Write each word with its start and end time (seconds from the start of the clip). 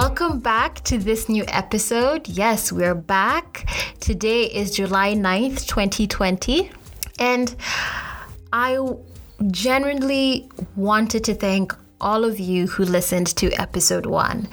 welcome 0.00 0.40
back 0.40 0.82
to 0.82 0.96
this 0.96 1.28
new 1.28 1.44
episode. 1.48 2.26
Yes, 2.26 2.72
we're 2.72 2.94
back. 2.94 3.68
Today 4.00 4.44
is 4.44 4.70
July 4.70 5.12
9th, 5.12 5.66
2020. 5.66 6.70
And 7.18 7.54
I 8.50 8.78
genuinely 9.50 10.48
wanted 10.74 11.22
to 11.24 11.34
thank 11.34 11.74
all 12.00 12.24
of 12.24 12.40
you 12.40 12.66
who 12.66 12.84
listened 12.86 13.26
to 13.36 13.52
episode 13.60 14.06
one. 14.06 14.48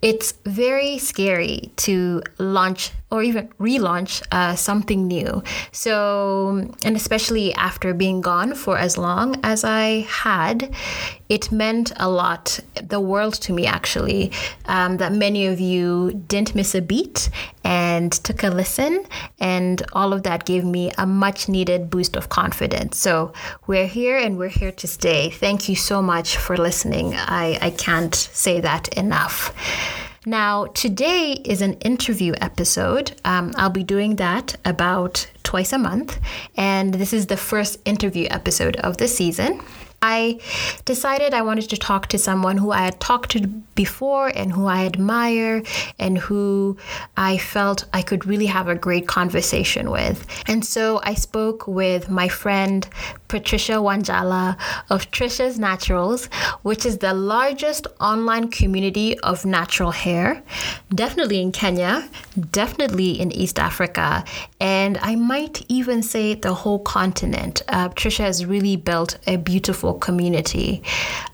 It's 0.00 0.32
very 0.46 0.96
scary 0.96 1.72
to 1.84 2.22
launch 2.38 2.92
or 3.10 3.22
even 3.22 3.48
relaunch 3.58 4.22
uh, 4.30 4.54
something 4.54 5.06
new. 5.06 5.42
So, 5.72 6.68
and 6.84 6.96
especially 6.96 7.52
after 7.54 7.92
being 7.92 8.20
gone 8.20 8.54
for 8.54 8.78
as 8.78 8.96
long 8.96 9.36
as 9.42 9.64
I 9.64 10.06
had, 10.08 10.72
it 11.28 11.50
meant 11.50 11.92
a 11.96 12.08
lot, 12.08 12.60
the 12.82 13.00
world 13.00 13.34
to 13.34 13.52
me 13.52 13.66
actually, 13.66 14.32
um, 14.66 14.96
that 14.98 15.12
many 15.12 15.46
of 15.46 15.60
you 15.60 16.12
didn't 16.28 16.54
miss 16.54 16.74
a 16.74 16.82
beat 16.82 17.30
and 17.64 18.12
took 18.12 18.42
a 18.42 18.50
listen. 18.50 19.04
And 19.38 19.82
all 19.92 20.12
of 20.12 20.22
that 20.22 20.44
gave 20.44 20.64
me 20.64 20.92
a 20.98 21.06
much 21.06 21.48
needed 21.48 21.90
boost 21.90 22.16
of 22.16 22.28
confidence. 22.28 22.96
So, 22.96 23.32
we're 23.66 23.86
here 23.86 24.16
and 24.18 24.38
we're 24.38 24.48
here 24.48 24.72
to 24.72 24.86
stay. 24.86 25.30
Thank 25.30 25.68
you 25.68 25.76
so 25.76 26.00
much 26.00 26.36
for 26.36 26.56
listening. 26.56 27.14
I, 27.14 27.58
I 27.60 27.70
can't 27.70 28.14
say 28.14 28.60
that 28.60 28.88
enough. 28.96 29.52
Now, 30.26 30.66
today 30.66 31.32
is 31.46 31.62
an 31.62 31.74
interview 31.80 32.34
episode. 32.42 33.12
Um, 33.24 33.54
I'll 33.56 33.70
be 33.70 33.82
doing 33.82 34.16
that 34.16 34.54
about 34.66 35.26
twice 35.44 35.72
a 35.72 35.78
month, 35.78 36.20
and 36.58 36.92
this 36.92 37.14
is 37.14 37.28
the 37.28 37.38
first 37.38 37.78
interview 37.86 38.26
episode 38.30 38.76
of 38.76 38.98
the 38.98 39.08
season. 39.08 39.62
I 40.02 40.40
decided 40.86 41.34
I 41.34 41.42
wanted 41.42 41.68
to 41.70 41.76
talk 41.76 42.06
to 42.06 42.18
someone 42.18 42.56
who 42.56 42.70
I 42.70 42.82
had 42.82 43.00
talked 43.00 43.32
to 43.32 43.46
before 43.74 44.28
and 44.34 44.50
who 44.50 44.66
I 44.66 44.86
admire 44.86 45.62
and 45.98 46.16
who 46.16 46.78
I 47.18 47.36
felt 47.36 47.84
I 47.92 48.00
could 48.00 48.24
really 48.24 48.46
have 48.46 48.68
a 48.68 48.74
great 48.74 49.06
conversation 49.06 49.90
with. 49.90 50.26
And 50.46 50.64
so 50.64 51.00
I 51.04 51.14
spoke 51.14 51.66
with 51.66 52.08
my 52.08 52.28
friend 52.28 52.88
Patricia 53.28 53.74
Wanjala 53.74 54.56
of 54.88 55.10
Trisha's 55.10 55.58
Naturals, 55.58 56.26
which 56.62 56.84
is 56.84 56.98
the 56.98 57.14
largest 57.14 57.86
online 58.00 58.48
community 58.48 59.18
of 59.20 59.44
natural 59.44 59.92
hair, 59.92 60.42
definitely 60.94 61.40
in 61.40 61.52
Kenya, 61.52 62.08
definitely 62.50 63.20
in 63.20 63.30
East 63.32 63.58
Africa, 63.58 64.24
and 64.60 64.98
I 65.00 65.14
might 65.14 65.64
even 65.68 66.02
say 66.02 66.34
the 66.34 66.54
whole 66.54 66.80
continent. 66.80 67.62
Uh, 67.68 67.90
Trisha 67.90 68.24
has 68.24 68.44
really 68.44 68.76
built 68.76 69.18
a 69.26 69.36
beautiful 69.36 69.89
community. 69.94 70.82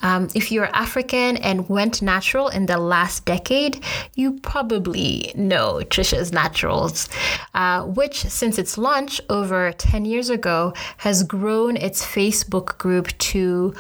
Um, 0.03 0.29
if 0.35 0.53
you're 0.53 0.69
African 0.75 1.37
and 1.39 1.69
went 1.69 2.03
natural 2.03 2.49
in 2.49 2.67
the 2.67 2.79
last 2.79 3.25
decade, 3.25 3.83
you 4.15 4.33
probably 4.41 5.33
know 5.35 5.83
Trisha's 5.89 6.33
Naturals, 6.33 7.09
uh, 7.55 7.83
which 7.83 8.19
since 8.23 8.59
its 8.59 8.79
launch 8.79 9.21
over 9.29 9.73
10 9.73 10.05
years 10.05 10.31
ago 10.31 10.73
has 10.99 11.23
grown 11.23 11.77
its 11.77 12.05
Facebook 12.05 12.79
group 12.79 13.17
to 13.19 13.75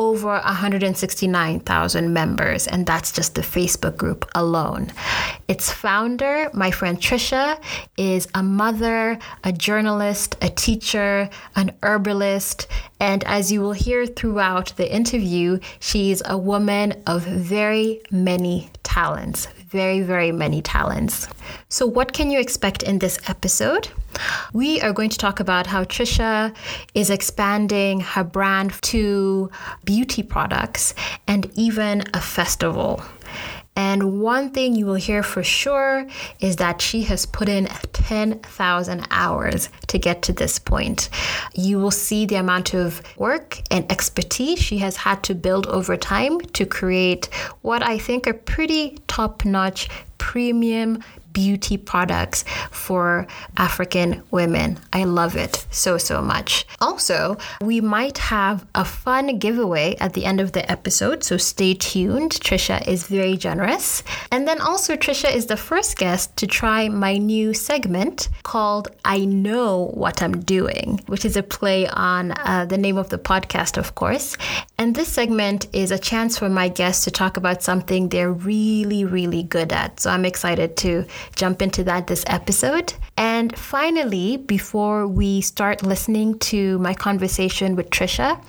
over 0.00 0.32
169,000 0.32 2.12
members, 2.12 2.66
and 2.66 2.86
that's 2.86 3.12
just 3.12 3.34
the 3.34 3.42
Facebook 3.42 3.98
group 3.98 4.24
alone. 4.34 4.90
Its 5.46 5.70
founder, 5.70 6.48
my 6.54 6.70
friend 6.70 6.98
Trisha, 6.98 7.60
is 7.98 8.26
a 8.34 8.42
mother, 8.42 9.18
a 9.44 9.52
journalist, 9.52 10.36
a 10.40 10.48
teacher, 10.48 11.28
an 11.54 11.72
herbalist, 11.82 12.66
and 12.98 13.22
as 13.24 13.52
you 13.52 13.60
will 13.60 13.72
hear 13.72 14.06
throughout 14.06 14.72
the 14.76 14.90
interview, 14.90 15.58
she's 15.80 16.22
a 16.24 16.38
woman 16.38 16.94
of 17.06 17.22
very 17.22 18.00
many 18.10 18.70
talents, 18.82 19.48
very, 19.70 20.00
very 20.00 20.32
many 20.32 20.60
talents. 20.60 21.28
So, 21.68 21.86
what 21.86 22.12
can 22.12 22.30
you 22.30 22.40
expect 22.40 22.82
in 22.82 22.98
this 22.98 23.18
episode? 23.28 23.88
We 24.52 24.80
are 24.80 24.92
going 24.92 25.10
to 25.10 25.18
talk 25.18 25.40
about 25.40 25.66
how 25.66 25.84
Trisha 25.84 26.54
is 26.94 27.10
expanding 27.10 28.00
her 28.00 28.24
brand 28.24 28.72
to 28.82 29.50
beauty 29.84 30.22
products 30.22 30.94
and 31.26 31.50
even 31.54 32.02
a 32.12 32.20
festival. 32.20 33.02
And 33.80 34.20
one 34.20 34.50
thing 34.50 34.74
you 34.74 34.84
will 34.84 35.02
hear 35.08 35.22
for 35.22 35.42
sure 35.42 36.06
is 36.38 36.56
that 36.56 36.82
she 36.82 37.00
has 37.04 37.24
put 37.24 37.48
in 37.48 37.64
10,000 37.94 39.08
hours 39.10 39.70
to 39.86 39.98
get 39.98 40.20
to 40.24 40.34
this 40.34 40.58
point. 40.58 41.08
You 41.54 41.78
will 41.78 41.90
see 41.90 42.26
the 42.26 42.34
amount 42.34 42.74
of 42.74 43.00
work 43.16 43.62
and 43.70 43.90
expertise 43.90 44.58
she 44.58 44.76
has 44.78 44.96
had 44.98 45.22
to 45.22 45.34
build 45.34 45.66
over 45.68 45.96
time 45.96 46.40
to 46.58 46.66
create 46.66 47.30
what 47.62 47.82
I 47.82 47.96
think 47.96 48.26
are 48.26 48.34
pretty 48.34 48.98
top 49.08 49.46
notch 49.46 49.88
premium 50.18 51.02
beauty 51.32 51.76
products 51.76 52.44
for 52.70 53.26
African 53.56 54.22
women. 54.30 54.78
I 54.92 55.04
love 55.04 55.36
it 55.36 55.66
so, 55.70 55.98
so 55.98 56.20
much. 56.20 56.66
Also, 56.80 57.36
we 57.60 57.80
might 57.80 58.18
have 58.18 58.66
a 58.74 58.84
fun 58.84 59.38
giveaway 59.38 59.96
at 60.00 60.14
the 60.14 60.24
end 60.24 60.40
of 60.40 60.52
the 60.52 60.70
episode, 60.70 61.22
so 61.22 61.36
stay 61.36 61.74
tuned. 61.74 62.32
Trisha 62.32 62.86
is 62.86 63.06
very 63.06 63.36
generous. 63.36 64.02
And 64.30 64.46
then 64.46 64.60
also, 64.60 64.96
Trisha 64.96 65.34
is 65.34 65.46
the 65.46 65.56
first 65.56 65.96
guest 65.96 66.36
to 66.36 66.46
try 66.46 66.88
my 66.88 67.16
new 67.16 67.54
segment 67.54 68.28
called 68.42 68.88
I 69.04 69.24
Know 69.24 69.90
What 69.94 70.22
I'm 70.22 70.40
Doing, 70.40 71.00
which 71.06 71.24
is 71.24 71.36
a 71.36 71.42
play 71.42 71.88
on 71.88 72.32
uh, 72.32 72.66
the 72.66 72.78
name 72.78 72.96
of 72.96 73.08
the 73.08 73.18
podcast, 73.18 73.76
of 73.76 73.94
course. 73.94 74.36
And 74.78 74.94
this 74.94 75.08
segment 75.08 75.66
is 75.72 75.90
a 75.90 75.98
chance 75.98 76.38
for 76.38 76.48
my 76.48 76.68
guests 76.68 77.04
to 77.04 77.10
talk 77.10 77.36
about 77.36 77.62
something 77.62 78.08
they're 78.08 78.32
really, 78.32 79.04
really 79.04 79.42
good 79.42 79.72
at. 79.72 80.00
So 80.00 80.10
I'm 80.10 80.24
excited 80.24 80.76
to 80.78 81.04
jump 81.36 81.62
into 81.62 81.84
that 81.84 82.06
this 82.06 82.24
episode. 82.26 82.94
And 83.16 83.56
finally, 83.56 84.38
before 84.38 85.06
we 85.06 85.40
start 85.40 85.82
listening 85.82 86.38
to 86.50 86.78
my 86.78 86.94
conversation 86.94 87.76
with 87.76 87.90
Trisha, 87.90 88.42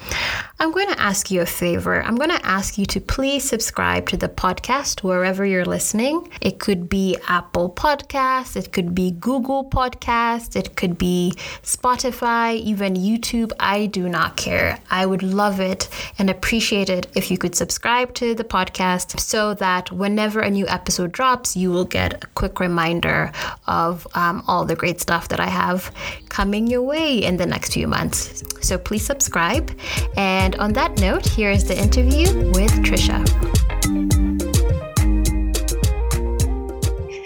I'm 0.62 0.72
going 0.72 0.90
to 0.90 1.02
ask 1.02 1.32
you 1.32 1.42
a 1.42 1.46
favor. 1.46 2.04
I'm 2.04 2.16
going 2.16 2.30
to 2.30 2.46
ask 2.46 2.78
you 2.78 2.86
to 2.86 3.02
please 3.02 3.44
subscribe 3.44 4.08
to 4.10 4.18
the 4.18 4.30
podcast 4.30 5.02
wherever 5.02 5.44
you're 5.44 5.66
listening. 5.66 6.30
It 6.40 6.60
could 6.60 6.88
be 6.88 7.18
Apple 7.28 7.70
Podcasts, 7.72 8.56
it 8.56 8.72
could 8.72 8.94
be 8.94 9.12
Google 9.12 9.66
Podcasts, 9.70 10.56
it 10.56 10.76
could 10.76 10.98
be 10.98 11.34
Spotify, 11.64 12.56
even 12.60 12.94
YouTube. 12.94 13.52
I 13.60 13.88
do 13.88 14.08
not 14.08 14.38
care. 14.38 14.80
I 14.90 15.06
would 15.06 15.24
love 15.24 15.60
it 15.60 15.90
and 16.18 16.30
appreciate 16.30 16.90
it 16.90 17.08
if 17.16 17.32
you 17.32 17.38
could 17.38 17.56
subscribe 17.56 18.14
to 18.16 18.36
the 18.36 18.44
podcast 18.44 19.20
so 19.20 19.54
that 19.56 19.92
whenever 19.92 20.40
a 20.40 20.50
new 20.50 20.68
episode 20.68 21.12
drops, 21.12 21.58
you 21.58 21.72
will 21.72 21.86
get 21.86 22.24
a 22.24 22.28
quick 22.28 22.60
reminder 22.62 23.32
of 23.68 24.08
um, 24.16 24.44
all 24.48 24.64
the 24.66 24.76
great 24.76 25.02
stuff 25.02 25.28
that 25.30 25.40
I 25.40 25.48
have 25.48 25.92
coming 26.30 26.68
your 26.68 26.84
way 26.84 27.18
in 27.18 27.38
the 27.38 27.46
next 27.46 27.74
few 27.74 27.88
months. 27.88 28.44
So 28.62 28.78
please 28.78 29.06
subscribe. 29.06 29.78
And 30.16 30.56
on 30.56 30.74
that 30.74 31.00
note, 31.00 31.26
here 31.26 31.52
is 31.52 31.68
the 31.68 31.78
interview 31.78 32.28
with 32.52 32.72
Trisha. 32.86 33.20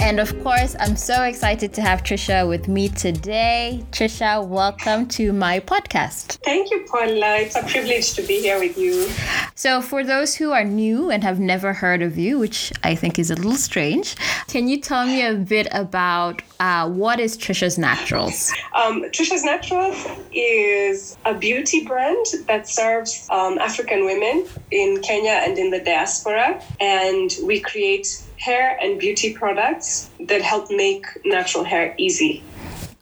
And 0.05 0.19
of 0.19 0.31
course, 0.43 0.75
I'm 0.79 0.95
so 0.95 1.23
excited 1.23 1.73
to 1.73 1.81
have 1.81 2.03
Trisha 2.03 2.47
with 2.47 2.67
me 2.67 2.89
today. 2.89 3.83
Trisha, 3.89 4.47
welcome 4.47 5.07
to 5.07 5.33
my 5.33 5.59
podcast. 5.59 6.37
Thank 6.43 6.69
you, 6.69 6.85
Paula. 6.87 7.37
It's 7.37 7.55
a 7.55 7.63
privilege 7.63 8.13
to 8.13 8.21
be 8.21 8.39
here 8.39 8.59
with 8.59 8.77
you. 8.77 9.09
So, 9.55 9.81
for 9.81 10.03
those 10.03 10.35
who 10.35 10.51
are 10.51 10.63
new 10.63 11.09
and 11.09 11.23
have 11.23 11.39
never 11.39 11.73
heard 11.73 12.03
of 12.03 12.19
you, 12.19 12.37
which 12.37 12.71
I 12.83 12.93
think 12.93 13.17
is 13.17 13.31
a 13.31 13.35
little 13.35 13.55
strange, 13.55 14.15
can 14.47 14.67
you 14.67 14.79
tell 14.79 15.07
me 15.07 15.25
a 15.25 15.33
bit 15.33 15.67
about 15.71 16.43
uh, 16.59 16.87
what 16.87 17.19
is 17.19 17.35
Trisha's 17.35 17.79
Naturals? 17.79 18.53
Um, 18.75 19.05
Trisha's 19.05 19.43
Naturals 19.43 19.97
is 20.31 21.17
a 21.25 21.33
beauty 21.33 21.83
brand 21.83 22.27
that 22.45 22.69
serves 22.69 23.27
um, 23.31 23.57
African 23.57 24.05
women 24.05 24.45
in 24.69 25.01
Kenya 25.01 25.41
and 25.43 25.57
in 25.57 25.71
the 25.71 25.79
diaspora. 25.79 26.61
And 26.79 27.31
we 27.43 27.59
create 27.59 28.21
hair 28.37 28.77
and 28.81 28.99
beauty 28.99 29.33
products 29.33 30.09
that 30.19 30.41
help 30.41 30.69
make 30.69 31.05
natural 31.25 31.63
hair 31.63 31.95
easy. 31.97 32.43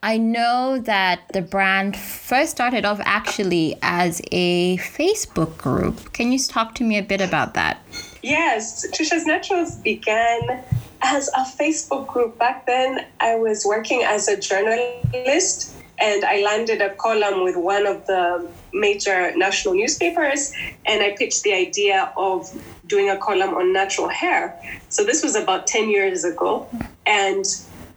I 0.03 0.17
know 0.17 0.79
that 0.79 1.21
the 1.31 1.41
brand 1.41 1.95
first 1.95 2.51
started 2.51 2.83
off 2.83 2.99
actually 3.05 3.77
as 3.81 4.21
a 4.33 4.75
Facebook 4.77 5.57
group. 5.57 6.11
Can 6.11 6.33
you 6.33 6.39
talk 6.39 6.75
to 6.75 6.83
me 6.83 6.97
a 6.97 7.01
bit 7.01 7.21
about 7.21 7.53
that? 7.53 7.81
Yes, 8.21 8.85
Trisha's 8.91 9.25
Naturals 9.25 9.75
began 9.77 10.61
as 11.01 11.29
a 11.29 11.45
Facebook 11.45 12.07
group. 12.07 12.37
Back 12.37 12.65
then, 12.65 13.05
I 13.21 13.35
was 13.35 13.65
working 13.65 14.03
as 14.03 14.27
a 14.27 14.37
journalist 14.37 15.72
and 16.03 16.25
I 16.25 16.41
landed 16.43 16.81
a 16.81 16.89
column 16.95 17.43
with 17.45 17.55
one 17.55 17.85
of 17.87 18.05
the 18.07 18.45
major 18.73 19.33
national 19.37 19.73
newspapers 19.75 20.51
and 20.85 21.01
I 21.01 21.15
pitched 21.17 21.43
the 21.43 21.53
idea 21.53 22.11
of 22.17 22.51
doing 22.85 23.09
a 23.09 23.17
column 23.17 23.53
on 23.53 23.71
natural 23.71 24.09
hair. 24.09 24.59
So 24.89 25.05
this 25.05 25.23
was 25.23 25.35
about 25.35 25.65
10 25.65 25.89
years 25.89 26.25
ago. 26.25 26.67
And 27.05 27.45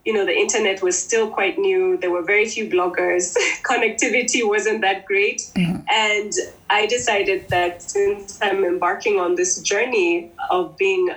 you 0.07 0.13
know, 0.13 0.25
the 0.25 0.37
internet 0.37 0.83
was 0.83 0.97
still 0.97 1.29
quite 1.29 1.59
new. 1.59 1.97
There 1.97 2.13
were 2.13 2.23
very 2.23 2.49
few 2.49 2.71
bloggers. 2.71 3.37
Connectivity 3.65 4.47
wasn't 4.47 4.81
that 4.83 5.05
great. 5.05 5.51
Mm-hmm. 5.57 5.83
And 5.91 6.33
I 6.71 6.87
decided 6.87 7.49
that 7.49 7.83
since 7.83 8.41
I'm 8.41 8.65
embarking 8.65 9.19
on 9.19 9.35
this 9.35 9.61
journey 9.61 10.31
of 10.49 10.77
being 10.77 11.11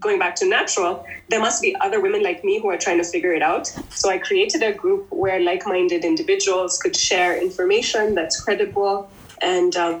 going 0.00 0.20
back 0.20 0.36
to 0.36 0.48
natural, 0.48 1.04
there 1.28 1.40
must 1.40 1.60
be 1.60 1.74
other 1.80 2.00
women 2.00 2.22
like 2.22 2.44
me 2.44 2.60
who 2.60 2.70
are 2.70 2.78
trying 2.78 2.98
to 2.98 3.04
figure 3.04 3.34
it 3.34 3.42
out. 3.42 3.66
So 3.90 4.08
I 4.08 4.18
created 4.18 4.62
a 4.62 4.72
group 4.72 5.10
where 5.10 5.40
like 5.40 5.66
minded 5.66 6.04
individuals 6.04 6.78
could 6.78 6.94
share 6.94 7.36
information 7.42 8.14
that's 8.14 8.40
credible 8.40 9.10
and 9.42 9.74
um, 9.76 10.00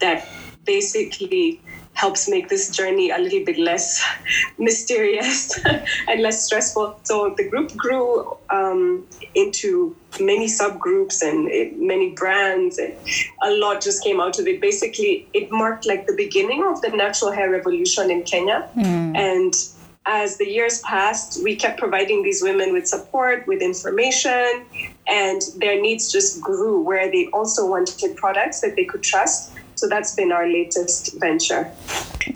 that 0.00 0.26
basically 0.64 1.60
helps 1.94 2.28
make 2.28 2.48
this 2.48 2.70
journey 2.70 3.10
a 3.10 3.18
little 3.18 3.44
bit 3.44 3.58
less 3.58 4.04
mysterious 4.58 5.58
and 6.08 6.20
less 6.22 6.44
stressful. 6.44 6.98
So 7.04 7.34
the 7.36 7.48
group 7.48 7.74
grew 7.76 8.36
um, 8.50 9.06
into 9.34 9.96
many 10.20 10.46
subgroups 10.46 11.22
and 11.22 11.48
it, 11.48 11.78
many 11.78 12.10
brands, 12.10 12.78
and 12.78 12.94
a 13.42 13.50
lot 13.52 13.80
just 13.80 14.02
came 14.02 14.20
out 14.20 14.38
of 14.38 14.46
it. 14.46 14.60
Basically, 14.60 15.28
it 15.32 15.50
marked 15.50 15.86
like 15.86 16.06
the 16.06 16.14
beginning 16.16 16.64
of 16.64 16.82
the 16.82 16.90
natural 16.90 17.32
hair 17.32 17.50
revolution 17.50 18.10
in 18.10 18.22
Kenya. 18.24 18.68
Mm. 18.76 19.16
And 19.16 19.54
as 20.06 20.36
the 20.36 20.46
years 20.46 20.80
passed, 20.82 21.42
we 21.42 21.56
kept 21.56 21.78
providing 21.78 22.22
these 22.22 22.42
women 22.42 22.72
with 22.72 22.86
support, 22.86 23.46
with 23.46 23.62
information, 23.62 24.66
and 25.06 25.40
their 25.56 25.80
needs 25.80 26.12
just 26.12 26.42
grew 26.42 26.82
where 26.82 27.10
they 27.10 27.26
also 27.32 27.66
wanted 27.66 28.14
products 28.16 28.60
that 28.60 28.76
they 28.76 28.84
could 28.84 29.02
trust 29.02 29.53
so 29.84 29.88
that's 29.90 30.14
been 30.14 30.32
our 30.32 30.46
latest 30.46 31.20
venture. 31.20 31.70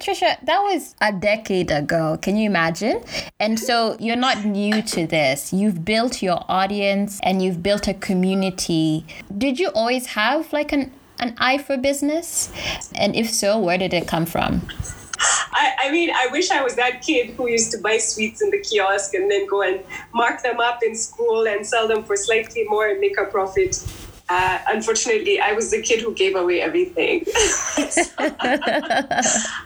Trisha, 0.04 0.38
that 0.44 0.60
was 0.64 0.94
a 1.00 1.12
decade 1.12 1.70
ago. 1.70 2.18
Can 2.20 2.36
you 2.36 2.44
imagine? 2.44 3.02
And 3.40 3.58
so 3.58 3.96
you're 3.98 4.16
not 4.16 4.44
new 4.44 4.82
to 4.82 5.06
this. 5.06 5.50
You've 5.50 5.82
built 5.82 6.20
your 6.20 6.44
audience 6.46 7.18
and 7.22 7.40
you've 7.40 7.62
built 7.62 7.88
a 7.88 7.94
community. 7.94 9.06
Did 9.38 9.58
you 9.58 9.68
always 9.68 10.08
have 10.08 10.52
like 10.52 10.72
an, 10.72 10.92
an 11.20 11.36
eye 11.38 11.56
for 11.56 11.78
business? 11.78 12.52
And 12.94 13.16
if 13.16 13.30
so, 13.30 13.58
where 13.58 13.78
did 13.78 13.94
it 13.94 14.06
come 14.06 14.26
from? 14.26 14.68
I, 15.18 15.74
I, 15.84 15.90
mean, 15.90 16.10
I 16.10 16.28
wish 16.30 16.50
I 16.50 16.62
was 16.62 16.76
that 16.76 17.00
kid 17.00 17.30
who 17.30 17.48
used 17.48 17.70
to 17.72 17.78
buy 17.78 17.96
sweets 17.96 18.42
in 18.42 18.50
the 18.50 18.60
kiosk 18.60 19.14
and 19.14 19.30
then 19.30 19.46
go 19.46 19.62
and 19.62 19.82
mark 20.12 20.42
them 20.42 20.60
up 20.60 20.80
in 20.82 20.94
school 20.94 21.48
and 21.48 21.66
sell 21.66 21.88
them 21.88 22.04
for 22.04 22.14
slightly 22.14 22.64
more 22.68 22.88
and 22.88 23.00
make 23.00 23.18
a 23.18 23.24
profit 23.24 23.82
uh, 24.28 24.58
unfortunately, 24.68 25.40
I 25.40 25.52
was 25.52 25.70
the 25.70 25.80
kid 25.80 26.00
who 26.00 26.12
gave 26.14 26.36
away 26.36 26.60
everything. 26.60 27.24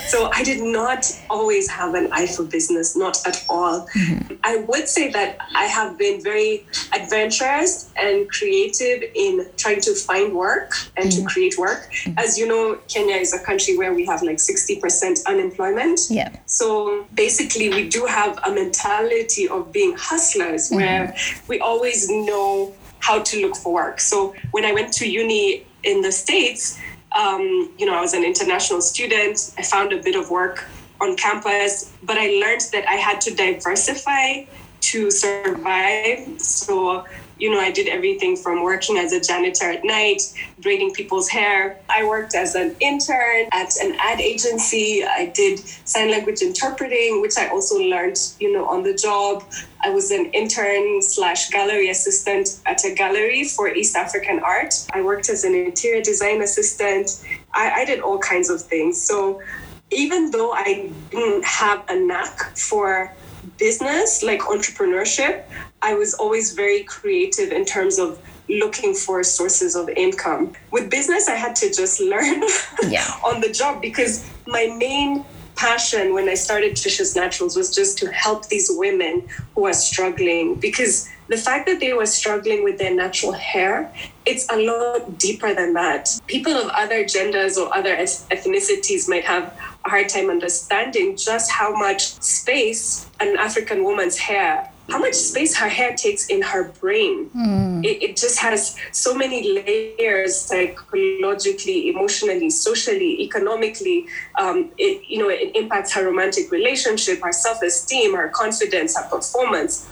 so 0.09 0.31
I 0.33 0.43
did 0.45 0.63
not 0.63 1.05
always 1.29 1.69
have 1.69 1.95
an 1.95 2.09
eye 2.13 2.29
for 2.29 2.45
business, 2.45 2.97
not 2.97 3.19
at 3.27 3.45
all. 3.49 3.89
Mm-hmm. 3.89 4.35
I 4.45 4.59
would 4.69 4.89
say 4.89 5.11
that 5.11 5.39
I 5.57 5.65
have 5.65 5.99
been 5.99 6.23
very 6.23 6.65
adventurous 6.95 7.91
and 7.97 8.31
creative 8.31 9.03
in 9.15 9.49
trying 9.57 9.81
to 9.81 9.95
find 9.97 10.33
work 10.33 10.75
and 10.97 11.11
mm-hmm. 11.11 11.27
to 11.27 11.33
create 11.33 11.59
work. 11.59 11.91
Mm-hmm. 11.91 12.19
As 12.19 12.39
you 12.39 12.47
know, 12.47 12.79
Kenya 12.87 13.17
is 13.17 13.33
a 13.35 13.41
country 13.45 13.77
where 13.77 13.93
we 13.93 14.07
have 14.07 14.23
like 14.23 14.37
60% 14.37 15.27
unemployment. 15.27 16.01
Yeah. 16.09 16.31
So 16.47 17.05
basically, 17.15 17.69
we 17.71 17.89
do 17.89 18.07
have 18.07 18.39
a 18.45 18.53
mentality 18.53 19.49
of 19.49 19.73
being 19.73 19.97
hustlers 19.99 20.71
where 20.71 21.09
mm-hmm. 21.09 21.47
we 21.49 21.59
always 21.59 22.09
know 22.09 22.73
how 23.03 23.21
to 23.21 23.43
look 23.43 23.57
for 23.57 23.73
work. 23.73 24.01
So 24.01 24.35
when 24.53 24.65
I 24.65 24.73
went 24.73 24.93
to 24.95 25.11
uni 25.11 25.67
in 25.83 26.01
the 26.01 26.13
States, 26.13 26.79
um, 27.19 27.71
you 27.79 27.85
know, 27.85 27.95
I 27.95 28.01
was 28.01 28.15
an 28.15 28.25
international 28.25 28.81
student. 28.81 29.53
I 29.59 29.63
found 29.63 29.93
a 29.93 30.01
bit 30.01 30.17
of 30.17 30.31
work 30.31 30.65
on 31.01 31.17
campus, 31.17 31.93
but 32.03 32.17
I 32.17 32.29
learned 32.43 32.63
that 32.73 32.89
I 32.89 32.95
had 32.95 33.21
to 33.23 33.35
diversify 33.35 34.45
to 34.93 35.11
survive. 35.11 36.41
So 36.41 37.05
you 37.39 37.51
know, 37.51 37.61
I 37.61 37.71
did 37.71 37.89
everything 37.89 38.37
from 38.37 38.63
working 38.63 38.99
as 38.99 39.13
a 39.13 39.21
janitor 39.21 39.71
at 39.71 39.85
night, 39.85 40.23
braiding 40.61 40.93
people's 40.93 41.29
hair. 41.29 41.79
I 41.89 42.05
worked 42.05 42.35
as 42.35 42.55
an 42.55 42.77
intern 42.81 43.49
at 43.53 43.77
an 43.83 43.97
ad 44.01 44.21
agency. 44.21 45.05
I 45.05 45.33
did 45.35 45.59
sign 45.59 46.11
language 46.11 46.43
interpreting, 46.43 47.21
which 47.21 47.37
I 47.37 47.49
also 47.49 47.79
learned, 47.79 48.19
you 48.39 48.53
know, 48.53 48.67
on 48.67 48.83
the 48.83 48.95
job. 48.95 49.45
I 49.85 49.91
was 49.91 50.11
an 50.11 50.27
intern 50.27 51.03
slash 51.03 51.51
gallery 51.51 51.91
assistant 51.91 52.61
at 52.67 52.85
a 52.85 52.95
gallery 52.95 53.45
for 53.45 53.69
East 53.69 53.97
African 53.97 54.41
art. 54.41 54.75
I 54.93 55.03
worked 55.03 55.29
as 55.29 55.45
an 55.45 55.55
interior 55.55 56.03
design 56.03 56.43
assistant. 56.43 57.25
I, 57.55 57.83
I 57.83 57.85
did 57.85 58.01
all 58.01 58.19
kinds 58.19 58.51
of 58.51 58.63
things. 58.63 59.01
So 59.03 59.43
even 59.91 60.31
though 60.31 60.53
I 60.53 60.91
didn't 61.11 61.45
have 61.45 61.85
a 61.89 61.97
knack 61.97 62.57
for 62.57 63.13
business, 63.59 64.23
like 64.23 64.41
entrepreneurship, 64.41 65.45
I 65.83 65.95
was 65.95 66.15
always 66.15 66.53
very 66.53 66.85
creative 66.85 67.51
in 67.51 67.65
terms 67.65 67.99
of 67.99 68.21
looking 68.49 68.95
for 68.95 69.23
sources 69.25 69.75
of 69.75 69.89
income. 69.91 70.53
With 70.71 70.91
business, 70.91 71.29
I 71.29 71.35
had 71.35 71.57
to 71.57 71.73
just 71.73 72.01
learn 72.01 72.43
yeah. 72.89 73.07
on 73.25 73.41
the 73.41 73.51
job 73.51 73.83
because 73.83 74.29
my 74.47 74.67
main 74.79 75.25
passion 75.55 76.15
when 76.15 76.29
I 76.29 76.35
started 76.35 76.75
Trisha's 76.75 77.15
Naturals 77.15 77.57
was 77.57 77.75
just 77.75 77.99
to 77.99 78.11
help 78.11 78.49
these 78.49 78.71
women 78.73 79.29
who 79.55 79.67
are 79.67 79.73
struggling 79.75 80.55
because 80.55 81.09
the 81.29 81.37
fact 81.37 81.67
that 81.67 81.79
they 81.79 81.93
were 81.93 82.07
struggling 82.07 82.65
with 82.65 82.79
their 82.79 82.95
natural 82.95 83.33
hair, 83.33 83.93
it's 84.27 84.51
a 84.51 84.57
lot 84.57 85.19
deeper 85.19 85.55
than 85.55 85.73
that. 85.75 86.09
People 86.27 86.53
of 86.53 86.69
other 86.69 87.05
genders 87.05 87.59
or 87.59 87.75
other 87.77 87.95
ethnicities 87.97 89.09
might 89.09 89.25
have 89.25 89.57
a 89.85 89.91
hard 89.91 90.09
time 90.09 90.31
understanding 90.31 91.17
just 91.17 91.51
how 91.51 91.73
much 91.73 92.13
space 92.21 93.09
an 93.21 93.37
African 93.37 93.85
woman's 93.85 94.19
hair 94.19 94.72
how 94.93 94.99
much 94.99 95.15
space 95.15 95.57
her 95.57 95.71
hair 95.71 95.97
takes 95.97 96.27
in 96.27 96.43
her 96.43 96.65
brain. 96.81 97.31
Mm. 97.31 97.83
It, 97.83 98.03
it, 98.03 98.17
just 98.17 98.39
has 98.41 98.77
so 98.93 99.15
many 99.15 99.39
layers 99.59 100.39
psychologically, 100.39 101.89
emotionally, 101.89 102.51
socially, 102.51 103.23
economically. 103.23 104.07
Um, 104.39 104.71
it, 104.77 105.03
you 105.09 105.17
know, 105.17 105.31
it 105.31 105.57
impacts 105.57 105.93
her 105.95 106.05
romantic 106.05 106.51
relationship, 106.51 107.23
her 107.23 107.33
self-esteem, 107.33 108.15
her 108.15 108.29
confidence, 108.29 108.95
her 108.99 109.09
performance 109.09 109.89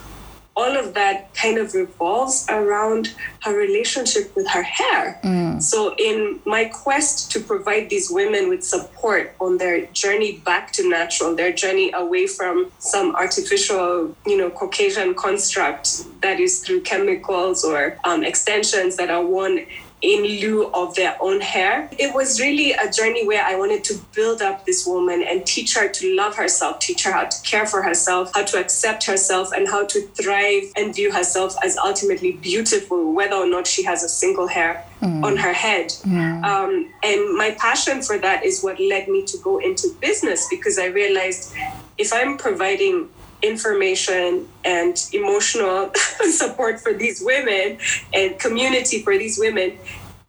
all 0.57 0.77
of 0.77 0.95
that 0.95 1.33
kind 1.35 1.59
of 1.59 1.75
revolves 1.75 2.47
around 2.49 3.15
her 3.43 3.57
relationship 3.57 4.35
with 4.35 4.49
her 4.49 4.63
hair. 4.63 5.21
Mm. 5.23 5.63
So, 5.63 5.95
in 5.97 6.41
my 6.45 6.65
quest 6.65 7.31
to 7.33 7.41
provide 7.41 7.89
these 7.89 8.11
women 8.11 8.49
with 8.49 8.65
support 8.65 9.35
on 9.41 9.59
their 9.59 9.87
journey 9.87 10.39
back 10.39 10.73
to 10.73 10.89
natural, 10.89 11.35
their 11.35 11.53
journey 11.53 11.93
away 11.93 12.27
from 12.27 12.73
some 12.79 13.15
artificial, 13.15 14.15
you 14.27 14.37
know, 14.37 14.51
Caucasian 14.51 15.15
construct 15.15 16.05
that 16.21 16.41
is 16.41 16.61
through 16.61 16.83
chemicals 16.83 17.65
or 17.65 17.99
um, 18.05 18.25
extensions 18.25 18.97
that 18.97 19.11
are 19.11 19.25
worn 19.25 19.67
in 20.03 20.23
lieu 20.23 20.71
of 20.73 20.95
their 20.95 21.17
own 21.21 21.41
hair. 21.41 21.89
It 21.99 22.15
was 22.15 22.41
really 22.41 22.73
a 22.73 22.91
journey 22.91 23.27
where 23.27 23.45
I 23.45 23.57
wanted 23.57 23.85
to 23.85 23.99
build 24.15 24.43
up 24.43 24.65
this 24.65 24.87
woman 24.87 25.23
and 25.23 25.47
teach 25.47 25.75
her 25.77 25.89
to 25.89 26.17
love 26.17 26.37
herself, 26.37 26.79
teach 26.79 27.05
her 27.05 27.13
how 27.13 27.25
to 27.25 27.43
care 27.43 27.67
for 27.67 27.83
herself, 27.83 28.31
how 28.35 28.45
to 28.45 28.59
accept 28.59 29.05
herself, 29.07 29.53
and 29.53 29.69
how 29.69 29.87
to 29.87 30.01
thrive 30.09 30.65
and 30.77 30.95
view 30.95 31.13
herself 31.13 31.55
as 31.63 31.77
ultimately 31.77 32.33
beautiful, 32.33 33.13
whether 33.13 33.37
or 33.37 33.47
not 33.47 33.67
she 33.67 33.83
has 33.85 34.03
a 34.03 34.09
single 34.09 34.47
hair 34.47 34.85
mm. 35.01 35.25
on 35.25 35.37
her 35.37 35.53
head. 35.53 35.89
Mm. 35.89 36.45
Um, 36.45 36.93
and 37.03 37.37
my 37.37 37.57
passion 37.59 38.03
for 38.03 38.19
that 38.19 38.45
is 38.45 38.63
what 38.63 38.81
led 38.81 39.09
me 39.09 39.25
to 39.27 39.39
go 39.39 39.59
into 39.59 39.89
business 40.01 40.47
because 40.49 40.79
I 40.79 40.87
realized 40.87 41.55
if 41.99 42.13
I'm 42.13 42.39
providing 42.39 43.09
information 43.43 44.49
and 44.65 45.09
emotional 45.13 45.91
support 46.31 46.81
for 46.81 46.93
these 46.93 47.23
women 47.25 47.79
and 48.13 48.39
community 48.39 49.03
for 49.03 49.17
these 49.17 49.39
women 49.39 49.77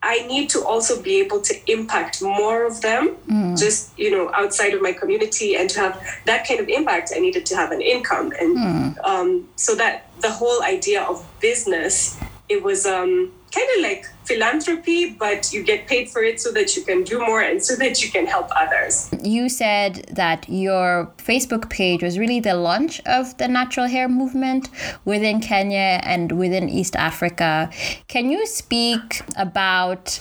i 0.03 0.25
need 0.27 0.49
to 0.49 0.63
also 0.63 1.01
be 1.01 1.19
able 1.19 1.41
to 1.41 1.53
impact 1.71 2.21
more 2.21 2.65
of 2.65 2.81
them 2.81 3.15
mm. 3.27 3.59
just 3.59 3.97
you 3.97 4.09
know 4.09 4.31
outside 4.33 4.73
of 4.73 4.81
my 4.81 4.93
community 4.93 5.55
and 5.55 5.69
to 5.69 5.79
have 5.79 6.01
that 6.25 6.47
kind 6.47 6.59
of 6.59 6.67
impact 6.69 7.11
i 7.15 7.19
needed 7.19 7.45
to 7.45 7.55
have 7.55 7.71
an 7.71 7.81
income 7.81 8.31
and 8.39 8.57
mm. 8.57 9.05
um, 9.05 9.47
so 9.55 9.75
that 9.75 10.07
the 10.21 10.31
whole 10.31 10.63
idea 10.63 11.03
of 11.03 11.25
business 11.39 12.19
it 12.49 12.61
was 12.63 12.85
um, 12.85 13.31
kind 13.53 13.69
of 13.77 13.83
like 13.83 14.05
philanthropy, 14.25 15.11
but 15.11 15.51
you 15.53 15.63
get 15.63 15.87
paid 15.87 16.09
for 16.09 16.23
it 16.23 16.39
so 16.39 16.51
that 16.51 16.75
you 16.75 16.83
can 16.83 17.03
do 17.03 17.19
more 17.19 17.41
and 17.41 17.63
so 17.63 17.75
that 17.75 18.03
you 18.03 18.11
can 18.11 18.25
help 18.25 18.49
others. 18.55 19.09
You 19.23 19.49
said 19.49 20.05
that 20.11 20.47
your 20.47 21.11
Facebook 21.17 21.69
page 21.69 22.03
was 22.03 22.17
really 22.19 22.39
the 22.39 22.55
launch 22.55 23.01
of 23.05 23.37
the 23.37 23.47
natural 23.47 23.87
hair 23.87 24.07
movement 24.07 24.69
within 25.05 25.39
Kenya 25.41 25.99
and 26.03 26.31
within 26.31 26.69
East 26.69 26.95
Africa. 26.95 27.69
Can 28.07 28.29
you 28.29 28.45
speak 28.45 29.21
about 29.37 30.19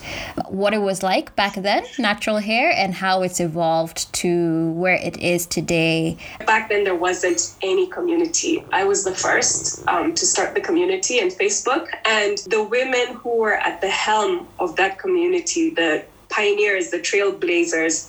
what 0.49 0.75
it 0.75 0.79
was 0.79 1.03
like 1.03 1.37
back 1.37 1.55
then, 1.55 1.85
natural 1.99 2.39
hair, 2.39 2.73
and 2.75 2.95
how 2.95 3.23
it's 3.23 3.41
evolved 3.41 4.13
to 4.15 4.71
where 4.73 4.95
it 4.95 5.17
is 5.19 5.47
today? 5.47 6.17
Back 6.47 6.69
then, 6.69 6.85
there 6.85 6.95
wasn't 6.95 7.55
any 7.63 7.87
community. 7.87 8.65
I 8.73 8.85
was 8.85 9.05
the 9.05 9.15
first 9.15 9.87
um, 9.89 10.15
to 10.15 10.27
start 10.27 10.55
the 10.55 10.61
community 10.61 11.19
in 11.19 11.29
Facebook, 11.29 11.87
and 12.05 12.39
the 12.49 12.63
women 12.63 13.15
who 13.15 13.37
were 13.37 13.55
at 13.55 13.81
the 13.81 13.90
helm 13.91 14.47
of 14.59 14.77
that 14.77 14.99
community, 14.99 15.71
the 15.71 16.05
pioneers, 16.29 16.91
the 16.91 16.99
trailblazers, 16.99 18.09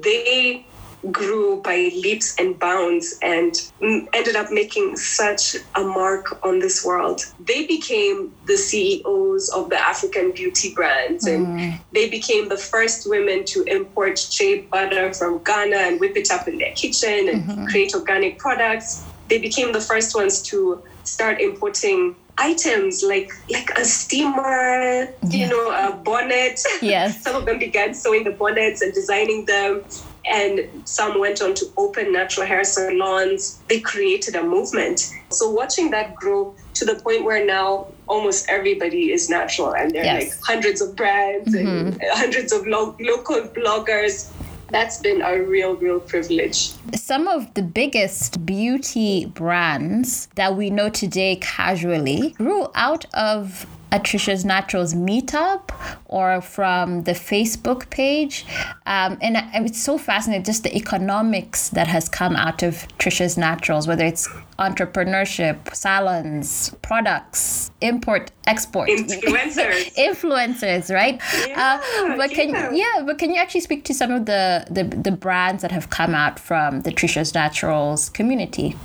they 0.00 0.64
grew 1.12 1.60
by 1.62 1.90
leaps 1.94 2.34
and 2.38 2.58
bounds 2.58 3.18
and 3.22 3.70
ended 4.12 4.34
up 4.36 4.50
making 4.50 4.96
such 4.96 5.56
a 5.74 5.82
mark 5.82 6.44
on 6.44 6.58
this 6.58 6.84
world. 6.84 7.20
They 7.40 7.66
became 7.66 8.34
the 8.46 8.56
CEOs 8.56 9.50
of 9.50 9.70
the 9.70 9.78
African 9.78 10.32
beauty 10.32 10.74
brands 10.74 11.26
and 11.26 11.46
mm. 11.46 11.80
they 11.92 12.08
became 12.08 12.48
the 12.48 12.56
first 12.56 13.08
women 13.08 13.44
to 13.46 13.62
import 13.64 14.18
shea 14.18 14.62
butter 14.62 15.12
from 15.12 15.42
Ghana 15.44 15.76
and 15.76 16.00
whip 16.00 16.16
it 16.16 16.30
up 16.30 16.48
in 16.48 16.58
their 16.58 16.72
kitchen 16.72 17.28
and 17.28 17.44
mm-hmm. 17.44 17.66
create 17.66 17.94
organic 17.94 18.38
products. 18.38 19.04
They 19.28 19.38
became 19.38 19.72
the 19.72 19.80
first 19.80 20.14
ones 20.14 20.42
to 20.42 20.82
start 21.04 21.40
importing 21.40 22.16
items 22.38 23.02
like 23.02 23.30
like 23.50 23.70
a 23.76 23.84
steamer, 23.84 25.04
yeah. 25.04 25.08
you 25.22 25.48
know, 25.48 25.70
a 25.70 25.96
bonnet. 25.96 26.60
Yes. 26.82 27.22
Some 27.22 27.34
of 27.36 27.46
them 27.46 27.58
began 27.58 27.94
sewing 27.94 28.24
the 28.24 28.30
bonnets 28.30 28.82
and 28.82 28.92
designing 28.92 29.46
them. 29.46 29.82
And 30.28 30.68
some 30.84 31.20
went 31.20 31.40
on 31.40 31.54
to 31.54 31.66
open 31.76 32.12
natural 32.12 32.46
hair 32.46 32.64
salons. 32.64 33.60
They 33.68 33.80
created 33.80 34.34
a 34.34 34.42
movement. 34.42 35.12
So 35.30 35.50
watching 35.50 35.90
that 35.92 36.16
grow 36.16 36.54
to 36.74 36.84
the 36.84 36.96
point 36.96 37.24
where 37.24 37.44
now 37.46 37.86
almost 38.08 38.46
everybody 38.48 39.12
is 39.12 39.30
natural 39.30 39.74
and 39.74 39.92
there 39.92 40.02
are 40.02 40.20
yes. 40.20 40.24
like 40.24 40.40
hundreds 40.44 40.80
of 40.80 40.94
brands 40.96 41.54
mm-hmm. 41.54 41.88
and 41.88 42.02
hundreds 42.12 42.52
of 42.52 42.66
lo- 42.66 42.96
local 43.00 43.42
bloggers 43.48 44.30
that's 44.68 44.98
been 44.98 45.22
a 45.22 45.40
real, 45.42 45.76
real 45.76 46.00
privilege. 46.00 46.72
Some 46.94 47.28
of 47.28 47.52
the 47.54 47.62
biggest 47.62 48.44
beauty 48.44 49.26
brands 49.26 50.28
that 50.34 50.56
we 50.56 50.70
know 50.70 50.88
today 50.88 51.36
casually 51.36 52.30
grew 52.30 52.68
out 52.74 53.06
of 53.14 53.66
a 53.92 54.00
Trisha's 54.00 54.44
Naturals 54.44 54.94
meetup 54.94 55.70
or 56.06 56.40
from 56.40 57.04
the 57.04 57.12
Facebook 57.12 57.88
page. 57.90 58.44
Um, 58.86 59.18
and 59.20 59.36
it's 59.54 59.82
so 59.82 59.98
fascinating, 59.98 60.44
just 60.44 60.62
the 60.64 60.76
economics 60.76 61.68
that 61.70 61.86
has 61.86 62.08
come 62.08 62.34
out 62.36 62.62
of 62.62 62.86
Trisha's 62.98 63.36
Naturals, 63.36 63.86
whether 63.86 64.04
it's 64.04 64.28
entrepreneurship, 64.58 65.74
salons, 65.74 66.74
products, 66.82 67.70
import, 67.80 68.32
export, 68.46 68.88
influencers, 68.88 69.94
influencers, 69.96 70.92
right? 70.92 71.20
Yeah, 71.46 71.80
uh, 71.82 72.16
but 72.16 72.30
can 72.30 72.50
yeah. 72.50 72.70
yeah, 72.72 73.02
but 73.04 73.18
can 73.18 73.30
you 73.30 73.36
actually 73.36 73.60
speak 73.60 73.84
to 73.84 73.94
some 73.94 74.10
of 74.10 74.26
the, 74.26 74.66
the 74.70 74.84
the 74.84 75.12
brands 75.12 75.62
that 75.62 75.72
have 75.72 75.90
come 75.90 76.14
out 76.14 76.38
from 76.38 76.80
the 76.80 76.90
Trisha's 76.90 77.34
Naturals 77.34 78.08
community? 78.08 78.76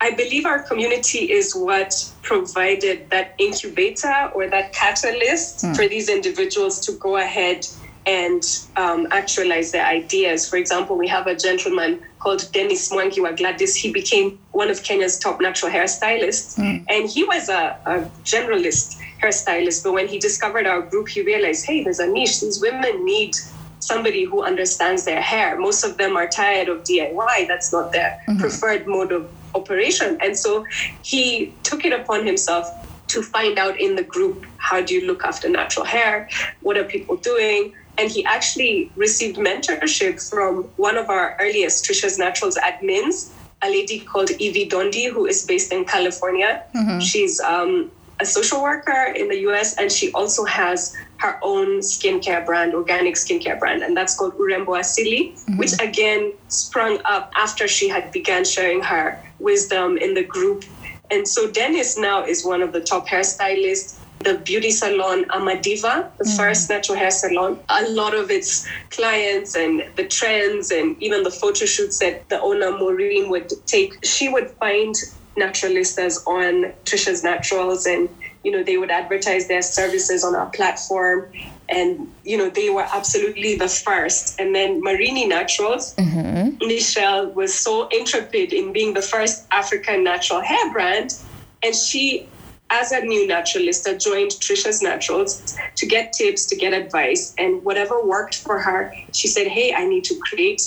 I 0.00 0.10
believe 0.10 0.44
our 0.44 0.62
community 0.62 1.30
is 1.32 1.54
what 1.54 2.12
provided 2.22 3.08
that 3.10 3.34
incubator 3.38 4.30
or 4.34 4.46
that 4.48 4.72
catalyst 4.72 5.64
mm. 5.64 5.74
for 5.74 5.88
these 5.88 6.08
individuals 6.08 6.80
to 6.80 6.92
go 6.92 7.16
ahead 7.16 7.66
and 8.04 8.44
um, 8.76 9.08
actualize 9.10 9.72
their 9.72 9.84
ideas. 9.84 10.48
For 10.48 10.56
example, 10.56 10.96
we 10.96 11.08
have 11.08 11.26
a 11.26 11.34
gentleman 11.34 12.00
called 12.20 12.46
Dennis 12.52 12.92
Mwangi 12.92 13.20
wa 13.20 13.32
Gladys. 13.32 13.74
He 13.74 13.90
became 13.90 14.38
one 14.52 14.70
of 14.70 14.82
Kenya's 14.82 15.18
top 15.18 15.40
natural 15.40 15.72
hairstylists, 15.72 16.58
mm. 16.58 16.84
and 16.88 17.10
he 17.10 17.24
was 17.24 17.48
a, 17.48 17.78
a 17.86 18.00
generalist 18.22 19.00
hairstylist. 19.20 19.82
But 19.82 19.94
when 19.94 20.06
he 20.06 20.18
discovered 20.18 20.66
our 20.66 20.82
group, 20.82 21.08
he 21.08 21.22
realized, 21.22 21.66
hey, 21.66 21.82
there's 21.82 21.98
a 21.98 22.06
niche. 22.06 22.40
These 22.42 22.60
women 22.60 23.04
need 23.04 23.34
somebody 23.80 24.24
who 24.24 24.42
understands 24.42 25.04
their 25.04 25.20
hair. 25.20 25.58
Most 25.58 25.84
of 25.84 25.96
them 25.96 26.16
are 26.16 26.28
tired 26.28 26.68
of 26.68 26.84
DIY. 26.84 27.48
That's 27.48 27.72
not 27.72 27.92
their 27.92 28.20
mm-hmm. 28.28 28.38
preferred 28.40 28.86
mode 28.86 29.10
of 29.10 29.28
operation. 29.56 30.18
And 30.20 30.36
so 30.36 30.64
he 31.02 31.52
took 31.62 31.84
it 31.84 31.92
upon 31.92 32.26
himself 32.26 32.64
to 33.08 33.22
find 33.22 33.58
out 33.58 33.80
in 33.80 33.96
the 33.96 34.02
group 34.02 34.44
how 34.58 34.80
do 34.80 34.94
you 34.94 35.06
look 35.06 35.24
after 35.24 35.48
natural 35.48 35.86
hair? 35.86 36.28
What 36.60 36.76
are 36.76 36.84
people 36.84 37.16
doing? 37.16 37.74
And 37.98 38.10
he 38.10 38.24
actually 38.24 38.90
received 38.96 39.36
mentorship 39.38 40.16
from 40.28 40.64
one 40.76 40.96
of 40.96 41.08
our 41.08 41.36
earliest 41.40 41.84
Trisha's 41.84 42.18
Naturals 42.18 42.56
admins, 42.56 43.30
a 43.62 43.68
lady 43.68 44.00
called 44.00 44.30
Evie 44.32 44.68
Dondi, 44.68 45.10
who 45.10 45.24
is 45.26 45.46
based 45.46 45.72
in 45.72 45.84
California. 45.84 46.62
Mm-hmm. 46.74 46.98
She's 47.00 47.40
um, 47.40 47.90
a 48.20 48.26
social 48.26 48.62
worker 48.62 49.12
in 49.14 49.28
the 49.28 49.38
US, 49.48 49.76
and 49.76 49.90
she 49.90 50.10
also 50.12 50.44
has 50.44 50.96
her 51.18 51.38
own 51.42 51.80
skincare 51.80 52.44
brand, 52.44 52.74
organic 52.74 53.14
skincare 53.14 53.58
brand, 53.58 53.82
and 53.82 53.96
that's 53.96 54.16
called 54.16 54.34
Urembo 54.38 54.78
Asili, 54.78 55.32
mm-hmm. 55.32 55.58
which 55.58 55.72
again 55.80 56.32
sprung 56.48 56.98
up 57.04 57.30
after 57.36 57.68
she 57.68 57.88
had 57.88 58.10
began 58.12 58.44
sharing 58.44 58.80
her 58.82 59.20
wisdom 59.38 59.98
in 59.98 60.14
the 60.14 60.24
group. 60.24 60.64
And 61.10 61.26
so 61.26 61.50
Dennis 61.50 61.98
now 61.98 62.24
is 62.24 62.44
one 62.44 62.62
of 62.62 62.72
the 62.72 62.80
top 62.80 63.06
hairstylists. 63.06 63.98
The 64.20 64.38
beauty 64.38 64.70
salon 64.70 65.26
Amadiva, 65.26 66.10
the 66.16 66.24
mm-hmm. 66.24 66.36
first 66.36 66.70
natural 66.70 66.98
hair 66.98 67.10
salon, 67.10 67.60
a 67.68 67.88
lot 67.90 68.14
of 68.14 68.30
its 68.30 68.66
clients 68.90 69.54
and 69.54 69.84
the 69.94 70.04
trends 70.04 70.70
and 70.70 71.00
even 71.02 71.22
the 71.22 71.30
photo 71.30 71.66
shoots 71.66 71.98
that 71.98 72.28
the 72.30 72.40
owner 72.40 72.72
Maureen 72.72 73.28
would 73.28 73.52
take, 73.66 74.04
she 74.04 74.28
would 74.28 74.50
find 74.52 74.94
naturalistas 75.36 76.26
on 76.26 76.72
Trisha's 76.84 77.22
Naturals 77.22 77.86
and 77.86 78.08
you 78.46 78.52
know 78.52 78.62
they 78.62 78.78
would 78.78 78.90
advertise 78.90 79.48
their 79.48 79.62
services 79.62 80.24
on 80.24 80.34
our 80.34 80.48
platform. 80.50 81.30
And 81.68 82.12
you 82.24 82.38
know 82.38 82.48
they 82.48 82.70
were 82.70 82.86
absolutely 82.98 83.56
the 83.56 83.68
first. 83.68 84.38
And 84.40 84.54
then 84.54 84.80
marini 84.82 85.26
naturals 85.26 85.94
mm-hmm. 85.96 86.56
michelle 86.66 87.26
was 87.32 87.52
so 87.52 87.88
intrepid 87.88 88.52
in 88.52 88.72
being 88.72 88.94
the 88.94 89.02
first 89.02 89.46
african 89.50 90.04
natural 90.04 90.40
hair 90.40 90.72
brand. 90.72 91.18
And 91.64 91.74
she 91.74 92.28
as 92.70 92.92
a 92.92 93.00
new 93.00 93.26
naturalista 93.28 94.00
joined 94.00 94.30
trisha's 94.30 94.80
naturals 94.80 95.56
to 95.74 95.86
get 95.86 96.12
tips 96.12 96.46
to 96.46 96.56
get 96.56 96.72
advice. 96.72 97.34
And 97.38 97.64
whatever 97.64 98.04
worked 98.04 98.36
for 98.36 98.60
her 98.60 98.94
she 99.12 99.26
said 99.26 99.48
hey 99.48 99.74
i 99.74 99.84
need 99.84 100.04
to 100.04 100.14
create 100.20 100.62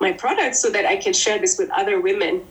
my 0.00 0.10
product 0.10 0.56
so 0.56 0.70
that 0.70 0.86
i 0.86 0.96
can 0.96 1.12
share 1.12 1.38
this 1.38 1.56
with 1.56 1.70
other 1.70 2.00
women 2.00 2.42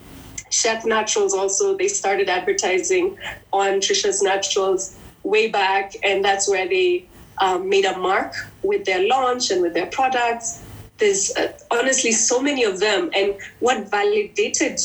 Chef 0.51 0.85
Naturals 0.85 1.33
also, 1.33 1.75
they 1.75 1.87
started 1.87 2.29
advertising 2.29 3.17
on 3.51 3.79
Trisha's 3.79 4.21
Naturals 4.21 4.95
way 5.23 5.49
back, 5.49 5.95
and 6.03 6.23
that's 6.23 6.47
where 6.49 6.67
they 6.67 7.05
um, 7.39 7.67
made 7.69 7.85
a 7.85 7.97
mark 7.97 8.33
with 8.61 8.85
their 8.85 9.07
launch 9.07 9.49
and 9.49 9.61
with 9.61 9.73
their 9.73 9.87
products. 9.87 10.61
There's 10.97 11.35
uh, 11.35 11.53
honestly 11.71 12.11
so 12.11 12.41
many 12.41 12.63
of 12.63 12.79
them, 12.79 13.09
and 13.15 13.35
what 13.59 13.89
validated 13.89 14.79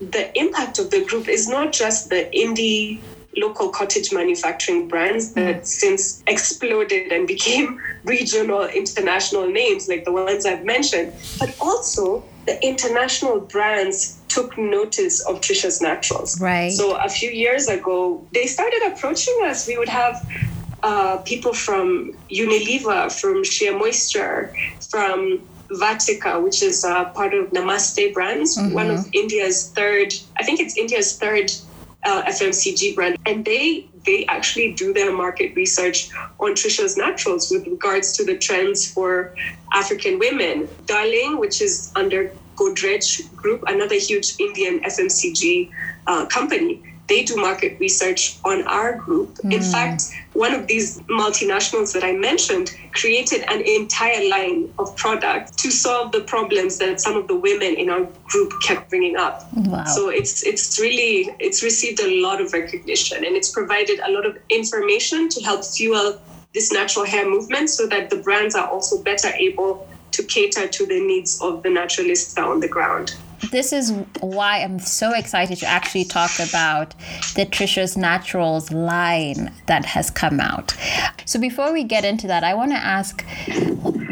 the 0.00 0.36
impact 0.36 0.78
of 0.78 0.90
the 0.90 1.04
group 1.04 1.28
is 1.28 1.48
not 1.48 1.72
just 1.72 2.10
the 2.10 2.28
indie 2.34 3.00
local 3.36 3.70
cottage 3.70 4.12
manufacturing 4.12 4.88
brands 4.88 5.32
that 5.32 5.62
mm. 5.62 5.66
since 5.66 6.22
exploded 6.26 7.12
and 7.12 7.26
became 7.26 7.80
regional 8.04 8.64
international 8.64 9.48
names 9.48 9.88
like 9.88 10.04
the 10.04 10.12
ones 10.12 10.44
I've 10.44 10.64
mentioned, 10.64 11.12
but 11.38 11.54
also 11.60 12.24
the 12.46 12.62
international 12.66 13.40
brands 13.40 14.18
took 14.32 14.56
notice 14.56 15.20
of 15.28 15.40
Trisha's 15.40 15.80
Naturals. 15.80 16.40
Right. 16.40 16.72
So 16.72 16.96
a 16.96 17.08
few 17.08 17.30
years 17.30 17.68
ago, 17.68 18.26
they 18.32 18.46
started 18.46 18.82
approaching 18.90 19.36
us. 19.44 19.66
We 19.66 19.76
would 19.78 19.88
have 19.88 20.14
uh, 20.82 21.18
people 21.18 21.52
from 21.52 22.16
Unilever, 22.30 23.00
from 23.20 23.44
Shea 23.44 23.70
Moisture, 23.70 24.54
from 24.90 25.40
Vatika, 25.68 26.42
which 26.42 26.62
is 26.62 26.84
uh, 26.84 27.04
part 27.10 27.34
of 27.34 27.50
Namaste 27.50 28.12
Brands, 28.12 28.58
mm-hmm. 28.58 28.74
one 28.74 28.90
of 28.90 29.08
India's 29.12 29.70
third, 29.70 30.14
I 30.38 30.42
think 30.44 30.60
it's 30.60 30.76
India's 30.76 31.18
third 31.18 31.52
uh, 32.04 32.22
FMCG 32.26 32.94
brand. 32.94 33.16
And 33.26 33.44
they 33.44 33.88
they 34.04 34.26
actually 34.26 34.72
do 34.72 34.92
their 34.92 35.12
market 35.12 35.54
research 35.54 36.10
on 36.40 36.54
Trisha's 36.54 36.96
Naturals 36.96 37.52
with 37.52 37.64
regards 37.68 38.16
to 38.16 38.24
the 38.24 38.36
trends 38.36 38.90
for 38.90 39.32
African 39.72 40.18
women. 40.18 40.68
Darling, 40.86 41.38
which 41.38 41.62
is 41.62 41.92
under 41.94 42.32
Godrej 42.62 43.34
Group, 43.36 43.64
another 43.66 43.96
huge 43.96 44.34
Indian 44.38 44.80
FMCG 44.80 45.70
uh, 46.06 46.26
company, 46.26 46.82
they 47.08 47.24
do 47.24 47.36
market 47.36 47.78
research 47.80 48.38
on 48.44 48.62
our 48.66 48.96
group. 48.96 49.34
Mm. 49.34 49.52
In 49.52 49.62
hmm. 49.62 49.70
fact, 49.70 50.02
one 50.32 50.54
of 50.54 50.66
these 50.66 51.00
multinationals 51.22 51.92
that 51.94 52.04
I 52.04 52.12
mentioned 52.12 52.70
created 52.92 53.42
an 53.48 53.60
entire 53.60 54.28
line 54.30 54.72
of 54.78 54.96
products 54.96 55.50
to 55.62 55.70
solve 55.70 56.12
the 56.12 56.22
problems 56.22 56.78
that 56.78 57.00
some 57.00 57.16
of 57.16 57.28
the 57.28 57.36
women 57.36 57.74
in 57.74 57.90
our 57.90 58.04
group 58.30 58.52
kept 58.62 58.88
bringing 58.88 59.16
up. 59.16 59.46
Wow. 59.54 59.84
So 59.84 60.08
it's 60.08 60.46
it's 60.46 60.78
really 60.80 61.34
it's 61.38 61.62
received 61.62 62.00
a 62.00 62.22
lot 62.22 62.40
of 62.40 62.52
recognition 62.52 63.18
and 63.26 63.36
it's 63.36 63.50
provided 63.50 63.98
a 64.08 64.10
lot 64.10 64.24
of 64.24 64.38
information 64.48 65.28
to 65.34 65.42
help 65.42 65.64
fuel 65.64 66.18
this 66.54 66.72
natural 66.72 67.04
hair 67.04 67.28
movement 67.28 67.68
so 67.70 67.86
that 67.86 68.10
the 68.10 68.16
brands 68.16 68.54
are 68.54 68.68
also 68.68 69.02
better 69.02 69.28
able 69.28 69.86
to 70.12 70.22
cater 70.24 70.68
to 70.68 70.86
the 70.86 71.00
needs 71.00 71.40
of 71.42 71.62
the 71.62 71.70
naturalists 71.70 72.38
on 72.38 72.60
the 72.60 72.68
ground. 72.68 73.14
This 73.50 73.72
is 73.72 73.90
why 74.20 74.62
I'm 74.62 74.78
so 74.78 75.12
excited 75.12 75.58
to 75.58 75.66
actually 75.66 76.04
talk 76.04 76.30
about 76.38 76.94
the 77.34 77.44
Trisha's 77.44 77.96
Naturals 77.96 78.70
line 78.70 79.52
that 79.66 79.84
has 79.84 80.10
come 80.10 80.38
out. 80.38 80.76
So 81.24 81.40
before 81.40 81.72
we 81.72 81.82
get 81.82 82.04
into 82.04 82.28
that, 82.28 82.44
I 82.44 82.54
want 82.54 82.70
to 82.70 82.78
ask 82.78 83.24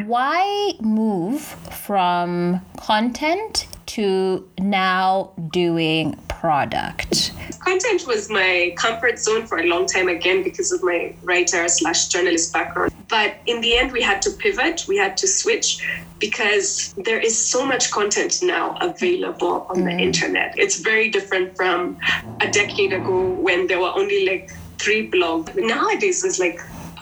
why 0.06 0.72
move 0.80 1.40
from 1.40 2.60
content 2.76 3.68
to 3.86 4.48
now 4.58 5.32
doing 5.52 6.18
product? 6.40 7.32
Content 7.60 8.06
was 8.06 8.30
my 8.30 8.72
comfort 8.76 9.18
zone 9.18 9.46
for 9.46 9.58
a 9.58 9.66
long 9.66 9.86
time 9.86 10.08
again 10.08 10.42
because 10.42 10.72
of 10.72 10.82
my 10.82 11.14
writer 11.22 11.68
slash 11.68 12.08
journalist 12.08 12.52
background. 12.52 12.92
But 13.08 13.36
in 13.46 13.60
the 13.60 13.76
end, 13.76 13.92
we 13.92 14.00
had 14.00 14.22
to 14.22 14.30
pivot, 14.30 14.86
we 14.88 14.96
had 14.96 15.16
to 15.18 15.28
switch 15.28 15.84
because 16.18 16.94
there 16.96 17.20
is 17.20 17.36
so 17.36 17.64
much 17.66 17.90
content 17.90 18.40
now 18.42 18.76
available 18.80 19.66
on 19.68 19.78
mm. 19.78 19.84
the 19.84 20.02
internet. 20.02 20.54
It's 20.56 20.80
very 20.80 21.10
different 21.10 21.56
from 21.56 21.98
a 22.40 22.48
decade 22.50 22.92
ago 22.92 23.30
when 23.32 23.66
there 23.66 23.80
were 23.80 23.92
only 23.94 24.26
like 24.26 24.50
three 24.78 25.10
blogs. 25.10 25.54
Nowadays, 25.56 26.22
there's 26.22 26.40
like 26.40 26.58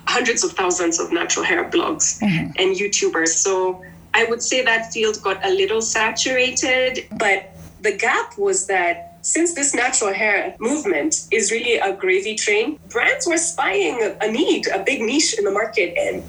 hundreds 0.07 0.43
of 0.43 0.53
thousands 0.53 0.99
of 0.99 1.13
natural 1.13 1.45
hair 1.45 1.71
blogs 1.71 2.21
mm-hmm. 2.21 2.51
and 2.57 2.77
YouTubers. 2.77 3.29
So 3.29 3.83
I 4.15 4.25
would 4.25 4.43
say 4.43 4.65
that 4.65 4.93
field 4.93 5.23
got 5.23 5.45
a 5.45 5.51
little 5.51 5.83
saturated, 5.83 7.07
but 7.19 7.55
the 7.83 7.93
gap 7.93 8.37
was 8.39 8.67
that 8.67 9.08
since 9.23 9.55
this 9.55 9.75
natural 9.75 10.13
hair 10.13 10.55
movement 10.59 11.27
is 11.31 11.51
really 11.51 11.77
a 11.77 11.95
gravy 11.95 12.35
train, 12.35 12.79
brands 12.89 13.27
were 13.27 13.39
spying 13.39 14.17
a 14.21 14.31
need, 14.31 14.67
a 14.69 14.83
big 14.83 15.01
niche 15.01 15.39
in 15.39 15.45
the 15.45 15.51
market, 15.51 15.97
and 15.97 16.23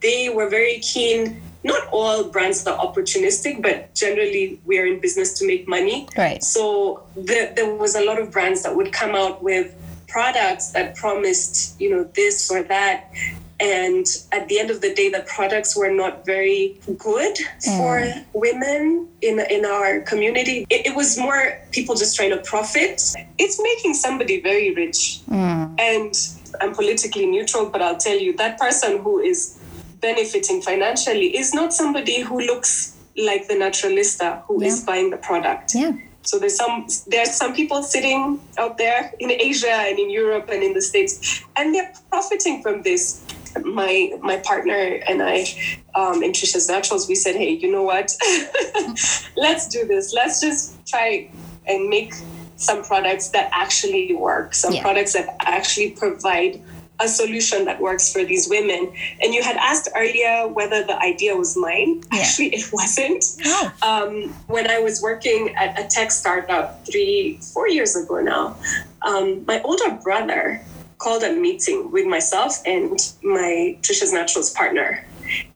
they 0.00 0.28
were 0.28 0.48
very 0.48 0.78
keen. 0.80 1.40
Not 1.62 1.88
all 1.92 2.24
brands 2.24 2.66
are 2.66 2.78
opportunistic, 2.78 3.60
but 3.60 3.94
generally 3.94 4.60
we're 4.64 4.86
in 4.86 5.00
business 5.00 5.38
to 5.38 5.46
make 5.46 5.68
money. 5.68 6.08
Right. 6.16 6.42
So 6.42 7.02
the, 7.14 7.52
there 7.54 7.74
was 7.74 7.94
a 7.94 8.04
lot 8.04 8.18
of 8.18 8.30
brands 8.30 8.62
that 8.62 8.74
would 8.74 8.92
come 8.92 9.14
out 9.14 9.42
with 9.42 9.74
products 10.08 10.70
that 10.72 10.96
promised, 10.96 11.80
you 11.80 11.90
know, 11.90 12.04
this 12.14 12.50
or 12.50 12.62
that, 12.64 13.12
and 13.60 14.06
at 14.32 14.48
the 14.48 14.58
end 14.58 14.70
of 14.70 14.80
the 14.80 14.92
day 14.94 15.08
the 15.10 15.20
products 15.20 15.76
were 15.76 15.90
not 15.90 16.24
very 16.24 16.80
good 16.98 17.36
mm. 17.36 17.76
for 17.76 18.24
women 18.32 19.08
in 19.20 19.38
in 19.50 19.64
our 19.64 20.00
community 20.00 20.66
it, 20.70 20.86
it, 20.86 20.96
was 20.96 21.18
more 21.18 21.60
people 21.70 21.94
just 21.94 22.16
trying 22.16 22.30
to 22.30 22.38
profit 22.38 23.02
it's 23.38 23.62
making 23.62 23.94
somebody 23.94 24.40
very 24.40 24.74
rich 24.74 25.20
mm. 25.28 25.74
and 25.78 26.14
i'm 26.60 26.74
politically 26.74 27.26
neutral 27.26 27.66
but 27.66 27.82
i'll 27.82 27.98
tell 27.98 28.18
you 28.18 28.34
that 28.36 28.58
person 28.58 28.98
who 28.98 29.20
is 29.20 29.60
benefiting 30.00 30.62
financially 30.62 31.36
is 31.36 31.52
not 31.52 31.72
somebody 31.72 32.22
who 32.22 32.40
looks 32.40 32.96
like 33.16 33.46
the 33.48 33.54
naturalista 33.54 34.42
who 34.44 34.62
yeah. 34.62 34.68
is 34.68 34.82
buying 34.84 35.10
the 35.10 35.18
product 35.18 35.74
yeah 35.74 35.92
so 36.22 36.38
there's 36.38 36.56
some 36.56 36.86
there's 37.06 37.32
some 37.32 37.54
people 37.54 37.82
sitting 37.82 38.40
out 38.58 38.76
there 38.76 39.12
in 39.18 39.30
Asia 39.30 39.72
and 39.72 39.98
in 39.98 40.10
Europe 40.10 40.50
and 40.52 40.62
in 40.62 40.74
the 40.74 40.82
States, 40.82 41.42
and 41.56 41.74
they're 41.74 41.92
profiting 42.10 42.62
from 42.62 42.82
this 42.82 43.24
my 43.64 44.12
my 44.20 44.38
partner 44.38 45.00
and 45.08 45.22
I 45.22 45.46
um, 45.94 46.22
in 46.22 46.32
Trisha's 46.32 46.68
Naturals, 46.68 47.08
we 47.08 47.14
said, 47.14 47.36
hey, 47.36 47.50
you 47.50 47.70
know 47.70 47.82
what? 47.82 48.16
Let's 49.36 49.68
do 49.68 49.86
this. 49.86 50.12
Let's 50.12 50.40
just 50.40 50.86
try 50.86 51.30
and 51.66 51.88
make 51.88 52.14
some 52.56 52.84
products 52.84 53.28
that 53.30 53.48
actually 53.52 54.14
work, 54.14 54.54
some 54.54 54.74
yeah. 54.74 54.82
products 54.82 55.14
that 55.14 55.36
actually 55.40 55.90
provide 55.92 56.60
a 57.00 57.08
solution 57.08 57.64
that 57.64 57.80
works 57.80 58.12
for 58.12 58.24
these 58.24 58.48
women. 58.48 58.92
And 59.22 59.32
you 59.32 59.42
had 59.42 59.56
asked 59.56 59.88
earlier 59.96 60.46
whether 60.46 60.84
the 60.84 60.98
idea 60.98 61.34
was 61.34 61.56
mine. 61.56 62.02
Yeah. 62.12 62.20
Actually, 62.20 62.54
it 62.54 62.70
wasn't. 62.72 63.24
Oh. 63.44 63.72
Um, 63.82 64.30
when 64.46 64.70
I 64.70 64.78
was 64.78 65.02
working 65.02 65.54
at 65.56 65.80
a 65.80 65.86
tech 65.86 66.10
startup 66.10 66.86
three, 66.86 67.38
four 67.54 67.68
years 67.68 67.96
ago 67.96 68.20
now, 68.20 68.56
um, 69.02 69.44
my 69.46 69.62
older 69.62 69.90
brother 70.02 70.62
called 71.00 71.22
a 71.24 71.32
meeting 71.32 71.90
with 71.90 72.06
myself 72.06 72.58
and 72.64 73.12
my 73.22 73.76
Trisha's 73.82 74.12
Naturals 74.12 74.50
partner. 74.50 75.04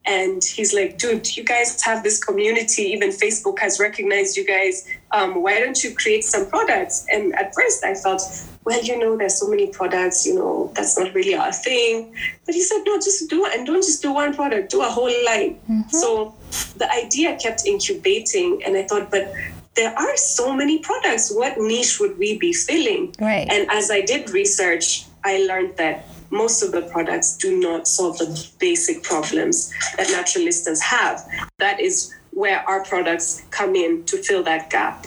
And 0.06 0.42
he's 0.42 0.72
like, 0.74 0.98
dude, 0.98 1.36
you 1.36 1.44
guys 1.44 1.82
have 1.82 2.02
this 2.02 2.22
community. 2.22 2.82
Even 2.82 3.10
Facebook 3.10 3.58
has 3.58 3.80
recognized 3.80 4.36
you 4.36 4.46
guys. 4.46 4.86
Um, 5.12 5.42
why 5.42 5.60
don't 5.60 5.82
you 5.82 5.94
create 5.94 6.24
some 6.24 6.46
products? 6.46 7.06
And 7.12 7.34
at 7.34 7.54
first 7.54 7.84
I 7.84 7.94
thought, 7.94 8.22
well, 8.64 8.82
you 8.82 8.98
know, 8.98 9.16
there's 9.16 9.38
so 9.38 9.48
many 9.48 9.66
products, 9.66 10.26
you 10.26 10.34
know, 10.34 10.72
that's 10.74 10.98
not 10.98 11.12
really 11.14 11.34
our 11.34 11.52
thing. 11.52 12.14
But 12.46 12.54
he 12.54 12.62
said, 12.62 12.82
no, 12.86 12.96
just 12.96 13.28
do 13.28 13.44
it. 13.46 13.56
And 13.56 13.66
don't 13.66 13.82
just 13.82 14.00
do 14.00 14.12
one 14.12 14.34
product, 14.34 14.70
do 14.70 14.82
a 14.82 14.88
whole 14.88 15.24
line. 15.24 15.58
Mm-hmm. 15.68 15.88
So 15.90 16.34
the 16.76 16.90
idea 16.90 17.36
kept 17.36 17.66
incubating. 17.66 18.62
And 18.64 18.76
I 18.76 18.84
thought, 18.84 19.10
but 19.10 19.32
there 19.74 19.94
are 19.98 20.16
so 20.16 20.54
many 20.54 20.78
products. 20.78 21.32
What 21.34 21.58
niche 21.58 21.98
would 22.00 22.16
we 22.18 22.38
be 22.38 22.52
filling? 22.52 23.14
Right. 23.20 23.48
And 23.50 23.68
as 23.70 23.90
I 23.90 24.00
did 24.02 24.30
research, 24.30 25.06
I 25.24 25.38
learned 25.48 25.76
that 25.76 26.06
most 26.30 26.62
of 26.62 26.72
the 26.72 26.82
products 26.82 27.36
do 27.36 27.58
not 27.58 27.88
solve 27.88 28.18
the 28.18 28.48
basic 28.58 29.02
problems 29.02 29.72
that 29.96 30.08
naturalistas 30.08 30.80
have. 30.82 31.26
That 31.58 31.80
is 31.80 32.12
where 32.30 32.68
our 32.68 32.84
products 32.84 33.42
come 33.50 33.74
in 33.74 34.04
to 34.04 34.22
fill 34.22 34.42
that 34.42 34.70
gap. 34.70 35.06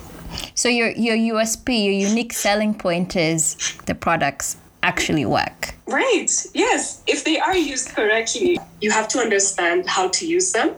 So 0.55 0.69
your 0.69 0.89
your 0.89 1.15
USP, 1.35 1.85
your 1.85 1.93
unique 1.93 2.33
selling 2.33 2.73
point 2.73 3.15
is 3.15 3.55
the 3.85 3.95
products 3.95 4.57
actually 4.83 5.25
work. 5.25 5.75
Right. 5.85 6.31
Yes. 6.53 7.01
If 7.07 7.23
they 7.23 7.39
are 7.39 7.55
used 7.55 7.89
correctly, 7.89 8.59
you 8.81 8.91
have 8.91 9.07
to 9.09 9.19
understand 9.19 9.87
how 9.87 10.07
to 10.09 10.25
use 10.25 10.51
them. 10.53 10.75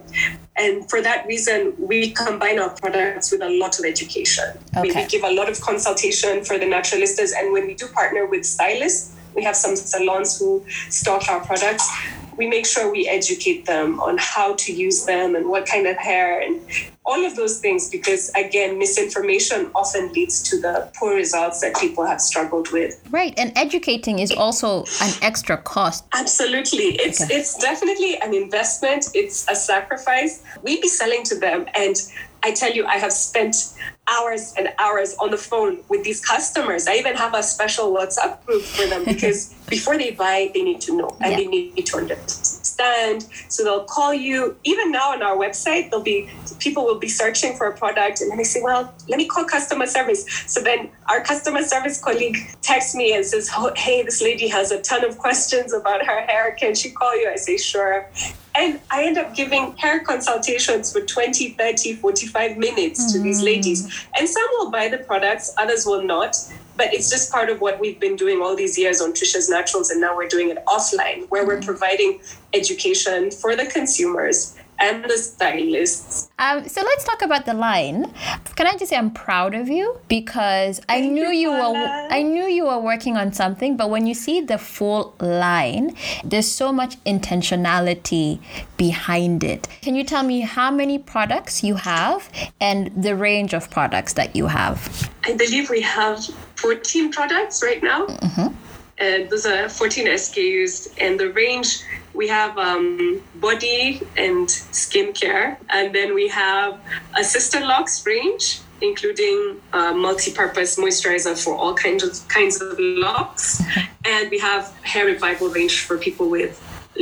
And 0.56 0.90
for 0.90 1.02
that 1.02 1.26
reason, 1.28 1.74
we 1.78 2.12
combine 2.12 2.60
our 2.60 2.72
products 2.72 3.32
with 3.32 3.42
a 3.42 3.50
lot 3.60 3.80
of 3.80 3.86
education. 3.86 4.46
Okay. 4.76 4.82
We, 4.82 4.94
we 4.94 5.06
give 5.08 5.24
a 5.24 5.32
lot 5.32 5.48
of 5.50 5.62
consultation 5.62 6.44
for 6.44 6.58
the 6.58 6.66
naturalistas. 6.66 7.32
And 7.38 7.54
when 7.54 7.66
we 7.68 7.76
do 7.76 7.88
partner 7.88 8.26
with 8.26 8.46
stylists, 8.46 9.16
we 9.40 9.46
have 9.46 9.56
some 9.56 9.76
salons 9.78 10.38
who 10.38 10.66
stock 10.90 11.30
our 11.30 11.40
products. 11.40 11.88
We 12.36 12.48
make 12.48 12.66
sure 12.66 12.92
we 12.92 13.08
educate 13.08 13.66
them 13.66 14.00
on 14.02 14.18
how 14.18 14.56
to 14.56 14.74
use 14.74 15.06
them 15.06 15.36
and 15.36 15.50
what 15.50 15.66
kind 15.66 15.88
of 15.88 15.96
hair 15.98 16.42
and 16.42 16.62
all 17.06 17.26
of 17.26 17.36
those 17.36 17.60
things 17.60 17.90
because 17.90 18.32
again 18.36 18.78
misinformation 18.78 19.72
often 19.74 20.12
leads 20.14 20.44
to 20.44 20.62
the 20.62 20.92
poor 20.96 21.16
results 21.16 21.60
that 21.62 21.76
people 21.78 22.06
have 22.06 22.22
struggled 22.22 22.72
with. 22.72 23.02
Right 23.10 23.34
and 23.38 23.52
educating 23.58 24.20
is 24.20 24.32
also 24.32 24.84
an 25.02 25.14
extra 25.22 25.58
cost. 25.58 26.06
Absolutely. 26.14 26.90
It's 27.06 27.22
okay. 27.22 27.36
it's 27.36 27.58
definitely 27.58 28.20
an 28.22 28.34
investment. 28.34 29.08
It's 29.14 29.50
a 29.50 29.56
sacrifice. 29.56 30.44
We 30.62 30.82
be 30.82 30.88
selling 30.88 31.24
to 31.32 31.36
them 31.40 31.66
and 31.76 31.96
I 32.44 32.54
tell 32.54 32.72
you, 32.72 32.86
I 32.86 32.98
have 32.98 33.12
spent 33.12 33.74
hours 34.08 34.54
and 34.58 34.70
hours 34.80 35.16
on 35.20 35.32
the 35.32 35.38
phone 35.38 35.80
with 35.90 36.04
these 36.04 36.26
customers. 36.26 36.88
I 36.88 36.96
even 36.96 37.16
have 37.16 37.34
a 37.34 37.44
special 37.44 37.94
WhatsApp 37.94 38.44
group 38.46 38.64
for 38.64 38.88
them 38.88 39.06
because 39.14 39.54
before 39.68 39.98
they 39.98 40.12
buy, 40.12 40.52
they 40.54 40.64
need 40.64 40.82
to 40.82 40.98
know 40.98 41.16
and 41.22 41.32
yeah. 41.32 41.38
they 41.38 41.48
need 41.48 41.86
to 41.86 41.98
understand. 41.98 43.26
So 43.50 43.64
they'll 43.64 43.84
call 43.84 44.14
you. 44.14 44.58
Even 44.64 44.92
now 44.92 45.12
on 45.12 45.22
our 45.22 45.36
website, 45.36 45.90
there'll 45.90 46.04
be 46.04 46.30
people 46.60 46.86
will 46.86 47.00
be 47.00 47.08
searching 47.08 47.56
for 47.56 47.68
a 47.68 47.76
product 47.76 48.22
and 48.22 48.30
then 48.30 48.38
they 48.38 48.44
say, 48.44 48.62
Well, 48.62 48.94
let 49.08 49.18
me 49.18 49.26
call 49.26 49.46
customer 49.46 49.88
service. 49.88 50.26
So 50.48 50.62
then 50.62 50.90
our 51.10 51.22
customer 51.22 51.64
service 51.64 52.02
colleague 52.02 52.38
texts 52.62 52.96
me 52.96 53.14
and 53.14 53.26
says, 53.26 53.50
oh, 53.56 53.72
Hey, 53.76 54.04
this 54.04 54.22
lady 54.22 54.48
has 54.48 54.72
a 54.72 54.82
ton 54.82 55.04
of 55.04 55.18
questions 55.18 55.74
about 55.74 56.06
her 56.06 56.22
hair. 56.22 56.56
Can 56.60 56.76
she 56.76 56.92
call 56.92 57.16
you? 57.20 57.30
I 57.30 57.36
say, 57.36 57.58
Sure. 57.58 58.10
And 58.56 58.80
I 58.92 59.06
end 59.06 59.18
up 59.18 59.36
giving 59.36 59.76
hair 59.78 60.00
consultations 60.02 60.92
for 60.92 61.02
20, 61.02 61.52
30, 61.52 61.94
45 61.96 62.58
minutes 62.58 63.00
mm-hmm. 63.02 63.18
to 63.18 63.24
these 63.24 63.42
ladies. 63.42 64.06
And 64.18 64.28
some 64.28 64.46
will 64.58 64.72
buy 64.72 64.90
the 64.90 64.98
products, 64.98 65.54
others 65.58 65.86
will 65.86 66.04
not. 66.04 66.36
But 66.76 66.94
it's 66.94 67.10
just 67.10 67.32
part 67.32 67.50
of 67.50 67.62
what 67.62 67.80
we've 67.80 68.00
been 68.00 68.16
doing 68.16 68.42
all 68.42 68.56
these 68.56 68.78
years 68.78 69.02
on 69.02 69.12
Trisha's 69.12 69.50
Naturals. 69.50 69.90
And 69.90 70.02
now 70.02 70.16
we're 70.16 70.28
doing 70.28 70.50
it 70.50 70.58
offline, 70.66 71.30
where 71.30 71.46
we're 71.46 71.62
providing 71.62 72.22
education 72.54 73.32
for 73.32 73.56
the 73.56 73.66
consumers 73.66 74.58
and 74.80 75.04
the 75.04 75.18
stylists. 75.18 76.30
Um, 76.40 76.68
so 76.68 76.82
let's 76.82 77.04
talk 77.04 77.22
about 77.22 77.46
the 77.46 77.54
line. 77.54 78.14
Can 78.56 78.68
I 78.68 78.78
just 78.78 78.90
say 78.90 78.96
I'm 78.96 79.12
proud 79.12 79.54
of 79.54 79.68
you 79.68 80.00
because 80.08 80.82
I 80.88 81.02
knew 81.02 81.28
you, 81.28 81.32
you 81.32 81.52
were 81.52 82.08
I 82.10 82.22
knew 82.22 82.46
you 82.46 82.66
were 82.66 82.80
working 82.80 83.18
on 83.18 83.34
something, 83.34 83.78
but 83.78 83.90
when 83.90 84.08
you 84.08 84.14
see 84.14 84.42
the 84.42 84.58
full 84.58 85.16
line, 85.20 85.96
there's 86.24 86.48
so 86.48 86.72
much 86.72 87.02
intentionality 87.04 88.40
behind 88.78 89.44
it. 89.44 89.68
Can 89.82 89.96
you 89.96 90.04
tell 90.04 90.24
me 90.24 90.42
how 90.42 90.72
many 90.72 90.98
products 90.98 91.64
you 91.64 91.76
have 91.76 92.30
and 92.60 92.92
the 93.02 93.16
range 93.16 93.54
of 93.54 93.70
products 93.70 94.14
that 94.14 94.36
you 94.36 94.48
have? 94.48 95.12
I 95.26 95.34
believe 95.36 95.70
we 95.70 95.82
have 95.82 96.24
14 96.56 97.12
products 97.12 97.62
right 97.64 97.82
now. 97.84 98.06
Mm-hmm. 98.08 98.56
And 98.98 99.30
those 99.30 99.46
are 99.46 99.70
14 99.70 100.08
SKUs, 100.08 100.94
and 101.00 101.18
the 101.18 101.32
range 101.32 101.84
we 102.20 102.28
have 102.28 102.58
um, 102.58 103.22
body 103.36 104.02
and 104.18 104.48
skincare, 104.82 105.56
and 105.70 105.96
then 105.96 106.14
we 106.14 106.28
have 106.28 106.72
a 107.18 107.24
Sister 107.24 107.62
Locks 107.62 108.06
range, 108.06 108.60
including 108.82 109.62
a 109.72 109.94
multi-purpose 109.94 110.72
moisturizer 110.78 111.36
for 111.44 111.54
all 111.56 111.74
kinds 111.74 112.04
of 112.04 112.12
kinds 112.28 112.56
of 112.62 112.78
locks, 112.78 113.64
and 114.04 114.30
we 114.30 114.38
have 114.50 114.64
hair 114.92 115.06
revival 115.06 115.48
range 115.48 115.76
for 115.88 115.98
people 115.98 116.28
with 116.30 116.54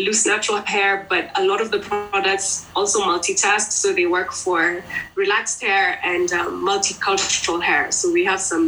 loose 0.05 0.23
natural 0.27 0.61
hair, 0.73 1.07
but 1.09 1.23
a 1.41 1.43
lot 1.43 1.59
of 1.61 1.71
the 1.71 1.79
products 1.79 2.67
also 2.75 2.99
multitask, 3.01 3.71
so 3.71 3.87
they 3.93 4.05
work 4.05 4.31
for 4.31 4.83
relaxed 5.15 5.59
hair 5.63 5.99
and 6.03 6.31
um, 6.31 6.63
multicultural 6.71 7.59
hair. 7.69 7.91
So 7.91 8.05
we 8.13 8.23
have 8.25 8.39
some 8.39 8.65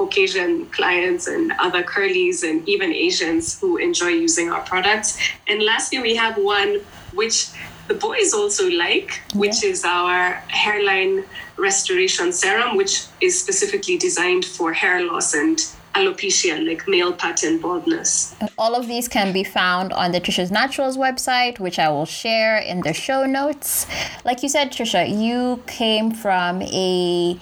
Caucasian 0.00 0.64
clients 0.70 1.26
and 1.26 1.52
other 1.60 1.82
curlies 1.82 2.42
and 2.42 2.66
even 2.66 2.90
Asians 2.90 3.60
who 3.60 3.76
enjoy 3.76 4.08
using 4.08 4.50
our 4.50 4.62
products. 4.62 5.18
And 5.46 5.62
lastly, 5.62 5.98
we 6.00 6.14
have 6.16 6.38
one 6.38 6.80
which 7.12 7.48
the 7.86 7.92
boys 7.92 8.32
also 8.32 8.70
like, 8.70 9.20
which 9.34 9.62
is 9.62 9.84
our 9.84 10.42
hairline 10.48 11.24
restoration 11.58 12.32
serum, 12.32 12.78
which 12.78 13.04
is 13.20 13.38
specifically 13.38 13.98
designed 13.98 14.46
for 14.46 14.72
hair 14.72 15.04
loss 15.04 15.34
and 15.34 15.58
alopecia, 15.94 16.64
like 16.66 16.86
male 16.86 17.12
pattern 17.12 17.58
baldness. 17.58 18.34
All 18.56 18.74
of 18.74 18.86
these 18.86 19.08
can 19.08 19.32
be 19.32 19.44
found 19.44 19.92
on 19.92 20.12
the 20.12 20.20
Trisha's 20.20 20.50
Naturals 20.50 20.96
website, 20.96 21.58
which 21.58 21.78
I 21.78 21.88
will 21.88 22.06
share 22.06 22.58
in 22.58 22.80
the 22.82 22.92
show 22.92 23.26
notes. 23.26 23.86
Like 24.24 24.42
you 24.42 24.48
said, 24.48 24.70
Trisha, 24.70 25.08
you 25.08 25.62
came 25.66 26.10
from 26.12 26.62
a, 26.62 27.38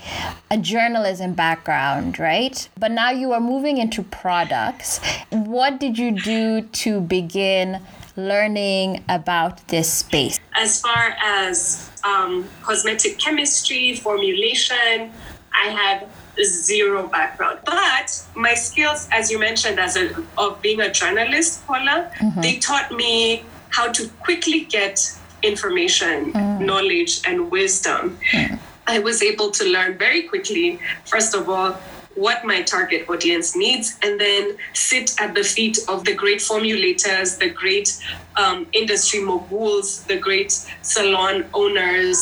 a 0.50 0.58
journalism 0.58 1.34
background, 1.34 2.18
right? 2.18 2.68
But 2.78 2.92
now 2.92 3.10
you 3.10 3.32
are 3.32 3.40
moving 3.40 3.78
into 3.78 4.02
products. 4.02 5.00
What 5.30 5.78
did 5.78 5.98
you 5.98 6.12
do 6.12 6.62
to 6.62 7.00
begin 7.00 7.80
learning 8.16 9.04
about 9.08 9.66
this 9.68 9.92
space? 9.92 10.40
As 10.56 10.80
far 10.80 11.16
as 11.22 11.90
um, 12.04 12.48
cosmetic 12.62 13.18
chemistry, 13.18 13.94
formulation, 13.94 15.12
I 15.52 15.68
had 15.68 16.08
zero 16.44 17.08
background. 17.08 17.60
But 17.64 18.24
my 18.34 18.54
skills, 18.54 19.08
as 19.12 19.30
you 19.30 19.38
mentioned, 19.38 19.78
as 19.78 19.96
a 19.96 20.14
of 20.36 20.60
being 20.62 20.80
a 20.80 20.90
journalist, 20.90 21.66
Paula, 21.66 22.10
mm-hmm. 22.18 22.40
they 22.40 22.58
taught 22.58 22.92
me 22.92 23.44
how 23.70 23.92
to 23.92 24.08
quickly 24.20 24.60
get 24.64 25.00
information, 25.42 26.32
mm. 26.32 26.60
knowledge, 26.60 27.20
and 27.26 27.50
wisdom. 27.50 28.18
Mm. 28.32 28.58
I 28.86 28.98
was 28.98 29.22
able 29.22 29.50
to 29.52 29.64
learn 29.64 29.98
very 29.98 30.22
quickly, 30.22 30.80
first 31.04 31.34
of 31.34 31.48
all, 31.48 31.72
what 32.14 32.44
my 32.44 32.62
target 32.62 33.08
audience 33.08 33.54
needs, 33.54 33.96
and 34.02 34.20
then 34.20 34.56
sit 34.72 35.14
at 35.20 35.34
the 35.34 35.44
feet 35.44 35.78
of 35.88 36.04
the 36.04 36.14
great 36.14 36.38
formulators, 36.38 37.38
the 37.38 37.50
great 37.50 38.02
um, 38.36 38.66
industry 38.72 39.20
moguls, 39.20 40.04
the 40.06 40.18
great 40.18 40.50
salon 40.82 41.44
owners, 41.54 42.18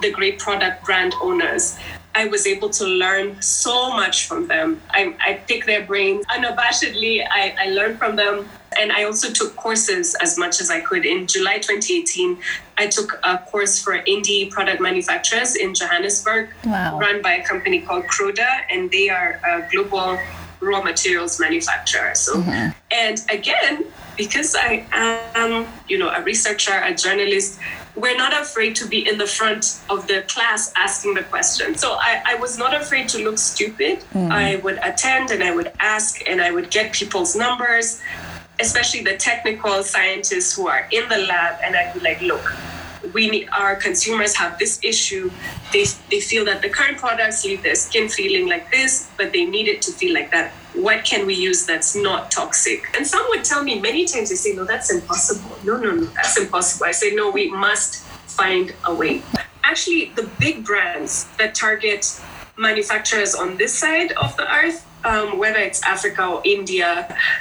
the 0.00 0.10
great 0.10 0.38
product 0.38 0.84
brand 0.84 1.14
owners. 1.20 1.78
I 2.18 2.26
was 2.26 2.48
able 2.48 2.70
to 2.70 2.84
learn 2.84 3.40
so 3.40 3.90
much 3.90 4.26
from 4.26 4.48
them. 4.48 4.80
I, 4.90 5.14
I 5.24 5.34
pick 5.46 5.66
their 5.66 5.84
brains 5.84 6.26
unabashedly. 6.26 7.24
I, 7.30 7.54
I 7.56 7.66
learned 7.70 7.96
from 7.98 8.16
them. 8.16 8.48
And 8.76 8.90
I 8.90 9.04
also 9.04 9.30
took 9.30 9.54
courses 9.54 10.16
as 10.20 10.36
much 10.36 10.60
as 10.60 10.68
I 10.68 10.80
could. 10.80 11.06
In 11.06 11.28
July 11.28 11.58
2018, 11.58 12.36
I 12.76 12.88
took 12.88 13.20
a 13.22 13.38
course 13.38 13.80
for 13.80 13.92
indie 14.14 14.50
product 14.50 14.80
manufacturers 14.80 15.54
in 15.54 15.74
Johannesburg, 15.74 16.50
wow. 16.64 16.98
run 16.98 17.22
by 17.22 17.34
a 17.34 17.44
company 17.44 17.82
called 17.82 18.04
Croda, 18.06 18.62
and 18.68 18.90
they 18.90 19.08
are 19.08 19.40
a 19.46 19.68
global 19.70 20.18
raw 20.60 20.82
materials 20.82 21.38
manufacturer. 21.38 22.16
So, 22.16 22.34
mm-hmm. 22.34 22.70
and 22.90 23.16
again, 23.30 23.84
because 24.16 24.56
I 24.56 24.84
am, 24.90 25.68
you 25.88 25.98
know, 25.98 26.10
a 26.10 26.20
researcher, 26.22 26.76
a 26.82 26.92
journalist, 26.94 27.60
we're 28.00 28.16
not 28.16 28.32
afraid 28.32 28.76
to 28.76 28.86
be 28.86 29.08
in 29.08 29.18
the 29.18 29.26
front 29.26 29.80
of 29.90 30.06
the 30.06 30.22
class 30.28 30.72
asking 30.76 31.14
the 31.14 31.24
question. 31.24 31.76
So 31.76 31.94
I, 31.94 32.22
I 32.26 32.34
was 32.36 32.56
not 32.56 32.74
afraid 32.74 33.08
to 33.10 33.18
look 33.18 33.38
stupid. 33.38 34.04
Mm. 34.14 34.30
I 34.30 34.56
would 34.56 34.78
attend 34.82 35.30
and 35.30 35.42
I 35.42 35.54
would 35.54 35.72
ask 35.80 36.26
and 36.28 36.40
I 36.40 36.50
would 36.52 36.70
get 36.70 36.92
people's 36.92 37.34
numbers, 37.34 38.00
especially 38.60 39.02
the 39.02 39.16
technical 39.16 39.82
scientists 39.82 40.54
who 40.54 40.68
are 40.68 40.88
in 40.92 41.08
the 41.08 41.18
lab. 41.18 41.58
And 41.62 41.74
I'd 41.74 41.92
be 41.94 42.00
like, 42.00 42.20
look, 42.20 42.52
we 43.12 43.30
need, 43.30 43.48
our 43.50 43.76
consumers 43.76 44.34
have 44.36 44.58
this 44.58 44.78
issue. 44.82 45.30
They, 45.72 45.84
they 46.10 46.20
feel 46.20 46.44
that 46.46 46.62
the 46.62 46.68
current 46.68 46.98
products 46.98 47.44
leave 47.44 47.62
their 47.62 47.74
skin 47.74 48.08
feeling 48.08 48.48
like 48.48 48.70
this, 48.70 49.10
but 49.16 49.32
they 49.32 49.44
need 49.44 49.68
it 49.68 49.82
to 49.82 49.92
feel 49.92 50.14
like 50.14 50.30
that. 50.30 50.52
What 50.74 51.04
can 51.04 51.26
we 51.26 51.34
use 51.34 51.66
that's 51.66 51.96
not 51.96 52.30
toxic? 52.30 52.84
And 52.96 53.06
some 53.06 53.24
would 53.30 53.44
tell 53.44 53.62
me 53.62 53.80
many 53.80 54.04
times, 54.04 54.30
they 54.30 54.36
say, 54.36 54.54
no, 54.54 54.64
that's 54.64 54.90
impossible. 54.92 55.56
No, 55.64 55.76
no, 55.76 55.92
no, 55.92 56.04
that's 56.06 56.38
impossible. 56.38 56.86
I 56.86 56.92
say, 56.92 57.14
no, 57.14 57.30
we 57.30 57.50
must 57.50 58.02
find 58.26 58.74
a 58.84 58.94
way. 58.94 59.22
Actually, 59.64 60.12
the 60.14 60.28
big 60.38 60.64
brands 60.64 61.26
that 61.38 61.54
target 61.54 62.20
manufacturers 62.56 63.34
on 63.34 63.56
this 63.56 63.74
side 63.74 64.12
of 64.12 64.36
the 64.36 64.50
earth 64.52 64.84
um, 65.08 65.38
whether 65.38 65.58
it's 65.58 65.82
Africa 65.82 66.26
or 66.26 66.42
India, 66.44 66.88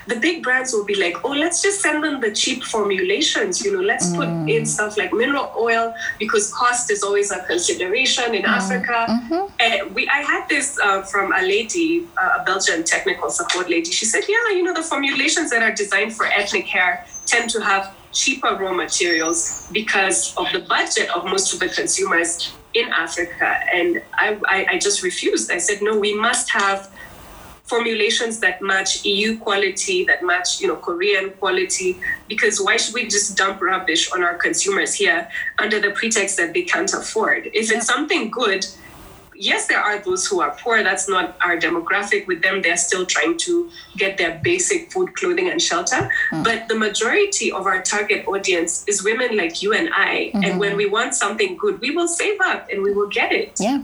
the 0.08 0.15
big 0.15 0.41
brands 0.41 0.71
will 0.73 0.86
be 0.86 0.95
like, 0.95 1.23
oh, 1.25 1.32
let's 1.32 1.62
just 1.62 1.82
send 1.82 2.03
them 2.03 2.21
the 2.21 2.32
cheap 2.32 2.63
formulations. 2.63 3.63
You 3.63 3.73
know, 3.73 3.84
let's 3.84 4.08
mm. 4.08 4.17
put 4.17 4.30
in 4.49 4.65
stuff 4.65 4.97
like 4.97 5.12
mineral 5.13 5.51
oil 5.58 5.93
because 6.17 6.53
cost 6.53 6.89
is 6.89 7.03
always 7.03 7.32
a 7.32 7.43
consideration 7.43 8.34
in 8.34 8.43
mm. 8.43 8.58
Africa. 8.60 9.06
Mm-hmm. 9.10 9.45
And 9.60 9.95
we, 9.95 10.08
I 10.08 10.21
had 10.21 10.47
this 10.47 10.80
uh, 10.82 11.01
from 11.03 11.34
a 11.34 11.41
lady, 11.41 12.08
uh, 12.21 12.39
a 12.41 12.43
Belgian 12.45 12.84
technical 12.84 13.30
support 13.30 13.69
lady. 13.69 13.91
She 13.91 14.06
said, 14.06 14.23
yeah, 14.27 14.56
you 14.56 14.63
know, 14.63 14.73
the 14.73 14.84
formulations 14.84 15.49
that 15.51 15.62
are 15.62 15.73
designed 15.73 16.13
for 16.15 16.25
ethnic 16.25 16.65
hair 16.65 17.06
tend 17.25 17.49
to 17.49 17.62
have 17.62 17.93
cheaper 18.13 18.56
raw 18.56 18.73
materials 18.73 19.67
because 19.71 20.36
of 20.38 20.47
the 20.53 20.60
budget 20.60 21.10
of 21.15 21.25
most 21.25 21.53
of 21.53 21.60
the 21.60 21.69
consumers 21.69 22.53
in 22.73 22.88
Africa. 22.89 23.60
And 23.73 24.01
I, 24.13 24.39
I, 24.47 24.65
I 24.71 24.80
just 24.80 25.03
refused. 25.03 25.51
I 25.51 25.58
said, 25.58 25.82
no, 25.82 25.99
we 25.99 26.15
must 26.15 26.49
have 26.51 26.89
formulations 27.67 28.39
that 28.39 28.62
match 28.62 29.06
EU 29.06 29.38
quality, 29.38 30.06
that 30.06 30.23
match, 30.23 30.62
you 30.62 30.67
know, 30.67 30.77
Korean 30.77 31.32
quality, 31.32 31.97
because 32.27 32.60
why 32.62 32.77
should 32.77 32.93
we 32.93 33.03
just 33.08 33.38
dump 33.38 33.62
rubbish 33.62 34.12
on 34.12 34.23
our 34.23 34.36
consumers 34.36 34.93
here 34.95 35.30
under 35.60 35.80
the 35.80 35.91
pretext 35.91 36.38
that 36.38 36.53
they 36.53 36.63
can't 36.63 36.91
afford? 36.93 37.49
If 37.53 37.69
yeah. 37.69 37.77
it's 37.77 37.86
something 37.86 38.32
good, 38.32 38.65
yes, 39.36 39.67
there 39.67 39.80
are 39.80 39.99
those 39.99 40.25
who 40.25 40.39
are 40.39 40.51
poor. 40.51 40.82
That's 40.82 41.10
not 41.10 41.38
our 41.41 41.58
demographic. 41.58 42.25
With 42.25 42.41
them, 42.41 42.62
they're 42.62 42.77
still 42.77 43.06
trying 43.06 43.38
to 43.39 43.69
get 43.97 44.17
their 44.17 44.39
basic 44.41 44.91
food, 44.91 45.13
clothing, 45.15 45.49
and 45.49 45.62
shelter. 45.62 46.10
Mm. 46.32 46.43
But 46.45 46.69
the 46.69 46.75
majority 46.75 47.51
of 47.51 47.65
our 47.65 47.82
target 47.82 48.27
audience 48.27 48.88
is 48.88 49.03
women 49.03 49.36
like 49.36 49.62
you 49.62 49.73
and 49.73 49.89
I. 49.93 50.32
Mm-hmm. 50.34 50.43
And 50.43 50.60
when 50.60 50.77
we 50.77 50.86
want 50.86 51.15
something 51.15 51.58
good, 51.58 51.82
we 51.82 51.91
will 51.91 52.08
save 52.08 52.39
up 52.41 52.69
and 52.71 52.82
we 52.82 52.93
will 52.93 53.10
get 53.10 53.34
it. 53.34 53.60
Yeah. 53.60 53.84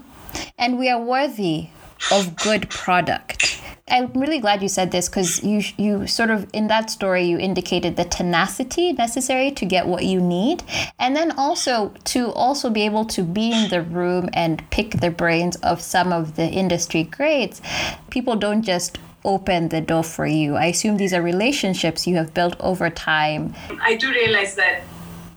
And 0.58 0.80
we 0.80 0.89
are 0.89 1.02
worthy 1.02 1.69
of 2.12 2.36
good 2.36 2.70
product. 2.70 3.62
I'm 3.89 4.12
really 4.13 4.39
glad 4.39 4.62
you 4.62 4.70
said 4.70 4.92
this 4.92 5.10
because 5.10 5.44
you 5.44 5.62
you 5.78 6.08
sort 6.08 6.30
of 6.32 6.50
in 6.54 6.68
that 6.68 6.89
story 6.89 7.26
you 7.26 7.38
indicated 7.38 7.98
the 7.98 8.06
tenacity 8.06 8.94
necessary 8.94 9.52
to 9.52 9.66
get 9.66 9.88
what 9.88 10.06
you 10.06 10.22
need, 10.22 10.63
and 11.00 11.16
then 11.16 11.32
also 11.38 11.94
to 12.06 12.32
also 12.32 12.70
be 12.70 12.84
able 12.84 13.06
to 13.06 13.24
be 13.24 13.52
in 13.52 13.70
the 13.70 13.82
room 13.82 14.30
and 14.34 14.68
pick 14.72 15.02
the 15.02 15.12
brains 15.12 15.58
of 15.58 15.82
some 15.82 16.13
of 16.13 16.38
the 16.38 16.48
industry 16.48 17.04
greats. 17.04 17.62
People 18.10 18.38
don't 18.38 18.63
just 18.63 18.98
open 19.26 19.70
the 19.70 19.82
door 19.82 20.04
for 20.04 20.26
you. 20.26 20.56
I 20.56 20.68
assume 20.68 20.98
these 20.98 21.13
are 21.13 21.22
relationships 21.22 22.08
you 22.08 22.16
have 22.16 22.34
built 22.34 22.56
over 22.60 22.89
time. 22.89 23.54
I 23.82 23.96
do 23.96 24.10
realize 24.10 24.56
that 24.56 24.84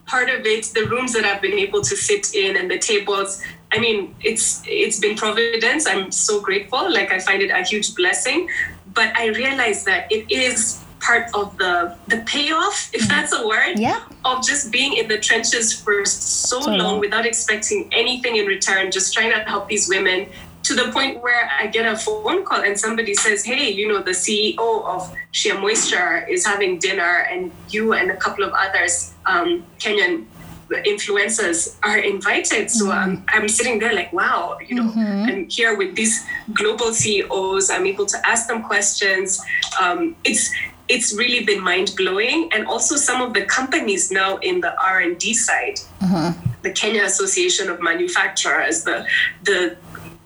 part 0.05 0.29
of 0.29 0.45
it, 0.45 0.65
the 0.73 0.85
rooms 0.85 1.13
that 1.13 1.25
I've 1.25 1.41
been 1.41 1.53
able 1.53 1.81
to 1.81 1.95
sit 1.95 2.33
in 2.33 2.55
and 2.57 2.71
the 2.71 2.79
tables, 2.79 3.43
I 3.71 3.79
mean, 3.79 4.15
it's 4.23 4.63
it's 4.65 4.99
been 4.99 5.15
providence. 5.15 5.87
I'm 5.87 6.11
so 6.11 6.41
grateful. 6.41 6.91
Like 6.91 7.11
I 7.11 7.19
find 7.19 7.41
it 7.41 7.49
a 7.49 7.63
huge 7.63 7.95
blessing. 7.95 8.49
But 8.93 9.15
I 9.15 9.27
realize 9.27 9.83
that 9.83 10.11
it 10.11 10.31
is 10.31 10.83
part 10.99 11.29
of 11.33 11.57
the 11.57 11.95
the 12.07 12.23
payoff, 12.25 12.89
if 12.93 13.01
mm-hmm. 13.01 13.09
that's 13.09 13.33
a 13.33 13.45
word, 13.47 13.77
yeah. 13.77 14.01
of 14.25 14.43
just 14.45 14.71
being 14.71 14.93
in 14.93 15.07
the 15.07 15.17
trenches 15.17 15.73
for 15.73 16.05
so, 16.05 16.59
so 16.61 16.69
long, 16.69 16.77
long 16.79 16.99
without 16.99 17.25
expecting 17.25 17.89
anything 17.91 18.37
in 18.37 18.45
return, 18.45 18.89
just 18.91 19.13
trying 19.13 19.31
to 19.31 19.39
help 19.43 19.67
these 19.67 19.87
women 19.89 20.27
to 20.63 20.75
the 20.75 20.91
point 20.91 21.21
where 21.23 21.49
I 21.57 21.67
get 21.67 21.85
a 21.85 21.95
phone 21.95 22.43
call 22.43 22.61
and 22.61 22.77
somebody 22.77 23.13
says, 23.13 23.45
Hey, 23.45 23.71
you 23.71 23.87
know, 23.87 24.01
the 24.01 24.11
CEO 24.11 24.85
of 24.85 25.13
Shea 25.31 25.53
Moisture 25.53 26.27
is 26.27 26.45
having 26.45 26.77
dinner, 26.79 27.25
and 27.31 27.51
you 27.69 27.93
and 27.93 28.11
a 28.11 28.17
couple 28.17 28.43
of 28.43 28.51
others, 28.53 29.13
um, 29.25 29.65
Kenyan 29.79 30.25
influencers 30.69 31.75
are 31.83 31.97
invited. 31.97 32.69
So 32.69 32.87
mm-hmm. 32.87 33.23
I'm 33.29 33.47
sitting 33.47 33.79
there 33.79 33.93
like, 33.93 34.11
wow, 34.13 34.57
you 34.65 34.75
know, 34.75 34.89
mm-hmm. 34.89 35.25
I'm 35.29 35.49
here 35.49 35.77
with 35.77 35.95
these 35.95 36.25
global 36.53 36.93
CEOs. 36.93 37.69
I'm 37.69 37.85
able 37.85 38.05
to 38.05 38.17
ask 38.27 38.47
them 38.47 38.63
questions. 38.63 39.41
Um, 39.81 40.15
it's 40.23 40.53
it's 40.89 41.13
really 41.13 41.43
been 41.43 41.61
mind 41.61 41.93
blowing, 41.97 42.49
and 42.53 42.65
also 42.65 42.95
some 42.95 43.21
of 43.21 43.33
the 43.33 43.43
companies 43.43 44.09
now 44.09 44.37
in 44.37 44.61
the 44.61 44.73
R 44.81 45.01
and 45.01 45.17
D 45.17 45.33
side, 45.33 45.79
mm-hmm. 45.99 46.39
the 46.61 46.71
Kenya 46.71 47.03
Association 47.03 47.69
of 47.69 47.81
Manufacturers, 47.81 48.83
the 48.83 49.05
the 49.43 49.75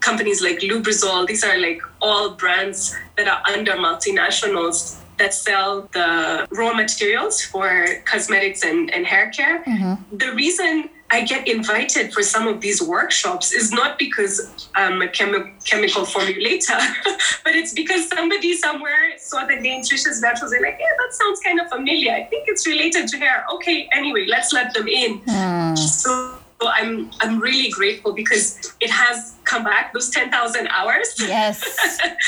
companies 0.02 0.42
like 0.42 0.60
Lubrizol. 0.60 1.26
These 1.26 1.44
are 1.44 1.58
like 1.58 1.82
all 2.02 2.32
brands 2.32 2.96
that 3.18 3.28
are 3.28 3.42
under 3.52 3.74
multinationals 3.74 5.01
that 5.22 5.36
sell 5.36 5.88
the 5.94 6.48
raw 6.50 6.74
materials 6.74 7.44
for 7.44 7.86
cosmetics 8.06 8.64
and, 8.64 8.92
and 8.92 9.06
hair 9.06 9.30
care. 9.30 9.64
Mm-hmm. 9.64 10.18
The 10.18 10.34
reason 10.34 10.90
I 11.12 11.24
get 11.26 11.48
invited 11.48 12.12
for 12.12 12.24
some 12.24 12.48
of 12.48 12.60
these 12.60 12.82
workshops 12.82 13.52
is 13.52 13.72
not 13.72 14.00
because 14.00 14.36
I'm 14.74 15.02
a 15.04 15.08
chemi- 15.08 15.52
chemical 15.64 16.04
formulator, 16.06 16.80
but 17.44 17.54
it's 17.54 17.74
because 17.74 18.08
somebody 18.08 18.56
somewhere 18.58 19.18
saw 19.18 19.46
the 19.46 19.58
name 19.58 19.82
Trisha's 19.84 20.22
Naturals. 20.22 20.52
They're 20.52 20.62
like, 20.62 20.80
yeah, 20.80 20.96
that 20.98 21.14
sounds 21.14 21.40
kind 21.42 21.60
of 21.62 21.70
familiar. 21.70 22.14
I 22.14 22.24
think 22.24 22.46
it's 22.48 22.66
related 22.66 23.08
to 23.10 23.18
hair. 23.18 23.46
Okay, 23.54 23.90
anyway, 23.94 24.26
let's 24.28 24.52
let 24.54 24.74
them 24.74 24.88
in. 24.88 25.22
Mm. 25.22 25.78
So 25.78 26.41
I 26.68 26.82
I'm 26.82 27.12
I'm 27.20 27.40
really 27.40 27.70
grateful 27.70 28.14
because 28.14 28.74
it 28.80 28.90
has 28.90 29.36
come 29.44 29.64
back 29.64 29.94
those 29.94 30.10
ten 30.10 30.32
thousand 30.32 30.68
hours. 30.68 31.16
Yes. 31.20 31.64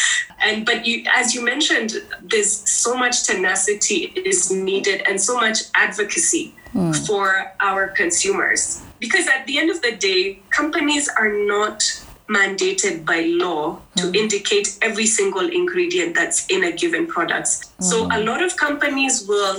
and 0.44 0.66
but 0.66 0.86
you, 0.86 1.04
as 1.14 1.34
you 1.34 1.44
mentioned, 1.44 1.94
there's 2.22 2.52
so 2.52 2.96
much 2.96 3.26
tenacity 3.26 4.14
is 4.16 4.52
needed 4.52 5.04
and 5.08 5.20
so 5.20 5.36
much 5.36 5.60
advocacy 5.76 6.54
mm. 6.74 7.08
for 7.08 7.54
our 7.60 7.88
consumers 7.88 8.84
because 9.00 9.28
at 9.28 9.46
the 9.48 9.58
end 9.58 9.70
of 9.70 9.82
the 9.82 9.92
day, 9.92 10.40
companies 10.50 11.10
are 11.10 11.30
not 11.30 11.84
mandated 12.30 13.06
by 13.06 13.22
law 13.22 13.80
to 13.98 14.04
mm. 14.04 14.16
indicate 14.16 14.78
every 14.82 15.06
single 15.06 15.48
ingredient 15.50 16.16
that's 16.16 16.48
in 16.48 16.64
a 16.64 16.72
given 16.72 17.06
product. 17.06 17.48
Mm. 17.48 17.84
So 17.84 18.08
a 18.12 18.20
lot 18.24 18.42
of 18.42 18.56
companies 18.56 19.28
will 19.28 19.56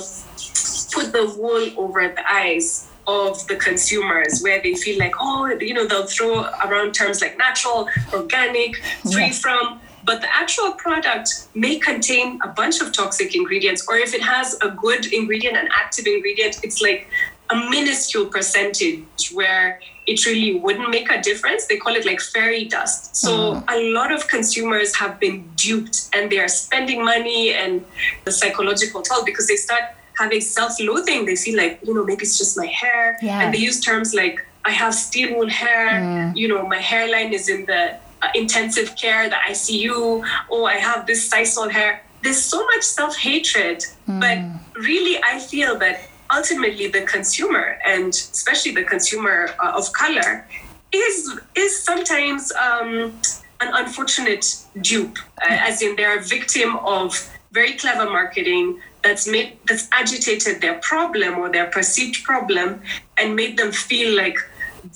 put 0.93 1.13
the 1.13 1.35
wool 1.37 1.71
over 1.77 2.09
the 2.09 2.25
eyes 2.33 2.89
of 3.07 3.47
the 3.47 3.57
consumers 3.57 4.40
where 4.43 4.61
they 4.62 4.75
feel 4.75 4.99
like, 4.99 5.14
oh, 5.21 5.47
you 5.61 5.75
know, 5.75 5.87
they'll 5.87 6.07
throw 6.07 6.45
around 6.64 6.93
terms 6.93 7.21
like 7.21 7.37
natural, 7.38 7.88
organic, 8.12 8.77
free 9.12 9.27
yeah. 9.27 9.33
from. 9.33 9.81
But 10.05 10.21
the 10.21 10.35
actual 10.35 10.73
product 10.73 11.49
may 11.55 11.79
contain 11.79 12.38
a 12.43 12.49
bunch 12.49 12.83
of 12.83 12.93
toxic 12.93 13.35
ingredients, 13.35 13.87
or 13.88 13.97
if 13.97 14.14
it 14.14 14.23
has 14.23 14.59
a 14.61 14.71
good 14.71 15.12
ingredient, 15.12 15.57
an 15.57 15.69
active 15.75 16.07
ingredient, 16.07 16.61
it's 16.62 16.83
like 16.83 17.09
a 17.51 17.57
minuscule 17.71 18.27
percentage 18.27 19.31
where 19.33 19.81
it 20.07 20.25
really 20.27 20.59
wouldn't 20.59 20.90
make 20.90 21.11
a 21.11 21.21
difference. 21.21 21.67
They 21.67 21.77
call 21.77 21.95
it 21.95 22.05
like 22.05 22.21
fairy 22.21 22.64
dust. 22.64 23.17
So 23.17 23.55
mm. 23.55 23.64
a 23.69 23.93
lot 23.93 24.12
of 24.12 24.29
consumers 24.29 24.95
have 24.97 25.19
been 25.19 25.49
duped 25.57 26.09
and 26.14 26.31
they 26.31 26.38
are 26.38 26.49
spending 26.49 27.05
money 27.05 27.53
and 27.53 27.85
the 28.25 28.33
psychological 28.33 29.03
toll 29.03 29.25
because 29.25 29.47
they 29.47 29.57
start 29.57 29.83
having 30.18 30.40
self-loathing. 30.40 31.27
They 31.27 31.37
feel 31.37 31.57
like, 31.57 31.81
you 31.83 31.94
know, 31.94 32.05
maybe 32.05 32.22
it's 32.22 32.38
just 32.38 32.57
my 32.57 32.66
hair. 32.66 33.18
Yeah. 33.22 33.40
And 33.40 33.55
they 33.55 33.59
use 33.59 33.81
terms 33.81 34.14
like, 34.14 34.44
I 34.64 34.70
have 34.70 34.94
steel 34.94 35.37
wool 35.37 35.48
hair, 35.48 36.00
mm. 36.00 36.37
you 36.37 36.48
know, 36.48 36.66
my 36.66 36.79
hairline 36.79 37.33
is 37.33 37.48
in 37.48 37.66
the 37.66 37.96
uh, 38.22 38.29
intensive 38.35 38.96
care, 38.96 39.29
the 39.29 39.37
ICU, 39.37 40.27
oh, 40.50 40.64
I 40.64 40.74
have 40.77 41.07
this 41.07 41.29
sisal 41.29 41.70
hair. 41.70 42.03
There's 42.22 42.42
so 42.42 42.64
much 42.64 42.83
self-hatred. 42.83 43.85
Mm. 44.09 44.20
But 44.20 44.81
really, 44.81 45.22
I 45.22 45.38
feel 45.38 45.79
that 45.79 46.09
ultimately 46.35 46.88
the 46.88 47.03
consumer 47.03 47.79
and 47.85 48.11
especially 48.14 48.72
the 48.72 48.85
consumer 48.85 49.50
uh, 49.62 49.72
of 49.77 49.92
color 49.92 50.46
is 50.92 51.38
is 51.55 51.83
sometimes 51.83 52.53
um, 52.53 53.12
an 53.61 53.70
unfortunate 53.74 54.44
dupe 54.81 55.18
uh, 55.42 55.68
as 55.68 55.83
in 55.83 55.96
they're 55.96 56.18
a 56.18 56.22
victim 56.22 56.77
of 56.79 57.31
very 57.53 57.74
clever 57.74 58.09
marketing 58.11 58.81
that's 59.05 59.29
made 59.29 59.59
that's 59.67 59.87
agitated 59.93 60.61
their 60.61 60.79
problem 60.81 61.38
or 61.38 61.51
their 61.51 61.67
perceived 61.67 62.25
problem 62.25 62.81
and 63.19 63.37
made 63.37 63.57
them 63.57 63.71
feel 63.71 64.17
like 64.17 64.38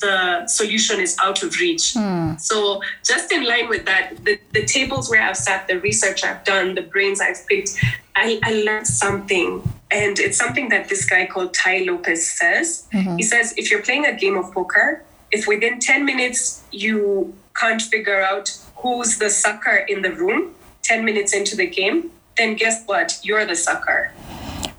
the 0.00 0.46
solution 0.46 1.00
is 1.00 1.16
out 1.22 1.42
of 1.42 1.58
reach. 1.58 1.94
Mm. 1.94 2.40
So, 2.40 2.82
just 3.04 3.32
in 3.32 3.44
line 3.44 3.68
with 3.68 3.84
that, 3.86 4.24
the, 4.24 4.38
the 4.52 4.64
tables 4.64 5.10
where 5.10 5.22
I've 5.22 5.36
sat, 5.36 5.66
the 5.66 5.80
research 5.80 6.24
I've 6.24 6.44
done, 6.44 6.74
the 6.74 6.82
brains 6.82 7.20
I've 7.20 7.46
picked, 7.46 7.78
I, 8.16 8.38
I 8.42 8.52
learned 8.62 8.86
something. 8.86 9.62
And 9.90 10.18
it's 10.18 10.36
something 10.36 10.68
that 10.68 10.88
this 10.88 11.08
guy 11.08 11.26
called 11.26 11.54
Tai 11.54 11.84
Lopez 11.86 12.30
says. 12.30 12.86
Mm-hmm. 12.92 13.16
He 13.16 13.22
says 13.22 13.54
if 13.56 13.70
you're 13.70 13.82
playing 13.82 14.04
a 14.04 14.14
game 14.14 14.36
of 14.36 14.52
poker, 14.52 15.04
if 15.32 15.46
within 15.46 15.78
10 15.80 16.04
minutes 16.04 16.62
you 16.70 17.34
can't 17.54 17.80
figure 17.80 18.20
out 18.20 18.56
who's 18.76 19.18
the 19.18 19.30
sucker 19.30 19.76
in 19.88 20.02
the 20.02 20.12
room, 20.12 20.54
10 20.82 21.04
minutes 21.04 21.32
into 21.34 21.56
the 21.56 21.66
game, 21.66 22.10
then 22.38 22.54
guess 22.54 22.84
what? 22.86 23.18
You're 23.22 23.44
the 23.44 23.56
sucker. 23.56 24.12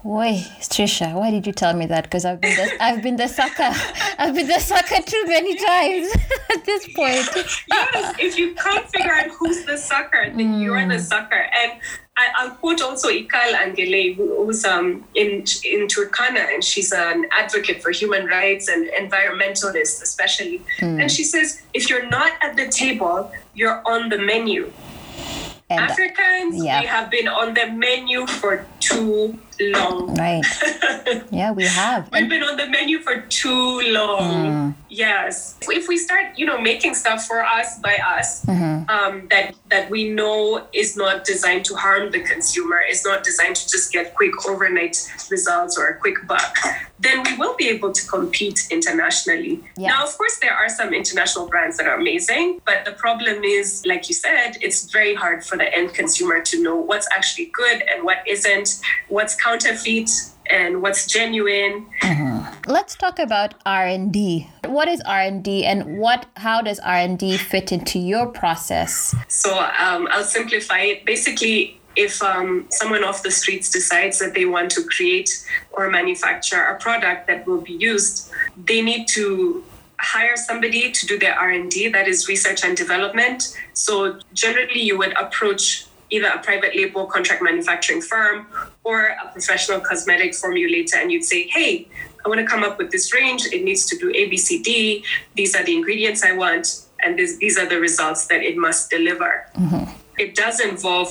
Why, 0.02 0.46
Trisha, 0.62 1.14
why 1.14 1.30
did 1.30 1.46
you 1.46 1.52
tell 1.52 1.74
me 1.74 1.86
that? 1.88 2.06
Because 2.06 2.24
I've 2.24 2.40
been 2.40 2.56
the, 2.56 2.84
I've 2.84 3.04
been 3.04 3.18
the 3.18 3.28
sucker. 3.28 3.72
I've 4.18 4.34
been 4.34 4.48
the 4.48 4.60
sucker 4.60 5.02
too 5.02 5.24
many 5.28 5.56
times 5.56 6.10
at 6.54 6.66
this 6.66 6.88
point. 6.94 7.28
yes, 7.68 8.16
if 8.18 8.38
you 8.38 8.56
can't 8.56 8.88
figure 8.88 9.12
out 9.12 9.28
who's 9.38 9.66
the 9.66 9.78
sucker, 9.78 10.32
then 10.34 10.54
mm. 10.54 10.64
you're 10.64 10.88
the 10.88 11.00
sucker. 11.00 11.50
And 11.62 11.74
I, 12.16 12.46
will 12.46 12.56
quote 12.56 12.82
also 12.82 13.10
Ikal 13.10 13.54
Angelei, 13.54 14.16
who's 14.16 14.64
um, 14.64 15.04
in 15.16 15.44
in 15.64 15.88
Turkana, 15.88 16.54
and 16.54 16.64
she's 16.64 16.94
an 16.94 17.26
advocate 17.32 17.82
for 17.82 17.92
human 17.92 18.26
rights 18.26 18.70
and 18.70 18.90
environmentalists, 18.90 20.02
especially. 20.02 20.62
Mm. 20.80 21.02
And 21.02 21.12
she 21.12 21.26
says, 21.26 21.62
if 21.74 21.90
you're 21.90 22.08
not 22.08 22.32
at 22.42 22.56
the 22.56 22.68
table, 22.70 23.32
you're 23.54 23.82
on 23.86 24.10
the 24.10 24.18
menu. 24.18 24.72
And 25.70 25.80
Africans, 25.80 26.64
yeah. 26.64 26.82
we 26.82 26.88
have 26.88 27.12
been 27.12 27.28
on 27.28 27.54
the 27.54 27.68
menu 27.68 28.26
for 28.26 28.66
too 28.80 29.38
long. 29.60 30.16
Right. 30.16 30.44
yeah, 31.32 31.52
we 31.52 31.66
have. 31.66 32.10
We've 32.12 32.30
been 32.30 32.44
on 32.44 32.58
the 32.58 32.68
menu 32.68 33.00
for 33.00 33.22
too 33.22 33.82
long. 33.92 34.22
Mm. 34.22 34.76
Yes. 34.90 35.58
If 35.62 35.88
we 35.88 35.98
start, 35.98 36.38
you 36.38 36.46
know, 36.46 36.60
making 36.60 36.96
stuff 36.96 37.26
for 37.26 37.44
us 37.44 37.80
by 37.80 37.96
us 37.98 38.46
mm-hmm. 38.46 38.90
um, 38.90 39.28
that 39.30 39.56
that 39.70 39.90
we 39.90 40.10
know 40.10 40.68
is 40.74 40.98
not 40.98 41.26
designed 41.26 41.66
to 41.66 41.76
harm 41.76 42.12
the 42.12 42.22
consumer, 42.22 42.80
is 42.82 43.06
not 43.06 43.24
designed 43.24 43.56
to 43.56 43.70
just 43.70 43.92
get 43.92 44.16
quick 44.16 44.34
overnight 44.48 44.98
results 45.30 45.78
or 45.78 45.88
a 45.88 46.00
quick 46.00 46.16
buck, 46.28 46.56
then 47.00 47.24
we 47.24 47.36
will 47.38 47.56
be 47.56 47.70
able 47.70 47.92
to 47.92 48.08
compete 48.08 48.68
internationally. 48.72 49.64
Yeah. 49.78 49.90
Now, 49.90 50.04
of 50.04 50.18
course, 50.18 50.38
there 50.42 50.54
are 50.54 50.68
some 50.70 50.94
international 50.94 51.48
brands 51.48 51.78
that 51.78 51.88
are 51.88 51.96
amazing, 51.96 52.62
but 52.66 52.84
the 52.84 52.92
problem 52.92 53.44
is, 53.44 53.86
like 53.86 54.10
you 54.10 54.16
said, 54.16 54.58
it's 54.62 54.92
very 54.92 55.16
hard 55.16 55.46
for 55.46 55.58
the 55.58 55.74
end 55.74 55.94
consumer 55.94 56.42
to 56.42 56.62
know 56.62 56.76
what's 56.76 57.08
actually 57.16 57.52
good 57.54 57.84
and 57.90 58.04
what 58.04 58.28
isn't, 58.28 58.82
what's 59.08 59.36
counterfeit 59.50 60.10
and 60.50 60.82
what's 60.82 61.06
genuine. 61.06 61.86
Mm-hmm. 62.02 62.72
Let's 62.72 62.96
talk 62.96 63.20
about 63.20 63.56
R&D. 63.66 64.48
What 64.66 64.88
is 64.88 65.02
R&D 65.02 65.66
and 65.66 66.00
what 66.00 66.26
how 66.38 66.62
does 66.62 66.80
R&D 66.80 67.38
fit 67.38 67.72
into 67.72 68.00
your 68.00 68.28
process? 68.28 69.16
So 69.28 69.58
um, 69.80 70.08
I'll 70.12 70.24
simplify 70.24 70.80
it. 70.80 71.06
Basically, 71.06 71.80
if 71.96 72.22
um, 72.22 72.68
someone 72.70 73.04
off 73.04 73.24
the 73.24 73.32
streets 73.32 73.70
decides 73.70 74.20
that 74.20 74.34
they 74.34 74.46
want 74.46 74.72
to 74.72 74.84
create 74.84 75.30
or 75.72 75.90
manufacture 75.90 76.62
a 76.64 76.78
product 76.80 77.28
that 77.28 77.46
will 77.48 77.62
be 77.62 77.74
used, 77.74 78.32
they 78.66 78.82
need 78.82 79.08
to 79.10 79.64
hire 80.00 80.38
somebody 80.38 80.94
to 80.94 81.06
do 81.08 81.20
their 81.20 81.38
r&d 81.38 81.90
that 81.90 82.08
is 82.08 82.30
research 82.30 82.64
and 82.64 82.78
development 82.78 83.54
so 83.74 84.18
generally 84.34 84.80
you 84.80 84.98
would 84.98 85.12
approach 85.18 85.90
either 86.10 86.28
a 86.28 86.40
private 86.40 86.76
label 86.76 87.06
contract 87.06 87.42
manufacturing 87.42 88.02
firm 88.02 88.48
or 88.90 89.00
a 89.24 89.28
professional 89.32 89.80
cosmetic 89.80 90.32
formulator 90.32 90.96
and 91.02 91.12
you'd 91.12 91.28
say, 91.34 91.48
hey, 91.56 91.88
I 92.26 92.28
want 92.30 92.40
to 92.42 92.48
come 92.54 92.64
up 92.64 92.78
with 92.80 92.90
this 92.92 93.14
range. 93.14 93.46
It 93.46 93.64
needs 93.64 93.86
to 93.86 93.98
do 93.98 94.12
ABCD. 94.12 95.04
These 95.36 95.56
are 95.56 95.64
the 95.64 95.76
ingredients 95.80 96.24
I 96.24 96.34
want, 96.34 96.66
and 97.04 97.18
this, 97.18 97.38
these 97.38 97.58
are 97.58 97.68
the 97.74 97.80
results 97.80 98.28
that 98.28 98.42
it 98.42 98.58
must 98.58 98.90
deliver. 98.90 99.46
Mm-hmm. 99.56 99.92
It 100.18 100.36
does 100.36 100.60
involve 100.60 101.10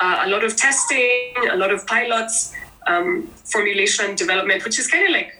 uh, 0.00 0.24
a 0.24 0.28
lot 0.28 0.42
of 0.44 0.56
testing, 0.56 1.34
a 1.50 1.56
lot 1.56 1.70
of 1.70 1.86
pilots, 1.86 2.54
um, 2.86 3.28
formulation 3.44 4.16
development, 4.16 4.64
which 4.64 4.78
is 4.78 4.88
kind 4.88 5.04
of 5.04 5.12
like 5.12 5.39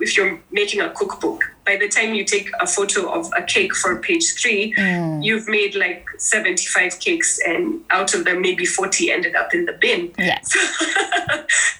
if 0.00 0.16
you're 0.16 0.40
making 0.50 0.80
a 0.80 0.90
cookbook 0.90 1.42
by 1.70 1.76
the 1.76 1.88
time 1.88 2.14
you 2.14 2.24
take 2.24 2.50
a 2.60 2.66
photo 2.66 3.10
of 3.12 3.30
a 3.36 3.42
cake 3.42 3.74
for 3.74 3.96
page 3.96 4.34
three, 4.34 4.74
mm. 4.74 5.22
you've 5.22 5.48
made 5.48 5.74
like 5.74 6.08
75 6.18 6.98
cakes, 6.98 7.38
and 7.46 7.84
out 7.90 8.14
of 8.14 8.24
them, 8.24 8.40
maybe 8.40 8.66
40 8.66 9.10
ended 9.12 9.34
up 9.36 9.54
in 9.54 9.66
the 9.66 9.72
bin. 9.72 10.12
Yeah. 10.18 10.40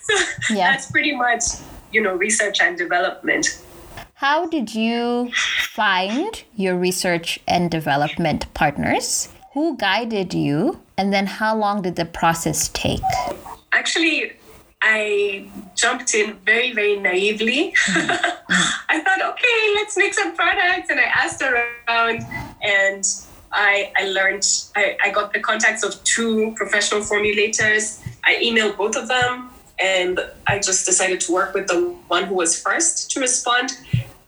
So, 0.02 0.16
so 0.42 0.54
yeah. 0.54 0.72
that's 0.72 0.90
pretty 0.90 1.14
much, 1.14 1.42
you 1.92 2.02
know, 2.02 2.14
research 2.14 2.60
and 2.60 2.76
development. 2.76 3.62
How 4.14 4.46
did 4.46 4.74
you 4.74 5.30
find 5.72 6.42
your 6.56 6.76
research 6.76 7.38
and 7.46 7.70
development 7.70 8.52
partners? 8.52 9.28
Who 9.54 9.76
guided 9.76 10.34
you? 10.34 10.80
And 10.98 11.12
then 11.12 11.26
how 11.26 11.56
long 11.56 11.82
did 11.82 11.94
the 11.94 12.04
process 12.04 12.68
take? 12.68 13.00
Actually, 13.72 14.32
I 14.82 15.46
jumped 15.74 16.14
in 16.14 16.34
very, 16.46 16.72
very 16.72 16.98
naively. 16.98 17.74
I 17.88 19.00
thought, 19.04 19.20
okay, 19.32 19.74
let's 19.74 19.96
make 19.96 20.14
some 20.14 20.34
products. 20.34 20.88
And 20.90 20.98
I 20.98 21.04
asked 21.04 21.42
around 21.42 22.24
and 22.62 23.04
I, 23.52 23.92
I 23.96 24.08
learned, 24.08 24.46
I, 24.74 24.96
I 25.04 25.10
got 25.10 25.32
the 25.32 25.40
contacts 25.40 25.84
of 25.84 26.02
two 26.04 26.52
professional 26.56 27.02
formulators. 27.02 28.02
I 28.24 28.36
emailed 28.36 28.76
both 28.76 28.96
of 28.96 29.08
them 29.08 29.50
and 29.78 30.20
I 30.46 30.58
just 30.58 30.86
decided 30.86 31.20
to 31.20 31.32
work 31.32 31.54
with 31.54 31.66
the 31.66 31.94
one 32.08 32.24
who 32.24 32.34
was 32.34 32.60
first 32.60 33.10
to 33.12 33.20
respond. 33.20 33.70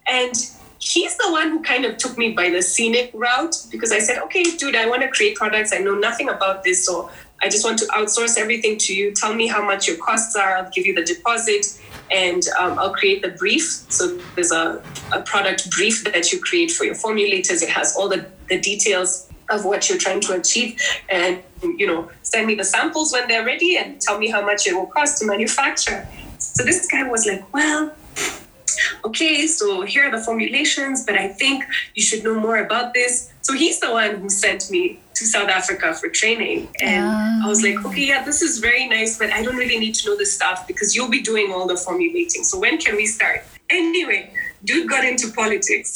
And 0.06 0.34
he's 0.80 1.16
the 1.16 1.30
one 1.30 1.50
who 1.50 1.62
kind 1.62 1.84
of 1.84 1.96
took 1.96 2.18
me 2.18 2.32
by 2.32 2.50
the 2.50 2.60
scenic 2.60 3.10
route 3.14 3.56
because 3.70 3.92
I 3.92 4.00
said, 4.00 4.18
okay, 4.24 4.42
dude, 4.42 4.74
I 4.74 4.88
want 4.88 5.02
to 5.02 5.08
create 5.08 5.36
products. 5.36 5.72
I 5.72 5.78
know 5.78 5.94
nothing 5.94 6.28
about 6.28 6.64
this. 6.64 6.84
So 6.84 7.10
I 7.42 7.48
just 7.48 7.64
want 7.64 7.78
to 7.80 7.86
outsource 7.86 8.38
everything 8.38 8.78
to 8.78 8.94
you. 8.94 9.12
Tell 9.12 9.34
me 9.34 9.46
how 9.46 9.64
much 9.64 9.88
your 9.88 9.96
costs 9.96 10.36
are. 10.36 10.56
I'll 10.56 10.70
give 10.70 10.86
you 10.86 10.94
the 10.94 11.04
deposit 11.04 11.80
and 12.10 12.42
um, 12.58 12.78
I'll 12.78 12.92
create 12.92 13.22
the 13.22 13.30
brief. 13.30 13.64
So 13.88 14.16
there's 14.34 14.52
a, 14.52 14.82
a 15.12 15.22
product 15.22 15.70
brief 15.70 16.04
that 16.04 16.32
you 16.32 16.40
create 16.40 16.70
for 16.70 16.84
your 16.84 16.94
formulators. 16.94 17.62
It 17.62 17.70
has 17.70 17.96
all 17.96 18.08
the, 18.08 18.26
the 18.48 18.60
details 18.60 19.28
of 19.50 19.64
what 19.64 19.88
you're 19.88 19.98
trying 19.98 20.20
to 20.20 20.34
achieve 20.34 20.80
and 21.10 21.42
you 21.62 21.86
know 21.86 22.08
send 22.22 22.46
me 22.46 22.54
the 22.54 22.64
samples 22.64 23.12
when 23.12 23.28
they're 23.28 23.44
ready 23.44 23.76
and 23.76 24.00
tell 24.00 24.18
me 24.18 24.30
how 24.30 24.40
much 24.40 24.66
it 24.66 24.72
will 24.72 24.86
cost 24.86 25.18
to 25.18 25.26
manufacture 25.26 26.08
so 26.38 26.64
this 26.64 26.86
guy 26.86 27.06
was 27.08 27.26
like 27.26 27.52
well 27.52 27.94
okay, 29.04 29.46
so 29.46 29.82
here 29.82 30.04
are 30.06 30.10
the 30.10 30.22
formulations, 30.22 31.04
but 31.04 31.16
I 31.16 31.28
think 31.28 31.64
you 31.94 32.02
should 32.02 32.24
know 32.24 32.38
more 32.38 32.58
about 32.58 32.94
this. 32.94 33.32
So 33.42 33.54
he's 33.54 33.80
the 33.80 33.90
one 33.90 34.16
who 34.16 34.28
sent 34.28 34.70
me 34.70 35.00
to 35.22 35.28
South 35.28 35.48
Africa 35.48 35.94
for 35.94 36.08
training. 36.08 36.68
And 36.80 37.44
I 37.44 37.48
was 37.48 37.62
like, 37.62 37.84
okay, 37.86 38.06
yeah, 38.06 38.24
this 38.24 38.42
is 38.42 38.58
very 38.58 38.88
nice, 38.88 39.18
but 39.18 39.30
I 39.30 39.42
don't 39.42 39.56
really 39.56 39.78
need 39.78 39.94
to 40.00 40.08
know 40.08 40.16
this 40.16 40.34
stuff 40.34 40.66
because 40.66 40.94
you'll 40.94 41.14
be 41.20 41.22
doing 41.22 41.52
all 41.52 41.66
the 41.66 41.76
formulating. 41.76 42.42
So 42.44 42.58
when 42.58 42.78
can 42.78 42.96
we 42.96 43.06
start? 43.06 43.44
Anyway, 43.70 44.34
dude 44.64 44.88
got 44.88 45.04
into 45.04 45.30
politics. 45.32 45.94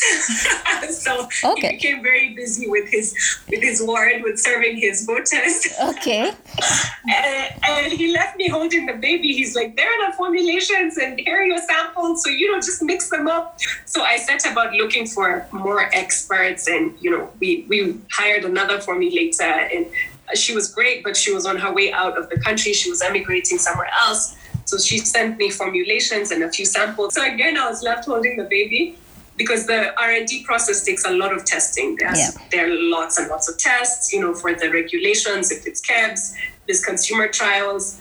so 0.90 1.28
okay. 1.44 1.68
he 1.68 1.76
became 1.76 2.02
very 2.02 2.34
busy 2.34 2.68
with 2.68 2.88
his 2.88 3.14
with 3.48 3.62
his 3.62 3.82
ward, 3.82 4.22
with 4.22 4.38
serving 4.38 4.76
his 4.76 5.04
voters. 5.04 5.66
Okay. 5.82 6.32
and, 7.14 7.64
and, 7.64 7.92
he 7.92 8.12
left 8.12 8.36
me 8.36 8.48
holding 8.48 8.86
the 8.86 8.94
baby. 8.94 9.32
He's 9.32 9.54
like, 9.54 9.76
there 9.76 9.88
are 9.88 10.10
the 10.10 10.16
formulations 10.16 10.96
and 10.96 11.18
here 11.20 11.38
are 11.38 11.44
your 11.44 11.58
samples. 11.58 12.22
So, 12.22 12.30
you 12.30 12.50
know, 12.50 12.58
just 12.58 12.82
mix 12.82 13.10
them 13.10 13.28
up. 13.28 13.58
So 13.84 14.02
I 14.02 14.16
set 14.16 14.50
about 14.50 14.72
looking 14.72 15.06
for 15.06 15.46
more 15.52 15.88
experts 15.94 16.68
and, 16.68 16.96
you 17.00 17.10
know, 17.10 17.30
we, 17.40 17.64
we 17.68 17.98
hired 18.10 18.44
another 18.44 18.78
formulator 18.78 19.74
and 19.74 19.86
she 20.34 20.54
was 20.54 20.72
great, 20.72 21.04
but 21.04 21.16
she 21.16 21.32
was 21.32 21.46
on 21.46 21.56
her 21.56 21.72
way 21.72 21.92
out 21.92 22.18
of 22.18 22.28
the 22.28 22.40
country. 22.40 22.72
She 22.72 22.90
was 22.90 23.00
emigrating 23.00 23.58
somewhere 23.58 23.90
else. 24.02 24.36
So 24.66 24.78
she 24.78 24.98
sent 24.98 25.38
me 25.38 25.50
formulations 25.50 26.32
and 26.32 26.42
a 26.42 26.50
few 26.50 26.66
samples. 26.66 27.14
So 27.14 27.24
again, 27.24 27.56
I 27.56 27.68
was 27.68 27.82
left 27.82 28.04
holding 28.04 28.36
the 28.36 28.44
baby 28.44 28.98
because 29.36 29.66
the 29.66 29.98
R&D 30.00 30.44
process 30.44 30.82
takes 30.82 31.04
a 31.04 31.10
lot 31.10 31.32
of 31.32 31.44
testing. 31.44 31.96
There's, 31.96 32.18
yeah. 32.18 32.30
There 32.50 32.66
are 32.66 32.74
lots 32.74 33.16
and 33.18 33.28
lots 33.28 33.48
of 33.48 33.58
tests, 33.58 34.12
you 34.12 34.20
know, 34.20 34.34
for 34.34 34.54
the 34.54 34.70
regulations, 34.70 35.52
if 35.52 35.66
it's 35.66 35.80
KEBS, 35.80 36.34
there's 36.66 36.84
consumer 36.84 37.28
trials. 37.28 38.00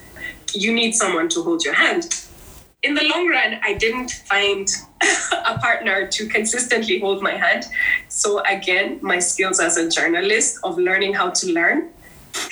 You 0.53 0.73
need 0.73 0.93
someone 0.95 1.29
to 1.29 1.43
hold 1.43 1.63
your 1.63 1.75
hand. 1.75 2.25
In 2.81 2.93
the 2.93 3.03
long 3.03 3.27
run, 3.27 3.59
I 3.63 3.73
didn't 3.73 4.11
find 4.11 4.67
a 5.45 5.57
partner 5.59 6.07
to 6.07 6.27
consistently 6.27 6.99
hold 6.99 7.21
my 7.21 7.31
hand. 7.31 7.65
So 8.09 8.41
again, 8.45 8.99
my 9.01 9.19
skills 9.19 9.59
as 9.59 9.77
a 9.77 9.89
journalist 9.89 10.59
of 10.63 10.77
learning 10.77 11.13
how 11.13 11.29
to 11.31 11.51
learn 11.51 11.89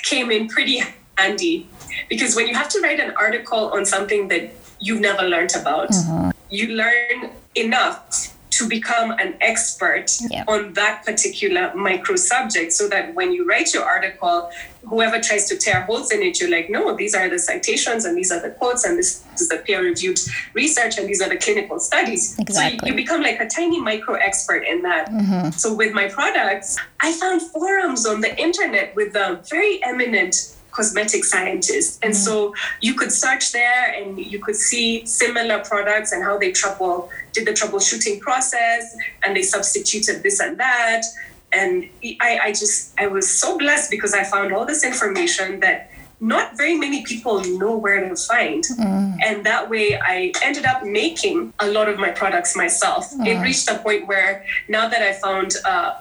came 0.02 0.30
in 0.30 0.48
pretty 0.48 0.82
handy 1.16 1.68
because 2.08 2.36
when 2.36 2.46
you 2.46 2.54
have 2.54 2.68
to 2.70 2.80
write 2.80 3.00
an 3.00 3.14
article 3.16 3.70
on 3.72 3.84
something 3.84 4.28
that 4.28 4.54
you've 4.80 5.00
never 5.00 5.22
learned 5.22 5.54
about, 5.54 5.90
mm-hmm. 5.90 6.30
you 6.50 6.74
learn 6.74 7.30
enough 7.54 8.34
to 8.58 8.68
become 8.68 9.10
an 9.12 9.34
expert 9.40 10.10
on 10.46 10.72
that 10.74 11.04
particular 11.04 11.74
micro 11.74 12.14
subject 12.14 12.72
so 12.72 12.88
that 12.88 13.12
when 13.14 13.32
you 13.32 13.44
write 13.44 13.74
your 13.74 13.84
article, 13.84 14.50
whoever 14.84 15.20
tries 15.20 15.48
to 15.48 15.56
tear 15.56 15.82
holes 15.82 16.12
in 16.12 16.22
it, 16.22 16.40
you're 16.40 16.50
like, 16.50 16.70
no, 16.70 16.96
these 16.96 17.14
are 17.14 17.28
the 17.28 17.38
citations 17.38 18.04
and 18.04 18.16
these 18.16 18.30
are 18.30 18.40
the 18.40 18.50
quotes 18.50 18.84
and 18.84 18.96
this 18.96 19.24
is 19.40 19.48
the 19.48 19.56
peer 19.56 19.82
reviewed 19.82 20.20
research 20.52 20.98
and 20.98 21.08
these 21.08 21.20
are 21.20 21.28
the 21.28 21.36
clinical 21.36 21.80
studies. 21.80 22.38
Exactly. 22.38 22.78
So 22.78 22.86
you 22.86 22.94
become 22.94 23.22
like 23.22 23.40
a 23.40 23.48
tiny 23.48 23.80
micro 23.80 24.14
expert 24.14 24.62
in 24.62 24.82
that. 24.82 25.10
Mm-hmm. 25.10 25.50
So 25.50 25.74
with 25.74 25.92
my 25.92 26.08
products, 26.08 26.76
I 27.00 27.12
found 27.12 27.42
forums 27.42 28.06
on 28.06 28.20
the 28.20 28.38
internet 28.40 28.94
with 28.94 29.14
the 29.14 29.44
very 29.50 29.82
eminent 29.82 30.54
cosmetic 30.74 31.24
scientists. 31.24 31.98
And 32.02 32.14
so 32.14 32.54
you 32.80 32.94
could 32.94 33.12
search 33.12 33.52
there 33.52 33.94
and 33.94 34.18
you 34.18 34.40
could 34.40 34.56
see 34.56 35.06
similar 35.06 35.60
products 35.60 36.12
and 36.12 36.22
how 36.22 36.36
they 36.36 36.52
trouble 36.52 37.08
did 37.32 37.46
the 37.46 37.52
troubleshooting 37.52 38.20
process 38.20 38.96
and 39.22 39.36
they 39.36 39.42
substituted 39.42 40.22
this 40.22 40.40
and 40.40 40.58
that. 40.58 41.02
And 41.52 41.88
I, 42.20 42.40
I 42.42 42.48
just 42.50 42.92
I 42.98 43.06
was 43.06 43.30
so 43.30 43.56
blessed 43.56 43.90
because 43.90 44.12
I 44.12 44.24
found 44.24 44.52
all 44.52 44.66
this 44.66 44.84
information 44.84 45.60
that 45.60 45.90
not 46.20 46.56
very 46.56 46.76
many 46.76 47.04
people 47.04 47.40
know 47.58 47.76
where 47.76 48.08
to 48.08 48.16
find. 48.16 48.64
Mm. 48.64 49.18
And 49.22 49.46
that 49.46 49.68
way 49.70 49.98
I 50.00 50.32
ended 50.42 50.64
up 50.64 50.84
making 50.84 51.52
a 51.60 51.68
lot 51.68 51.88
of 51.88 51.98
my 51.98 52.10
products 52.10 52.56
myself. 52.56 53.12
Mm. 53.12 53.26
It 53.26 53.42
reached 53.42 53.68
a 53.70 53.78
point 53.78 54.06
where 54.06 54.44
now 54.68 54.88
that 54.88 55.02
I 55.02 55.12
found 55.12 55.54
uh, 55.64 55.94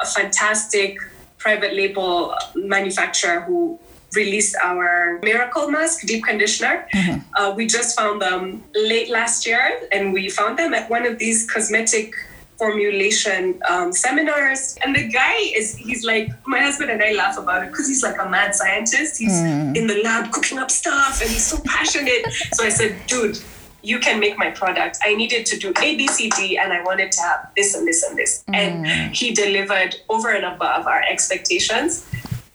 a 0.00 0.06
fantastic 0.06 0.98
private 1.38 1.74
label 1.74 2.34
manufacturer 2.54 3.40
who 3.40 3.80
released 4.14 4.56
our 4.62 5.18
Miracle 5.22 5.70
Mask 5.70 6.06
Deep 6.06 6.24
Conditioner. 6.24 6.86
Mm-hmm. 6.92 7.20
Uh, 7.36 7.54
we 7.54 7.66
just 7.66 7.96
found 7.96 8.20
them 8.20 8.62
late 8.74 9.08
last 9.08 9.46
year, 9.46 9.88
and 9.92 10.12
we 10.12 10.28
found 10.28 10.58
them 10.58 10.74
at 10.74 10.90
one 10.90 11.06
of 11.06 11.18
these 11.18 11.48
cosmetic 11.50 12.14
formulation 12.60 13.58
um, 13.70 13.90
seminars. 13.90 14.76
And 14.84 14.94
the 14.94 15.08
guy 15.08 15.36
is, 15.56 15.74
he's 15.76 16.04
like, 16.04 16.28
my 16.46 16.60
husband 16.60 16.90
and 16.90 17.02
I 17.02 17.12
laugh 17.12 17.38
about 17.38 17.62
it 17.64 17.70
because 17.70 17.88
he's 17.88 18.02
like 18.02 18.20
a 18.20 18.28
mad 18.28 18.54
scientist. 18.54 19.18
He's 19.18 19.32
mm. 19.32 19.74
in 19.74 19.86
the 19.86 20.02
lab 20.04 20.30
cooking 20.30 20.58
up 20.58 20.70
stuff 20.70 21.22
and 21.22 21.30
he's 21.30 21.46
so 21.46 21.58
passionate. 21.64 22.30
so 22.52 22.62
I 22.62 22.68
said, 22.68 23.00
dude, 23.06 23.38
you 23.82 23.98
can 23.98 24.20
make 24.20 24.36
my 24.36 24.50
product. 24.50 24.98
I 25.02 25.14
needed 25.14 25.46
to 25.46 25.58
do 25.58 25.70
A, 25.80 25.96
B, 25.96 26.06
C, 26.06 26.28
D, 26.36 26.58
and 26.58 26.70
I 26.70 26.82
wanted 26.82 27.10
to 27.12 27.22
have 27.22 27.50
this 27.56 27.74
and 27.74 27.88
this 27.88 28.02
and 28.06 28.18
this. 28.18 28.44
Mm. 28.48 28.54
And 28.54 29.16
he 29.16 29.32
delivered 29.32 29.96
over 30.10 30.30
and 30.30 30.44
above 30.44 30.86
our 30.86 31.02
expectations. 31.10 32.06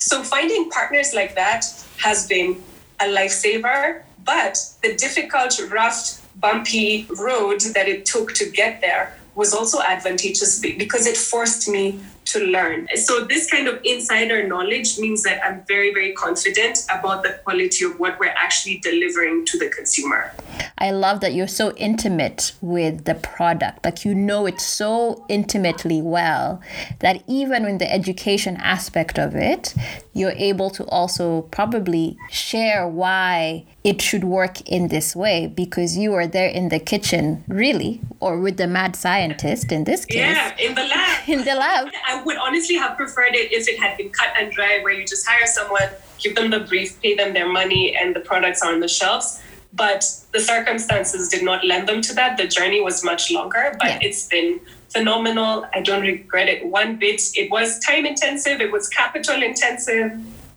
So 0.05 0.21
finding 0.21 0.69
partners 0.69 1.15
like 1.15 1.33
that 1.33 1.65
has 1.97 2.27
been 2.27 2.61
a 2.99 3.05
lifesaver, 3.05 4.03
but 4.23 4.55
the 4.83 4.93
difficult, 4.93 5.59
rough, 5.71 6.21
bumpy 6.35 7.07
road 7.17 7.61
that 7.73 7.87
it 7.87 8.05
took 8.05 8.35
to 8.35 8.51
get 8.51 8.81
there 8.81 9.17
was 9.33 9.51
also 9.51 9.81
advantageous 9.81 10.59
because 10.59 11.07
it 11.07 11.17
forced 11.17 11.67
me 11.67 11.99
to 12.25 12.39
learn. 12.39 12.87
So 12.95 13.23
this 13.23 13.49
kind 13.49 13.67
of 13.67 13.79
insider 13.83 14.47
knowledge 14.47 14.97
means 14.97 15.23
that 15.23 15.43
I'm 15.43 15.63
very, 15.67 15.93
very 15.93 16.13
confident 16.13 16.79
about 16.89 17.23
the 17.23 17.39
quality 17.43 17.85
of 17.85 17.99
what 17.99 18.19
we're 18.19 18.35
actually 18.35 18.77
delivering 18.77 19.45
to 19.45 19.59
the 19.59 19.69
consumer. 19.69 20.33
I 20.77 20.91
love 20.91 21.21
that 21.21 21.33
you're 21.33 21.47
so 21.47 21.73
intimate 21.75 22.53
with 22.61 23.05
the 23.05 23.15
product. 23.15 23.85
Like 23.85 24.05
you 24.05 24.15
know 24.15 24.45
it 24.45 24.59
so 24.59 25.25
intimately 25.29 26.01
well 26.01 26.61
that 26.99 27.23
even 27.27 27.65
in 27.65 27.77
the 27.77 27.91
education 27.91 28.57
aspect 28.57 29.17
of 29.19 29.35
it, 29.35 29.73
you're 30.15 30.31
able 30.37 30.69
to 30.69 30.85
also 30.85 31.41
probably 31.51 32.17
share 32.31 32.87
why 32.87 33.65
it 33.83 34.01
should 34.01 34.23
work 34.23 34.61
in 34.61 34.87
this 34.87 35.13
way 35.13 35.45
because 35.45 35.97
you 35.97 36.13
are 36.13 36.25
there 36.25 36.47
in 36.47 36.69
the 36.69 36.79
kitchen, 36.79 37.43
really, 37.49 37.99
or 38.21 38.39
with 38.39 38.55
the 38.55 38.65
mad 38.65 38.95
scientist 38.95 39.73
in 39.73 39.83
this 39.83 40.05
case. 40.05 40.19
Yeah, 40.19 40.55
in 40.57 40.73
the 40.73 40.83
lab. 40.83 41.21
in 41.29 41.43
the 41.43 41.53
lab. 41.53 41.89
I 42.07 42.23
would 42.23 42.37
honestly 42.37 42.75
have 42.75 42.95
preferred 42.95 43.35
it 43.35 43.51
if 43.51 43.67
it 43.67 43.77
had 43.77 43.97
been 43.97 44.09
cut 44.09 44.29
and 44.39 44.53
dry, 44.53 44.79
where 44.81 44.93
you 44.93 45.05
just 45.05 45.27
hire 45.27 45.45
someone, 45.45 45.89
give 46.17 46.33
them 46.33 46.49
the 46.49 46.61
brief, 46.61 46.99
pay 47.01 47.15
them 47.15 47.33
their 47.33 47.51
money, 47.51 47.93
and 47.95 48.15
the 48.15 48.21
products 48.21 48.61
are 48.61 48.71
on 48.71 48.79
the 48.79 48.87
shelves. 48.87 49.41
But 49.73 50.05
the 50.31 50.39
circumstances 50.39 51.27
did 51.27 51.43
not 51.43 51.65
lend 51.65 51.89
them 51.89 51.99
to 52.03 52.13
that. 52.13 52.37
The 52.37 52.47
journey 52.47 52.79
was 52.79 53.03
much 53.03 53.29
longer, 53.31 53.75
but 53.77 53.87
yeah. 53.87 53.99
it's 54.01 54.27
been 54.29 54.61
phenomenal. 54.95 55.65
I 55.73 55.81
don't 55.81 56.01
regret 56.01 56.47
it 56.47 56.65
one 56.65 56.95
bit. 56.95 57.21
It 57.35 57.51
was 57.51 57.79
time 57.79 58.05
intensive, 58.05 58.61
it 58.61 58.71
was 58.71 58.87
capital 58.89 59.43
intensive 59.43 60.11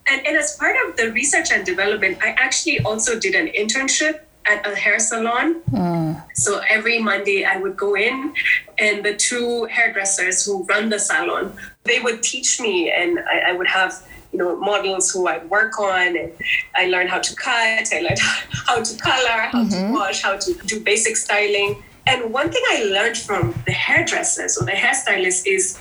and, 0.08 0.26
and 0.26 0.36
as 0.36 0.56
part 0.56 0.76
of 0.86 0.96
the 0.96 1.12
research 1.12 1.52
and 1.52 1.64
development, 1.64 2.18
I 2.22 2.30
actually 2.30 2.80
also 2.80 3.18
did 3.18 3.34
an 3.34 3.48
internship 3.48 4.20
at 4.46 4.66
a 4.66 4.74
hair 4.74 4.98
salon. 4.98 5.60
Mm. 5.70 6.22
So 6.34 6.60
every 6.68 6.98
Monday 6.98 7.44
I 7.44 7.58
would 7.58 7.76
go 7.76 7.94
in 7.94 8.32
and 8.78 9.04
the 9.04 9.14
two 9.14 9.64
hairdressers 9.64 10.44
who 10.44 10.64
run 10.64 10.88
the 10.88 10.98
salon, 10.98 11.52
they 11.84 12.00
would 12.00 12.22
teach 12.22 12.60
me 12.60 12.90
and 12.90 13.18
I, 13.20 13.50
I 13.50 13.52
would 13.52 13.68
have 13.68 14.02
you 14.32 14.38
know 14.38 14.56
models 14.56 15.10
who 15.10 15.26
I 15.26 15.38
work 15.46 15.78
on 15.80 16.16
and 16.16 16.32
I 16.76 16.86
learned 16.86 17.08
how 17.08 17.18
to 17.18 17.34
cut, 17.34 17.88
I 17.92 18.00
learned 18.00 18.18
how 18.66 18.82
to 18.82 18.98
color, 18.98 19.40
how 19.52 19.64
mm-hmm. 19.64 19.92
to 19.92 19.92
wash, 19.92 20.22
how 20.22 20.36
to 20.36 20.54
do 20.66 20.80
basic 20.80 21.16
styling. 21.16 21.82
And 22.08 22.32
one 22.32 22.50
thing 22.50 22.62
I 22.70 22.84
learned 22.84 23.18
from 23.18 23.54
the 23.66 23.72
hairdressers 23.72 24.56
or 24.56 24.64
the 24.64 24.72
hairstylists 24.72 25.46
is 25.46 25.78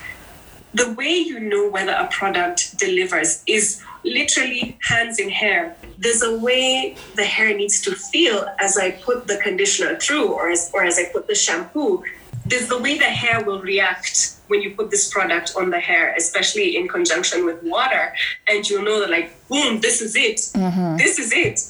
the 0.74 0.92
way 0.94 1.18
you 1.18 1.40
know 1.40 1.70
whether 1.70 1.94
a 1.94 2.08
product 2.08 2.78
delivers 2.78 3.42
is 3.48 3.82
literally 4.04 4.78
hands 4.84 5.20
in 5.20 5.30
hair. 5.30 5.78
There's 5.98 6.22
a 6.22 6.38
way 6.38 6.98
the 7.16 7.24
hair 7.24 7.56
needs 7.56 7.82
to 7.84 7.96
feel 7.96 8.46
as 8.60 8.78
I 8.78 8.92
put 8.92 9.28
the 9.28 9.38
conditioner 9.38 9.96
through 9.96 10.28
or 10.34 10.50
as, 10.50 10.70
or 10.74 10.84
as 10.84 11.00
I 11.00 11.06
put 11.06 11.28
the 11.28 11.36
shampoo. 11.36 12.04
There's 12.46 12.68
the 12.68 12.78
way 12.78 12.98
the 12.98 13.06
hair 13.06 13.44
will 13.46 13.62
react 13.62 14.36
when 14.48 14.62
you 14.62 14.72
put 14.76 14.92
this 14.92 15.10
product 15.10 15.54
on 15.56 15.70
the 15.70 15.80
hair, 15.80 16.14
especially 16.16 16.76
in 16.76 16.90
conjunction 16.90 17.46
with 17.46 17.64
water. 17.64 18.14
And 18.50 18.70
you'll 18.70 18.84
know 18.84 19.00
that, 19.00 19.10
like, 19.10 19.32
boom, 19.48 19.80
this 19.80 20.02
is 20.02 20.16
it. 20.16 20.38
Mm-hmm. 20.54 20.98
This 20.98 21.20
is 21.20 21.32
it. 21.34 21.62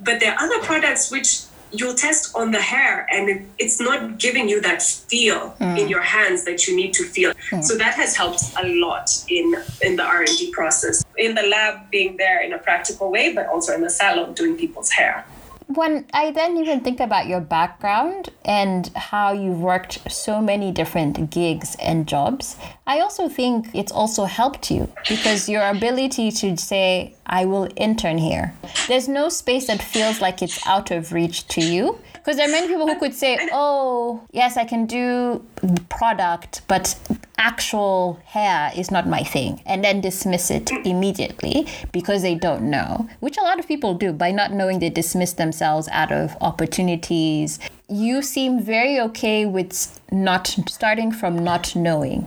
But 0.00 0.20
there 0.20 0.32
are 0.34 0.40
other 0.40 0.60
products 0.62 1.10
which 1.10 1.42
you'll 1.78 1.94
test 1.94 2.34
on 2.34 2.50
the 2.50 2.60
hair 2.60 3.06
and 3.10 3.50
it's 3.58 3.80
not 3.80 4.18
giving 4.18 4.48
you 4.48 4.60
that 4.60 4.82
feel 4.82 5.54
mm. 5.60 5.78
in 5.78 5.88
your 5.88 6.02
hands 6.02 6.44
that 6.44 6.66
you 6.66 6.76
need 6.76 6.92
to 6.92 7.04
feel 7.04 7.32
mm. 7.50 7.62
so 7.62 7.76
that 7.76 7.94
has 7.94 8.16
helped 8.16 8.42
a 8.62 8.66
lot 8.80 9.10
in 9.28 9.54
in 9.82 9.96
the 9.96 10.02
r&d 10.02 10.50
process 10.52 11.04
in 11.18 11.34
the 11.34 11.42
lab 11.42 11.90
being 11.90 12.16
there 12.16 12.40
in 12.40 12.52
a 12.52 12.58
practical 12.58 13.10
way 13.10 13.32
but 13.34 13.46
also 13.46 13.74
in 13.74 13.80
the 13.80 13.90
salon 13.90 14.32
doing 14.34 14.56
people's 14.56 14.90
hair 14.90 15.24
when 15.66 16.06
I 16.12 16.30
then 16.30 16.56
even 16.58 16.80
think 16.80 17.00
about 17.00 17.26
your 17.26 17.40
background 17.40 18.30
and 18.44 18.88
how 18.94 19.32
you've 19.32 19.60
worked 19.60 20.10
so 20.12 20.40
many 20.40 20.72
different 20.72 21.30
gigs 21.30 21.76
and 21.80 22.06
jobs, 22.06 22.56
I 22.86 23.00
also 23.00 23.28
think 23.28 23.68
it's 23.74 23.92
also 23.92 24.24
helped 24.24 24.70
you 24.70 24.92
because 25.08 25.48
your 25.48 25.66
ability 25.68 26.30
to 26.32 26.56
say, 26.56 27.14
I 27.26 27.46
will 27.46 27.68
intern 27.76 28.18
here. 28.18 28.54
There's 28.88 29.08
no 29.08 29.28
space 29.28 29.66
that 29.68 29.82
feels 29.82 30.20
like 30.20 30.42
it's 30.42 30.64
out 30.66 30.90
of 30.90 31.12
reach 31.12 31.46
to 31.48 31.62
you. 31.62 31.98
Because 32.24 32.38
there 32.38 32.48
are 32.48 32.52
many 32.52 32.68
people 32.68 32.86
who 32.86 32.98
could 32.98 33.12
say, 33.12 33.38
oh, 33.52 34.22
yes, 34.32 34.56
I 34.56 34.64
can 34.64 34.86
do 34.86 35.44
product, 35.90 36.62
but 36.68 36.98
actual 37.36 38.18
hair 38.24 38.72
is 38.74 38.90
not 38.90 39.06
my 39.06 39.22
thing, 39.22 39.60
and 39.66 39.84
then 39.84 40.00
dismiss 40.00 40.50
it 40.50 40.66
mm. 40.66 40.86
immediately 40.86 41.66
because 41.92 42.22
they 42.22 42.34
don't 42.34 42.62
know, 42.70 43.06
which 43.20 43.36
a 43.36 43.42
lot 43.42 43.58
of 43.58 43.68
people 43.68 43.92
do. 43.92 44.10
By 44.10 44.30
not 44.30 44.52
knowing, 44.52 44.78
they 44.78 44.88
dismiss 44.88 45.34
themselves 45.34 45.86
out 45.88 46.12
of 46.12 46.34
opportunities. 46.40 47.58
You 47.90 48.22
seem 48.22 48.62
very 48.62 48.98
okay 49.00 49.44
with 49.44 50.00
not 50.10 50.46
starting 50.66 51.12
from 51.12 51.44
not 51.44 51.76
knowing. 51.76 52.26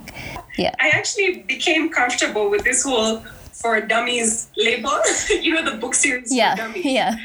Yeah. 0.60 0.76
I 0.80 0.90
actually 0.90 1.40
became 1.48 1.90
comfortable 1.90 2.52
with 2.52 2.64
this 2.64 2.84
whole 2.84 3.24
for 3.52 3.82
dummies 3.82 4.50
label. 4.58 4.92
you 5.42 5.56
know 5.56 5.68
the 5.68 5.78
book 5.78 5.96
series 5.96 6.32
yeah, 6.32 6.56
for 6.56 6.62
dummies. 6.62 6.86
Yeah 6.86 7.16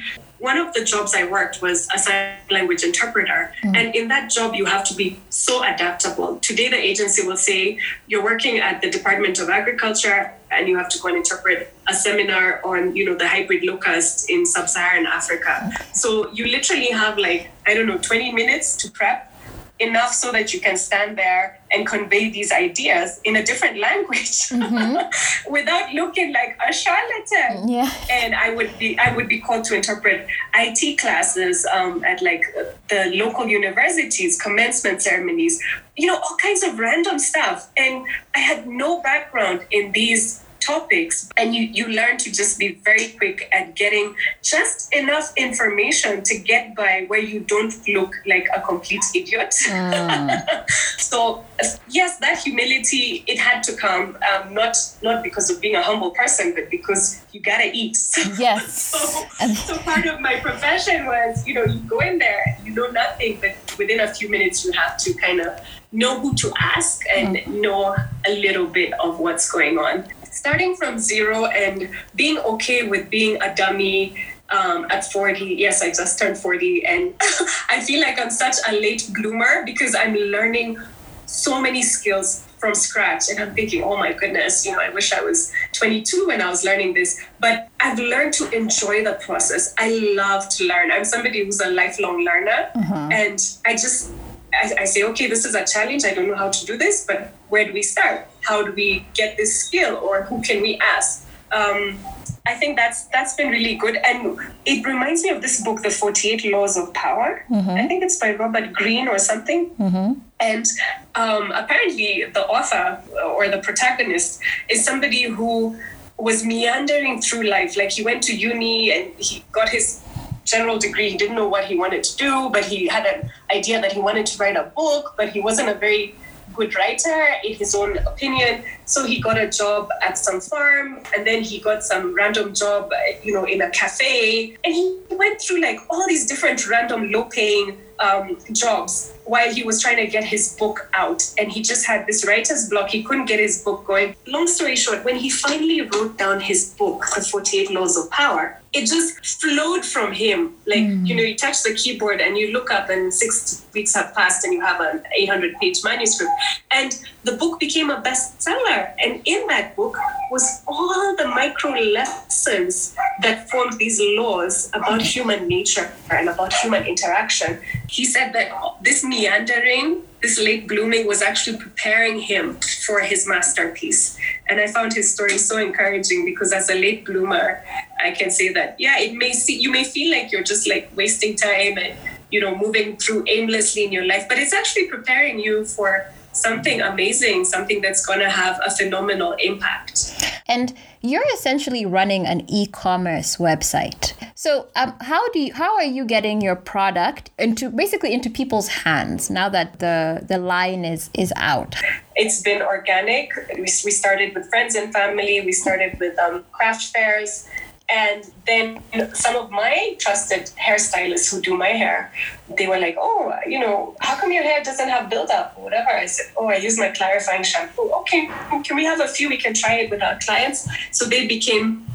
one 0.43 0.59
of 0.59 0.74
the 0.74 0.84
jobs 0.84 1.14
I 1.14 1.24
worked 1.24 1.62
was 1.62 1.88
a 1.95 1.99
sign 1.99 2.34
language 2.51 2.82
interpreter. 2.82 3.55
Mm. 3.62 3.76
And 3.76 3.95
in 3.95 4.09
that 4.09 4.28
job, 4.28 4.55
you 4.57 4.64
have 4.64 4.82
to 4.90 4.95
be 4.95 5.20
so 5.30 5.62
adaptable. 5.62 6.40
Today, 6.40 6.68
the 6.68 6.76
agency 6.76 7.24
will 7.24 7.36
say 7.36 7.78
you're 8.09 8.24
working 8.24 8.59
at 8.59 8.82
the 8.82 8.90
Department 8.90 9.38
of 9.38 9.49
Agriculture 9.49 10.32
and 10.51 10.66
you 10.66 10.76
have 10.76 10.88
to 10.88 10.99
go 10.99 11.09
and 11.09 11.18
interpret 11.18 11.72
a 11.88 11.95
seminar 11.95 12.61
on, 12.64 12.97
you 12.97 13.05
know, 13.05 13.14
the 13.14 13.28
hybrid 13.28 13.62
locust 13.62 14.28
in 14.28 14.45
sub-Saharan 14.45 15.07
Africa. 15.07 15.70
So 15.95 16.28
you 16.32 16.49
literally 16.49 16.90
have 16.90 17.18
like, 17.18 17.51
I 17.64 17.74
don't 17.74 17.86
know, 17.86 17.99
20 17.99 18.32
minutes 18.32 18.76
to 18.78 18.90
prep 18.90 19.32
enough 19.78 20.12
so 20.12 20.32
that 20.32 20.53
you 20.53 20.61
can 20.61 20.76
stand 20.76 21.16
there 21.16 21.61
and 21.73 21.87
convey 21.87 22.31
these 22.31 22.53
ideas 22.53 23.20
in 23.25 23.37
a 23.37 23.43
different 23.43 23.79
language 23.79 24.49
mm-hmm. 24.51 25.53
without 25.53 25.93
looking 25.93 26.33
like 26.33 26.59
a 26.66 26.73
charlatan. 26.73 27.68
Yeah. 27.68 27.91
And 28.11 28.35
I 28.35 28.55
would 28.55 28.79
be 28.79 28.99
I 28.99 29.14
would 29.14 29.29
be 29.29 29.41
called 29.41 29.64
to 29.64 29.75
interpret 29.75 30.27
IT 30.55 30.99
classes 30.99 31.66
um, 31.66 32.05
at 32.05 32.23
like 32.23 32.43
the 32.89 33.12
local 33.14 33.47
universities, 33.47 34.41
commencement 34.41 35.03
ceremonies, 35.03 35.62
you 35.97 36.07
know, 36.07 36.16
all 36.16 36.37
kinds 36.41 36.62
of 36.62 36.79
random 36.79 37.18
stuff. 37.18 37.70
And 37.77 38.07
I 38.35 38.39
had 38.39 38.66
no 38.66 39.03
background 39.03 39.66
in 39.70 39.93
these 39.93 40.43
topics 40.64 41.28
and 41.36 41.54
you, 41.54 41.62
you 41.62 41.88
learn 41.88 42.16
to 42.18 42.30
just 42.30 42.58
be 42.58 42.74
very 42.84 43.08
quick 43.18 43.48
at 43.52 43.74
getting 43.74 44.14
just 44.42 44.94
enough 44.94 45.32
information 45.36 46.22
to 46.22 46.38
get 46.38 46.74
by 46.74 47.04
where 47.08 47.20
you 47.20 47.40
don't 47.40 47.74
look 47.88 48.14
like 48.26 48.48
a 48.54 48.60
complete 48.60 49.04
idiot 49.14 49.54
mm. 49.68 50.70
so 50.98 51.44
yes 51.88 52.18
that 52.18 52.38
humility 52.38 53.24
it 53.26 53.38
had 53.38 53.62
to 53.62 53.74
come 53.74 54.16
um, 54.32 54.54
not 54.54 54.76
not 55.02 55.22
because 55.22 55.50
of 55.50 55.60
being 55.60 55.74
a 55.74 55.82
humble 55.82 56.10
person 56.10 56.54
but 56.54 56.70
because 56.70 57.22
you 57.32 57.40
gotta 57.40 57.70
eat 57.72 57.96
yes 58.38 58.92
so, 58.92 59.46
so 59.54 59.78
part 59.78 60.06
of 60.06 60.20
my 60.20 60.38
profession 60.40 61.06
was 61.06 61.46
you 61.46 61.54
know 61.54 61.64
you 61.64 61.80
go 61.80 61.98
in 62.00 62.18
there 62.18 62.58
you 62.64 62.72
know 62.72 62.86
nothing 62.88 63.38
but 63.40 63.54
within 63.78 64.00
a 64.00 64.14
few 64.14 64.28
minutes 64.28 64.64
you 64.64 64.72
have 64.72 64.96
to 64.96 65.12
kind 65.14 65.40
of 65.40 65.60
know 65.92 66.18
who 66.20 66.34
to 66.34 66.52
ask 66.58 67.02
and 67.14 67.36
mm. 67.36 67.60
know 67.60 67.94
a 68.26 68.40
little 68.40 68.66
bit 68.66 68.92
of 69.00 69.18
what's 69.18 69.50
going 69.50 69.78
on 69.78 70.04
starting 70.33 70.74
from 70.76 70.99
zero 70.99 71.47
and 71.47 71.91
being 72.16 72.39
okay 72.39 72.89
with 72.89 73.09
being 73.11 73.41
a 73.43 73.55
dummy 73.55 74.16
um, 74.51 74.87
at 74.91 75.11
40. 75.11 75.45
Yes, 75.45 75.83
I 75.83 75.89
just 75.89 76.18
turned 76.18 76.37
40, 76.37 76.85
and 76.87 77.14
I 77.68 77.80
feel 77.80 78.01
like 78.01 78.18
I'm 78.18 78.30
such 78.30 78.57
a 78.68 78.72
late 78.72 79.09
bloomer 79.14 79.64
because 79.64 79.95
I'm 79.95 80.14
learning 80.14 80.78
so 81.26 81.61
many 81.61 81.83
skills 81.83 82.47
from 82.59 82.74
scratch. 82.74 83.24
And 83.30 83.41
I'm 83.41 83.55
thinking, 83.55 83.83
oh 83.83 83.97
my 83.97 84.12
goodness, 84.12 84.64
you 84.64 84.72
know, 84.72 84.78
I 84.78 84.91
wish 84.91 85.12
I 85.12 85.20
was 85.22 85.53
22 85.72 86.26
when 86.28 86.41
I 86.41 86.49
was 86.49 86.64
learning 86.64 86.95
this. 86.95 87.20
But 87.41 87.68
I've 87.80 87.99
learned 87.99 88.35
to 88.35 88.51
enjoy 88.51 89.03
the 89.03 89.14
process. 89.14 89.74
I 89.78 89.89
love 90.14 90.49
to 90.51 90.64
learn. 90.64 90.93
I'm 90.93 91.05
somebody 91.05 91.45
who's 91.45 91.61
a 91.61 91.70
lifelong 91.70 92.24
learner, 92.24 92.70
mm-hmm. 92.76 93.12
and 93.12 93.39
I 93.66 93.72
just 93.72 94.12
I, 94.55 94.74
I, 94.80 94.85
say, 94.85 95.03
okay, 95.05 95.28
this 95.28 95.45
is 95.47 95.55
a 95.55 95.64
challenge. 95.64 96.05
I 96.05 96.12
don't 96.12 96.28
know 96.28 96.37
how 96.37 96.51
to 96.51 96.66
do 96.66 96.76
this, 96.76 97.07
but 97.07 97.33
where 97.49 97.64
do 97.64 97.72
we 97.72 97.83
start? 97.83 98.28
How 98.43 98.62
do 98.62 98.72
we 98.72 99.07
get 99.14 99.36
this 99.36 99.59
skill, 99.64 99.97
or 99.97 100.22
who 100.22 100.43
can 100.43 100.62
we 100.62 100.78
ask? 100.78 101.26
Um, 101.53 101.99
I 102.45 102.55
think 102.55 102.76
that's 102.76 103.05
that's 103.07 103.34
been 103.36 103.51
really 103.51 103.76
good, 103.76 103.97
and 103.97 104.38
it 104.64 104.84
reminds 104.84 105.22
me 105.22 105.30
of 105.30 105.43
this 105.43 105.62
book, 105.62 105.82
The 105.82 105.90
Forty 105.90 106.30
Eight 106.30 106.45
Laws 106.51 106.76
of 106.76 106.93
Power. 106.93 107.45
Mm-hmm. 107.49 107.70
I 107.70 107.86
think 107.86 108.03
it's 108.03 108.18
by 108.18 108.34
Robert 108.34 108.72
Greene 108.72 109.07
or 109.07 109.18
something. 109.18 109.70
Mm-hmm. 109.76 110.18
And 110.40 110.66
um, 111.14 111.53
apparently, 111.53 112.24
the 112.32 112.45
author 112.47 113.01
or 113.24 113.49
the 113.49 113.59
protagonist 113.59 114.40
is 114.68 114.84
somebody 114.84 115.22
who 115.22 115.78
was 116.18 116.45
meandering 116.45 117.20
through 117.20 117.45
life. 117.45 117.76
Like 117.76 117.93
he 117.93 118.03
went 118.03 118.22
to 118.24 118.36
uni 118.36 118.93
and 118.93 119.12
he 119.18 119.45
got 119.53 119.68
his 119.68 120.03
general 120.45 120.78
degree. 120.78 121.11
He 121.11 121.16
didn't 121.16 121.36
know 121.36 121.49
what 121.49 121.64
he 121.66 121.76
wanted 121.76 122.03
to 122.05 122.16
do, 122.16 122.51
but 122.51 122.64
he 122.64 122.88
had 122.88 123.07
an 123.07 123.30
idea 123.55 123.80
that 123.80 123.93
he 123.93 124.01
wanted 124.01 124.26
to 124.26 124.38
write 124.38 124.57
a 124.57 124.64
book, 124.74 125.14
but 125.16 125.30
he 125.30 125.40
wasn't 125.40 125.68
a 125.68 125.74
very 125.74 126.14
good 126.55 126.74
writer 126.74 127.34
in 127.44 127.55
his 127.55 127.74
own 127.74 127.98
opinion. 127.98 128.64
So 128.84 129.05
he 129.05 129.20
got 129.20 129.38
a 129.38 129.48
job 129.48 129.90
at 130.03 130.18
some 130.18 130.40
farm 130.40 131.00
and 131.16 131.26
then 131.26 131.42
he 131.42 131.59
got 131.61 131.82
some 131.82 132.14
random 132.14 132.55
job, 132.55 132.90
you 133.22 133.32
know, 133.32 133.44
in 133.44 133.62
a 133.62 133.70
cafe. 133.70 134.57
And 134.64 134.74
he 134.74 134.98
went 135.11 135.40
through 135.40 135.61
like 135.61 135.78
all 135.90 136.07
these 136.07 136.26
different 136.26 136.66
random 136.68 137.11
low 137.11 137.24
paying 137.24 137.78
um, 137.98 138.36
jobs 138.53 139.12
while 139.33 139.51
he 139.51 139.62
was 139.62 139.80
trying 139.80 139.97
to 139.97 140.07
get 140.07 140.24
his 140.24 140.55
book 140.59 140.91
out. 140.93 141.22
And 141.39 141.51
he 141.51 141.62
just 141.62 141.87
had 141.87 142.07
this 142.07 142.26
writer's 142.26 142.68
block. 142.68 142.91
He 142.91 143.03
couldn't 143.03 143.24
get 143.24 143.41
his 143.41 143.62
book 143.62 143.87
going. 143.87 144.14
Long 144.26 144.47
story 144.47 144.76
short, 144.76 145.07
when 145.07 145.16
he 145.16 145.30
finally 145.30 145.80
wrote 145.80 146.18
down 146.18 146.39
his 146.39 146.74
book, 146.74 147.07
The 147.14 147.22
48 147.22 147.70
Laws 147.70 147.97
of 147.97 148.11
Power, 148.11 148.61
it 148.72 148.87
just 148.87 149.24
flowed 149.41 149.85
from 149.85 150.12
him. 150.12 150.55
Like, 150.66 150.85
mm. 150.85 151.07
you 151.07 151.14
know, 151.14 151.22
you 151.22 151.37
touch 151.37 151.62
the 151.62 151.74
keyboard 151.74 152.20
and 152.20 152.39
you 152.39 152.53
look 152.53 152.70
up, 152.70 152.89
and 152.89 153.12
six 153.12 153.64
weeks 153.74 153.95
have 153.95 154.14
passed 154.14 154.45
and 154.45 154.53
you 154.53 154.61
have 154.61 154.80
an 154.80 155.03
800 155.14 155.57
page 155.61 155.85
manuscript. 155.85 156.33
And 156.70 156.99
the 157.24 157.33
book 157.33 157.61
became 157.61 157.91
a 157.91 158.01
bestseller. 158.01 158.95
And 158.99 159.20
in 159.26 159.47
that 159.49 159.76
book 159.76 159.97
was 160.30 160.62
all 160.66 161.14
the 161.16 161.28
micro 161.28 161.72
lessons 161.72 162.95
that 163.20 163.51
formed 163.51 163.78
these 163.78 164.01
laws 164.16 164.70
about 164.72 165.03
human 165.03 165.49
nature 165.49 165.93
and 166.11 166.28
about 166.28 166.53
human 166.55 166.85
interaction. 166.87 167.61
He 167.89 168.07
said 168.07 168.33
that 168.33 168.53
this 168.83 169.05
meandering, 169.23 170.03
this 170.20 170.39
late 170.39 170.68
blooming 170.68 171.07
was 171.07 171.23
actually 171.23 171.59
preparing 171.59 172.20
him 172.20 172.57
for 172.87 173.01
his 173.01 173.27
masterpiece. 173.27 174.18
And 174.49 174.61
I 174.61 174.66
found 174.66 174.93
his 174.93 175.12
story 175.12 175.39
so 175.39 175.59
encouraging 175.59 176.25
because 176.25 176.53
as 176.53 176.70
a 176.70 176.75
late 176.75 177.05
bloomer, 177.05 177.64
I 178.05 178.12
can 178.12 178.31
say 178.31 178.53
that, 178.53 178.77
yeah, 178.79 178.99
it 178.99 179.14
may 179.14 179.33
see, 179.33 179.59
you 179.59 179.70
may 179.70 179.85
feel 179.85 180.11
like 180.11 180.31
you're 180.33 180.43
just 180.43 180.68
like 180.68 180.91
wasting 180.97 181.37
time 181.37 181.79
and, 181.79 181.97
you 182.31 182.41
know, 182.41 182.57
moving 182.57 182.97
through 182.97 183.25
aimlessly 183.29 183.85
in 183.85 183.93
your 183.93 184.07
life, 184.07 184.27
but 184.29 184.39
it's 184.39 184.53
actually 184.53 184.87
preparing 184.89 185.39
you 185.39 185.64
for 185.64 186.07
something 186.33 186.81
amazing, 186.81 187.45
something 187.45 187.83
that's 187.83 188.07
going 188.07 188.20
to 188.20 188.31
have 188.31 188.59
a 188.64 188.70
phenomenal 188.70 189.33
impact. 189.39 190.14
And 190.47 190.73
you're 191.01 191.27
essentially 191.35 191.85
running 191.85 192.27
an 192.27 192.49
e-commerce 192.49 193.37
website. 193.37 194.14
So, 194.43 194.66
um, 194.74 194.95
how 195.01 195.28
do 195.28 195.38
you, 195.38 195.55
how 195.55 195.76
are 195.76 195.84
you 195.84 196.05
getting 196.05 196.40
your 196.40 196.57
product 196.57 197.30
into 197.38 197.70
basically 197.70 198.12
into 198.12 198.28
people's 198.28 198.66
hands 198.66 199.30
now 199.30 199.49
that 199.49 199.78
the 199.78 200.26
the 200.28 200.36
line 200.36 200.84
is 200.84 201.11
is 201.14 201.32
out? 201.36 201.76
It's 202.16 202.43
been 202.43 202.61
organic. 202.61 203.30
We, 203.55 203.61
we 203.61 203.93
started 204.03 204.34
with 204.34 204.49
friends 204.49 204.74
and 204.74 204.93
family. 204.93 205.40
We 205.43 205.53
started 205.53 205.97
with 206.01 206.18
um, 206.18 206.45
craft 206.51 206.86
fairs 206.86 207.49
and 207.88 208.28
then 208.47 208.82
some 209.14 209.36
of 209.36 209.51
my 209.51 209.97
trusted 210.01 210.51
hairstylists 210.57 211.30
who 211.30 211.40
do 211.40 211.57
my 211.57 211.68
hair, 211.68 212.12
they 212.57 212.66
were 212.66 212.78
like, 212.78 212.97
oh, 212.99 213.32
you 213.47 213.61
know, 213.61 213.95
how 214.01 214.16
come 214.18 214.32
your 214.32 214.43
hair 214.43 214.62
doesn't 214.62 214.88
have 214.88 215.11
buildup 215.11 215.55
or 215.57 215.64
whatever? 215.64 215.90
I 215.90 216.07
said, 216.07 216.32
oh, 216.36 216.47
I 216.49 216.57
use 216.57 216.78
my 216.78 216.88
clarifying 216.88 217.43
shampoo. 217.43 217.90
Okay, 218.01 218.30
can 218.64 218.76
we 218.76 218.84
have 218.84 219.01
a 219.01 219.09
few? 219.09 219.28
We 219.28 219.36
can 219.36 219.53
try 219.53 219.74
it 219.74 219.90
with 219.90 220.03
our 220.03 220.18
clients. 220.20 220.66
So 220.90 221.05
they 221.05 221.26
became 221.26 221.86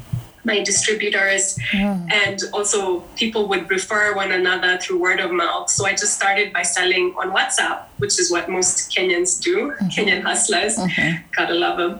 my 0.52 0.58
distributors 0.70 1.44
mm. 1.72 2.12
and 2.22 2.42
also 2.52 3.00
people 3.22 3.48
would 3.50 3.70
refer 3.70 4.14
one 4.22 4.32
another 4.32 4.72
through 4.78 4.98
word 5.06 5.20
of 5.26 5.30
mouth 5.42 5.68
so 5.76 5.86
i 5.90 5.92
just 6.02 6.14
started 6.20 6.52
by 6.58 6.62
selling 6.62 7.14
on 7.22 7.30
whatsapp 7.36 7.84
which 7.98 8.18
is 8.22 8.30
what 8.34 8.50
most 8.56 8.90
kenyans 8.94 9.40
do 9.48 9.56
mm-hmm. 9.56 9.86
kenyan 9.94 10.22
hustlers 10.30 10.76
mm-hmm. 10.76 11.16
gotta 11.36 11.54
love 11.54 11.76
them 11.82 11.94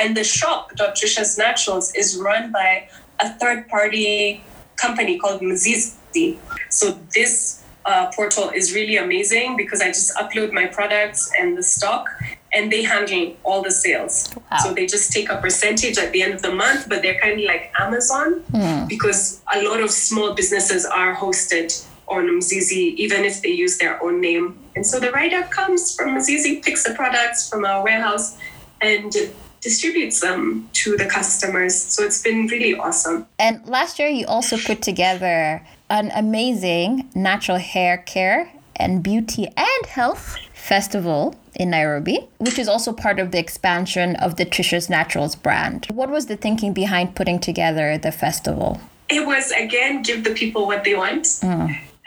and 0.00 0.16
the 0.16 0.24
shop 0.24 0.70
Trisha's 1.00 1.36
naturals 1.38 1.94
is 1.94 2.16
run 2.16 2.52
by 2.52 2.88
a 3.20 3.28
third 3.34 3.68
party 3.68 4.42
company 4.76 5.18
called 5.18 5.40
Mzizi. 5.40 6.38
So 6.70 6.98
this 7.14 7.62
uh, 7.84 8.10
portal 8.14 8.50
is 8.50 8.74
really 8.74 8.96
amazing 8.96 9.56
because 9.56 9.80
I 9.80 9.88
just 9.88 10.14
upload 10.16 10.52
my 10.52 10.66
products 10.66 11.30
and 11.38 11.56
the 11.56 11.62
stock, 11.62 12.08
and 12.52 12.70
they 12.70 12.82
handle 12.82 13.36
all 13.44 13.62
the 13.62 13.70
sales. 13.70 14.34
Wow. 14.50 14.58
So 14.58 14.74
they 14.74 14.86
just 14.86 15.12
take 15.12 15.30
a 15.30 15.36
percentage 15.36 15.98
at 15.98 16.12
the 16.12 16.22
end 16.22 16.34
of 16.34 16.42
the 16.42 16.52
month, 16.52 16.88
but 16.88 17.02
they're 17.02 17.20
kind 17.20 17.38
of 17.38 17.46
like 17.46 17.72
Amazon 17.78 18.40
hmm. 18.50 18.86
because 18.86 19.40
a 19.54 19.62
lot 19.62 19.80
of 19.80 19.90
small 19.90 20.34
businesses 20.34 20.84
are 20.84 21.14
hosted 21.14 21.86
on 22.08 22.26
Mzizi, 22.26 22.94
even 22.96 23.24
if 23.24 23.40
they 23.40 23.50
use 23.50 23.78
their 23.78 24.02
own 24.02 24.20
name. 24.20 24.58
And 24.74 24.84
so 24.84 24.98
the 24.98 25.12
writer 25.12 25.42
comes 25.42 25.94
from 25.94 26.16
Mzizi, 26.16 26.62
picks 26.62 26.82
the 26.82 26.94
products 26.94 27.48
from 27.48 27.64
our 27.64 27.84
warehouse, 27.84 28.36
and 28.80 29.14
distributes 29.60 30.20
them 30.20 30.68
to 30.72 30.96
the 30.96 31.06
customers. 31.06 31.74
So 31.74 32.02
it's 32.02 32.22
been 32.22 32.46
really 32.48 32.74
awesome. 32.74 33.26
And 33.38 33.64
last 33.66 33.98
year, 33.98 34.08
you 34.08 34.26
also 34.26 34.56
put 34.56 34.82
together 34.82 35.64
an 35.88 36.10
amazing 36.14 37.10
natural 37.14 37.58
hair 37.58 37.98
care 37.98 38.52
and 38.76 39.02
beauty 39.02 39.46
and 39.56 39.86
health 39.86 40.36
festival 40.70 41.34
in 41.56 41.68
Nairobi, 41.68 42.18
which 42.38 42.56
is 42.56 42.68
also 42.68 42.92
part 42.92 43.18
of 43.18 43.32
the 43.32 43.40
expansion 43.46 44.14
of 44.26 44.36
the 44.36 44.46
Trisha's 44.46 44.88
Naturals 44.88 45.34
brand. 45.34 45.86
What 46.00 46.10
was 46.16 46.26
the 46.26 46.36
thinking 46.36 46.72
behind 46.72 47.16
putting 47.16 47.40
together 47.40 47.98
the 47.98 48.12
festival? 48.12 48.80
It 49.08 49.26
was 49.26 49.50
again 49.50 50.02
give 50.08 50.22
the 50.22 50.34
people 50.42 50.62
what 50.70 50.84
they 50.84 50.94
want. 50.94 51.26
Hmm. 51.42 51.66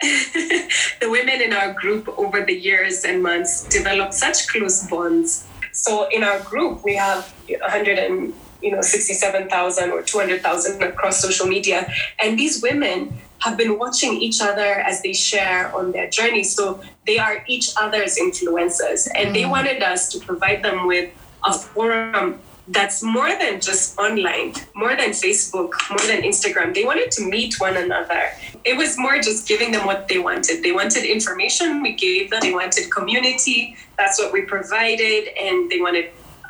the 1.02 1.10
women 1.16 1.42
in 1.46 1.52
our 1.52 1.74
group 1.74 2.04
over 2.24 2.38
the 2.50 2.56
years 2.68 3.04
and 3.04 3.22
months 3.22 3.52
developed 3.68 4.14
such 4.14 4.48
close 4.48 4.78
bonds. 4.88 5.46
So 5.72 6.08
in 6.16 6.24
our 6.24 6.40
group, 6.40 6.82
we 6.88 6.94
have 6.94 7.22
100 7.48 7.98
and 7.98 8.32
you 8.62 8.70
know 8.72 8.80
67,000 8.80 9.90
or 9.90 10.00
200,000 10.00 10.82
across 10.82 11.20
social 11.20 11.46
media, 11.46 11.86
and 12.22 12.38
these 12.38 12.62
women 12.62 13.12
have 13.44 13.58
been 13.58 13.78
watching 13.78 14.14
each 14.26 14.40
other 14.40 14.70
as 14.88 15.02
they 15.02 15.12
share 15.12 15.70
on 15.76 15.92
their 15.92 16.08
journey. 16.08 16.42
So 16.42 16.80
they 17.06 17.18
are 17.18 17.44
each 17.46 17.74
other's 17.76 18.16
influencers, 18.16 19.06
and 19.14 19.36
they 19.36 19.42
mm. 19.42 19.50
wanted 19.50 19.82
us 19.82 20.10
to 20.12 20.18
provide 20.18 20.62
them 20.62 20.86
with 20.86 21.10
a 21.44 21.52
forum 21.52 22.40
that's 22.68 23.02
more 23.02 23.28
than 23.28 23.60
just 23.60 23.98
online, 23.98 24.54
more 24.74 24.96
than 24.96 25.10
Facebook, 25.10 25.72
more 25.90 26.06
than 26.10 26.22
Instagram. 26.22 26.72
They 26.72 26.86
wanted 26.86 27.10
to 27.16 27.28
meet 27.28 27.60
one 27.60 27.76
another. 27.76 28.22
It 28.64 28.78
was 28.78 28.96
more 28.96 29.16
just 29.20 29.46
giving 29.46 29.70
them 29.72 29.84
what 29.84 30.08
they 30.08 30.18
wanted. 30.18 30.62
They 30.62 30.72
wanted 30.72 31.04
information, 31.04 31.82
we 31.82 31.92
gave 31.92 32.30
them. 32.30 32.40
They 32.40 32.54
wanted 32.54 32.90
community, 32.90 33.76
that's 33.98 34.18
what 34.18 34.32
we 34.32 34.40
provided. 34.42 35.28
And 35.38 35.70
they 35.70 35.80
wanted 35.82 36.06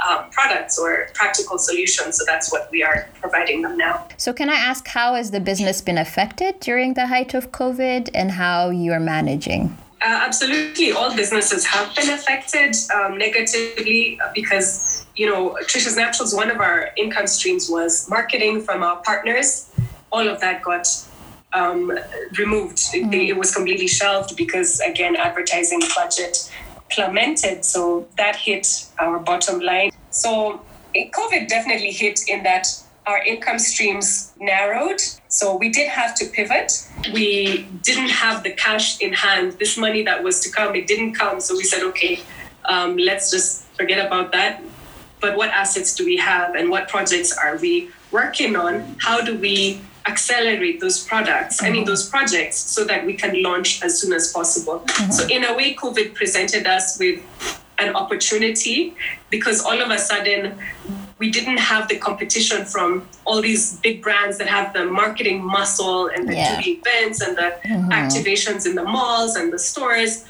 um, 0.09 0.31
products 0.31 0.79
or 0.79 1.09
practical 1.15 1.59
solutions. 1.59 2.19
So 2.19 2.25
that's 2.27 2.53
what 2.53 2.71
we 2.71 2.83
are 2.83 3.09
providing 3.21 3.63
them 3.63 3.77
now. 3.77 4.09
So, 4.17 4.33
can 4.33 4.51
I 4.51 4.55
ask 4.57 4.87
how 4.87 5.15
has 5.15 5.31
the 5.31 5.41
business 5.41 5.81
been 5.81 5.99
affected 5.99 6.61
during 6.61 6.95
the 6.95 7.07
height 7.07 7.35
of 7.35 7.53
COVID 7.53 8.11
and 8.15 8.33
how 8.33 8.71
you're 8.71 9.01
managing? 9.01 9.77
Uh, 10.03 10.21
absolutely, 10.27 10.93
all 10.93 11.15
businesses 11.17 11.65
have 11.65 11.95
been 11.97 12.11
affected 12.11 12.77
um, 12.95 13.17
negatively 13.17 14.21
because 14.35 15.07
you 15.17 15.27
know 15.31 15.57
Trisha's 15.63 15.97
Naturals. 15.97 16.35
One 16.35 16.51
of 16.51 16.61
our 16.61 16.91
income 16.97 17.27
streams 17.27 17.71
was 17.71 18.09
marketing 18.11 18.63
from 18.63 18.83
our 18.83 18.97
partners. 19.03 19.71
All 20.13 20.29
of 20.29 20.41
that 20.41 20.63
got 20.63 20.87
um, 21.55 21.91
removed. 22.37 22.81
It, 22.93 23.15
it 23.15 23.37
was 23.37 23.55
completely 23.55 23.87
shelved 23.87 24.37
because 24.37 24.81
again, 24.81 25.17
advertising 25.17 25.81
budget 25.97 26.53
plummeted. 26.91 27.65
So 27.65 28.07
that 28.17 28.37
hit 28.37 28.87
our 28.99 29.19
bottom 29.19 29.61
line. 29.61 29.91
So 30.11 30.61
COVID 30.95 31.49
definitely 31.49 31.91
hit 31.91 32.21
in 32.29 32.43
that 32.45 32.67
our 33.07 33.23
income 33.23 33.59
streams 33.59 34.33
narrowed. 34.41 35.01
So 35.29 35.57
we 35.57 35.69
did 35.69 35.89
have 35.89 36.15
to 36.17 36.27
pivot. 36.27 36.89
We 37.13 37.69
didn't 37.83 38.09
have 38.09 38.43
the 38.43 38.53
cash 38.53 39.01
in 39.01 39.13
hand. 39.13 39.53
This 39.59 39.77
money 39.77 40.03
that 40.05 40.23
was 40.23 40.41
to 40.41 40.51
come, 40.51 40.75
it 40.75 40.87
didn't 40.87 41.15
come. 41.15 41.41
So 41.41 41.55
we 41.55 41.65
said, 41.65 41.83
okay, 41.83 42.21
um, 42.65 42.97
let's 42.97 43.31
just 43.31 43.65
forget 43.77 44.05
about 44.05 44.33
that. 44.33 44.63
But 45.21 45.37
what 45.37 45.51
assets 45.51 45.95
do 45.95 46.05
we 46.05 46.17
have 46.17 46.55
and 46.55 46.71
what 46.71 46.89
projects 46.89 47.37
are 47.37 47.57
we 47.59 47.91
working 48.11 48.57
on? 48.57 48.97
How 49.01 49.21
do 49.21 49.37
we 49.37 49.81
accelerate 50.07 50.81
those 50.81 51.03
products, 51.03 51.63
I 51.63 51.71
mean, 51.71 51.83
mm-hmm. 51.83 51.89
those 51.89 52.09
projects, 52.09 52.57
so 52.59 52.85
that 52.85 53.07
we 53.07 53.15
can 53.15 53.43
launch 53.43 53.83
as 53.83 54.01
soon 54.01 54.13
as 54.13 54.33
possible? 54.33 54.81
Mm-hmm. 54.81 55.11
So, 55.13 55.27
in 55.29 55.45
a 55.45 55.55
way, 55.57 55.75
COVID 55.75 56.15
presented 56.15 56.67
us 56.67 56.99
with 56.99 57.21
an 57.79 57.95
opportunity 57.97 58.95
because 59.31 59.65
all 59.65 59.81
of 59.81 59.91
a 59.91 59.99
sudden 59.99 60.59
we 61.19 61.31
didn't 61.31 61.59
have 61.59 61.89
the 61.89 61.97
competition 61.97 62.65
from 62.65 63.07
all 63.25 63.41
these 63.41 63.77
big 63.79 64.03
brands 64.03 64.39
that 64.39 64.49
have 64.49 64.73
the 64.75 64.85
marketing 64.85 65.45
muscle 65.45 66.07
and 66.07 66.29
the 66.29 66.35
Yeah. 66.35 66.61
events 66.65 67.21
and 67.21 67.37
the 67.37 67.57
mm-hmm. 67.65 67.91
activations 67.91 68.67
in 68.67 68.75
the 68.75 68.85
malls 68.85 69.37
and 69.37 69.53
the 69.53 69.59
stores. 69.59 70.25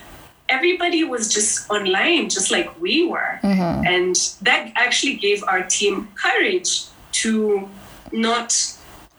Everybody 0.48 1.04
was 1.04 1.32
just 1.32 1.70
online 1.70 2.28
just 2.28 2.50
like 2.50 2.68
we 2.80 3.06
were. 3.06 3.40
And 3.42 4.16
that 4.42 4.72
actually 4.76 5.14
gave 5.14 5.42
our 5.44 5.62
team 5.62 6.08
courage 6.14 6.84
to 7.22 7.68
not 8.12 8.73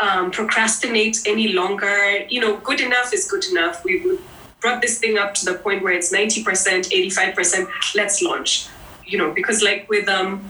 um, 0.06 0.32
procrastinate 0.32 1.18
any 1.26 1.50
longer. 1.54 2.26
You 2.30 2.42
know 2.42 2.58
good 2.58 2.82
enough 2.82 3.14
is 3.14 3.30
good 3.30 3.46
enough. 3.46 3.84
We 3.84 4.02
we 4.02 4.20
brought 4.62 4.82
this 4.82 5.00
thing 5.00 5.18
up 5.18 5.34
to 5.36 5.46
the 5.46 5.56
point 5.56 5.84
where 5.84 5.94
it's 5.94 6.12
90% 6.12 6.44
85% 6.44 7.68
let's 7.96 8.22
launch. 8.22 8.68
You 9.06 9.18
know 9.18 9.32
because 9.32 9.62
like 9.62 9.90
with 9.90 10.08
um, 10.08 10.44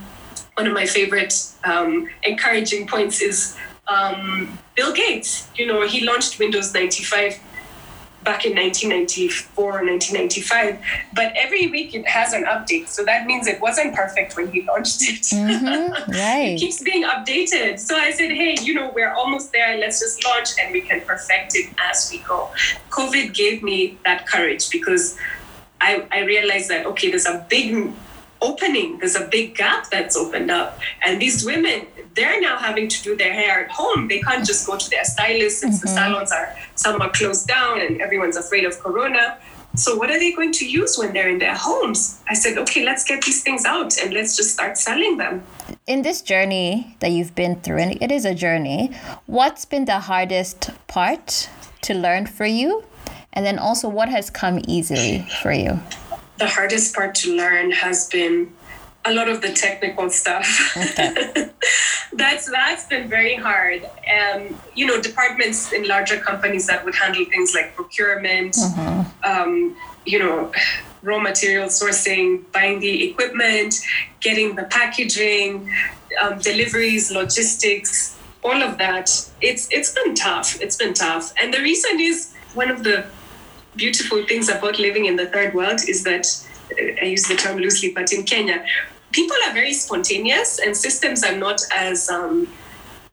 one 0.54 0.66
of 0.66 0.72
my 0.72 0.86
favorite 0.86 1.34
um, 1.64 2.08
encouraging 2.22 2.86
points 2.86 3.20
is 3.20 3.56
um, 3.88 4.58
bill 4.74 4.92
gates. 4.92 5.48
You 5.56 5.66
know 5.66 5.86
he 5.86 6.04
launched 6.04 6.38
windows 6.38 6.72
95 6.74 7.40
back 8.26 8.44
in 8.44 8.54
1994 8.54 9.64
or 9.64 9.84
1995 9.86 10.78
but 11.14 11.32
every 11.36 11.68
week 11.68 11.94
it 11.94 12.06
has 12.06 12.32
an 12.32 12.44
update. 12.44 12.88
So 12.88 13.04
that 13.04 13.26
means 13.26 13.46
it 13.46 13.60
wasn't 13.60 13.94
perfect 13.94 14.36
when 14.36 14.50
he 14.50 14.62
launched 14.62 15.02
it. 15.02 15.22
Mm-hmm. 15.32 15.86
Right. 16.12 16.54
it 16.54 16.58
keeps 16.58 16.82
being 16.82 17.04
updated. 17.04 17.78
So 17.78 17.96
i 17.96 18.10
said 18.10 18.30
hey 18.40 18.56
you 18.66 18.74
know 18.74 18.90
we're 18.94 19.14
almost 19.22 19.52
there. 19.52 19.78
Let's 19.78 20.00
just 20.00 20.24
launch 20.26 20.50
and 20.60 20.72
we 20.72 20.80
can 20.88 21.00
perfect 21.12 21.54
it 21.54 21.72
as 21.90 22.08
we 22.10 22.18
go. 22.18 22.50
Covid 22.90 23.32
gave 23.32 23.62
me 23.62 23.98
that 24.04 24.26
courage 24.26 24.64
because 24.76 25.16
i, 25.80 25.90
I 26.10 26.20
realized 26.32 26.68
that 26.72 26.82
okay 26.90 27.08
there's 27.12 27.30
a 27.36 27.46
big 27.48 27.92
opening. 28.42 28.98
There's 28.98 29.16
a 29.16 29.26
big 29.26 29.54
gap 29.54 29.90
that's 29.90 30.16
opened 30.16 30.50
up. 30.50 30.78
And 31.04 31.20
these 31.20 31.44
women 31.44 31.86
they're 32.16 32.40
now 32.40 32.56
having 32.58 32.88
to 32.88 33.02
do 33.02 33.16
their 33.16 33.32
hair 33.32 33.64
at 33.64 33.70
home. 33.70 34.08
They 34.08 34.20
can't 34.20 34.44
just 34.44 34.66
go 34.66 34.76
to 34.76 34.90
their 34.90 35.04
stylist 35.04 35.60
since 35.60 35.80
the 35.80 35.86
mm-hmm. 35.86 35.96
salons 35.96 36.32
are 36.32 36.56
some 36.74 37.00
are 37.00 37.10
closed 37.10 37.46
down 37.46 37.80
and 37.80 38.00
everyone's 38.00 38.36
afraid 38.36 38.64
of 38.64 38.78
corona. 38.80 39.38
So 39.76 39.94
what 39.94 40.10
are 40.10 40.18
they 40.18 40.32
going 40.32 40.52
to 40.52 40.66
use 40.66 40.96
when 40.96 41.12
they're 41.12 41.28
in 41.28 41.38
their 41.38 41.54
homes? 41.54 42.20
I 42.28 42.34
said 42.34 42.56
okay 42.58 42.84
let's 42.84 43.04
get 43.04 43.22
these 43.22 43.42
things 43.42 43.64
out 43.64 43.98
and 43.98 44.12
let's 44.14 44.36
just 44.36 44.52
start 44.54 44.78
selling 44.78 45.18
them. 45.18 45.44
In 45.86 46.02
this 46.02 46.22
journey 46.22 46.96
that 47.00 47.12
you've 47.12 47.34
been 47.34 47.60
through, 47.60 47.78
and 47.78 48.02
it 48.02 48.10
is 48.10 48.24
a 48.24 48.34
journey, 48.34 48.90
what's 49.26 49.64
been 49.64 49.84
the 49.84 50.00
hardest 50.00 50.70
part 50.88 51.48
to 51.82 51.94
learn 51.94 52.26
for 52.26 52.46
you? 52.46 52.84
And 53.34 53.44
then 53.44 53.58
also, 53.58 53.88
what 53.88 54.08
has 54.08 54.30
come 54.30 54.62
easily 54.66 55.26
for 55.42 55.52
you? 55.52 55.78
the 56.38 56.46
hardest 56.48 56.94
part 56.94 57.14
to 57.14 57.34
learn 57.34 57.70
has 57.70 58.08
been 58.08 58.52
a 59.06 59.14
lot 59.14 59.28
of 59.28 59.40
the 59.40 59.52
technical 59.52 60.10
stuff. 60.10 60.76
Okay. 60.76 61.50
that's 62.12 62.50
that's 62.50 62.86
been 62.86 63.08
very 63.08 63.34
hard. 63.34 63.84
Um, 63.84 64.58
you 64.74 64.86
know, 64.86 65.00
departments 65.00 65.72
in 65.72 65.86
larger 65.86 66.18
companies 66.18 66.66
that 66.66 66.84
would 66.84 66.94
handle 66.94 67.24
things 67.24 67.54
like 67.54 67.74
procurement, 67.74 68.56
um, 69.22 69.76
you 70.04 70.18
know, 70.18 70.52
raw 71.02 71.18
material 71.18 71.68
sourcing, 71.68 72.50
buying 72.52 72.80
the 72.80 73.10
equipment, 73.10 73.74
getting 74.20 74.56
the 74.56 74.64
packaging, 74.64 75.70
um, 76.22 76.38
deliveries, 76.38 77.10
logistics, 77.10 78.18
all 78.42 78.62
of 78.62 78.78
that. 78.78 79.10
It's 79.40 79.68
it's 79.70 79.92
been 79.92 80.14
tough. 80.14 80.60
It's 80.60 80.76
been 80.76 80.94
tough, 80.94 81.32
and 81.40 81.52
the 81.52 81.60
reason 81.60 82.00
is 82.00 82.32
one 82.54 82.70
of 82.70 82.84
the 82.84 83.06
beautiful 83.76 84.24
things 84.24 84.48
about 84.48 84.78
living 84.78 85.04
in 85.04 85.16
the 85.16 85.26
third 85.26 85.52
world 85.52 85.80
is 85.86 86.02
that 86.04 86.26
uh, 86.72 87.02
I 87.02 87.04
use 87.04 87.28
the 87.28 87.36
term 87.36 87.58
loosely, 87.58 87.92
but 87.92 88.10
in 88.10 88.22
Kenya, 88.22 88.64
people 89.16 89.36
are 89.46 89.54
very 89.54 89.72
spontaneous 89.72 90.58
and 90.58 90.76
systems 90.76 91.24
are 91.24 91.34
not 91.34 91.58
as 91.74 92.10
um, 92.10 92.46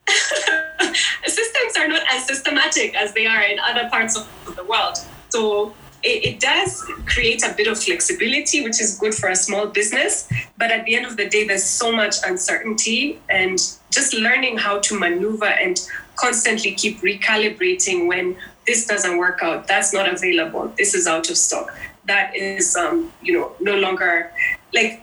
systems 1.26 1.78
are 1.80 1.88
not 1.88 2.04
as 2.12 2.28
systematic 2.28 2.94
as 2.94 3.14
they 3.14 3.26
are 3.26 3.42
in 3.44 3.58
other 3.60 3.90
parts 3.90 4.18
of 4.18 4.28
the 4.58 4.66
world. 4.66 4.98
So 5.30 5.74
it, 6.04 6.26
it 6.26 6.40
does 6.42 6.84
create 7.06 7.42
a 7.46 7.54
bit 7.56 7.68
of 7.68 7.82
flexibility, 7.82 8.62
which 8.62 8.82
is 8.82 8.98
good 9.00 9.16
for 9.16 9.30
a 9.30 9.36
small 9.36 9.68
business. 9.68 10.30
But 10.58 10.72
at 10.72 10.84
the 10.84 10.94
end 10.98 11.06
of 11.06 11.16
the 11.16 11.30
day, 11.30 11.48
there's 11.48 11.64
so 11.64 11.96
much 11.96 12.18
uncertainty 12.28 13.22
and 13.30 13.58
just 13.90 14.14
learning 14.14 14.58
how 14.58 14.80
to 14.80 15.00
maneuver 15.00 15.46
and 15.46 15.80
constantly 16.18 16.74
keep 16.74 17.00
recalibrating 17.00 18.08
when 18.10 18.36
this 18.68 18.86
doesn't 18.86 19.18
work 19.18 19.40
out. 19.42 19.70
That's 19.70 19.94
not 19.94 20.14
available. 20.14 20.74
This 20.78 20.94
is 20.94 21.08
out 21.08 21.30
of 21.30 21.38
stock. 21.38 21.74
That 22.06 22.36
is, 22.36 22.76
um, 22.76 23.12
you 23.22 23.34
know, 23.34 23.54
no 23.60 23.76
longer 23.78 24.32
like 24.74 25.02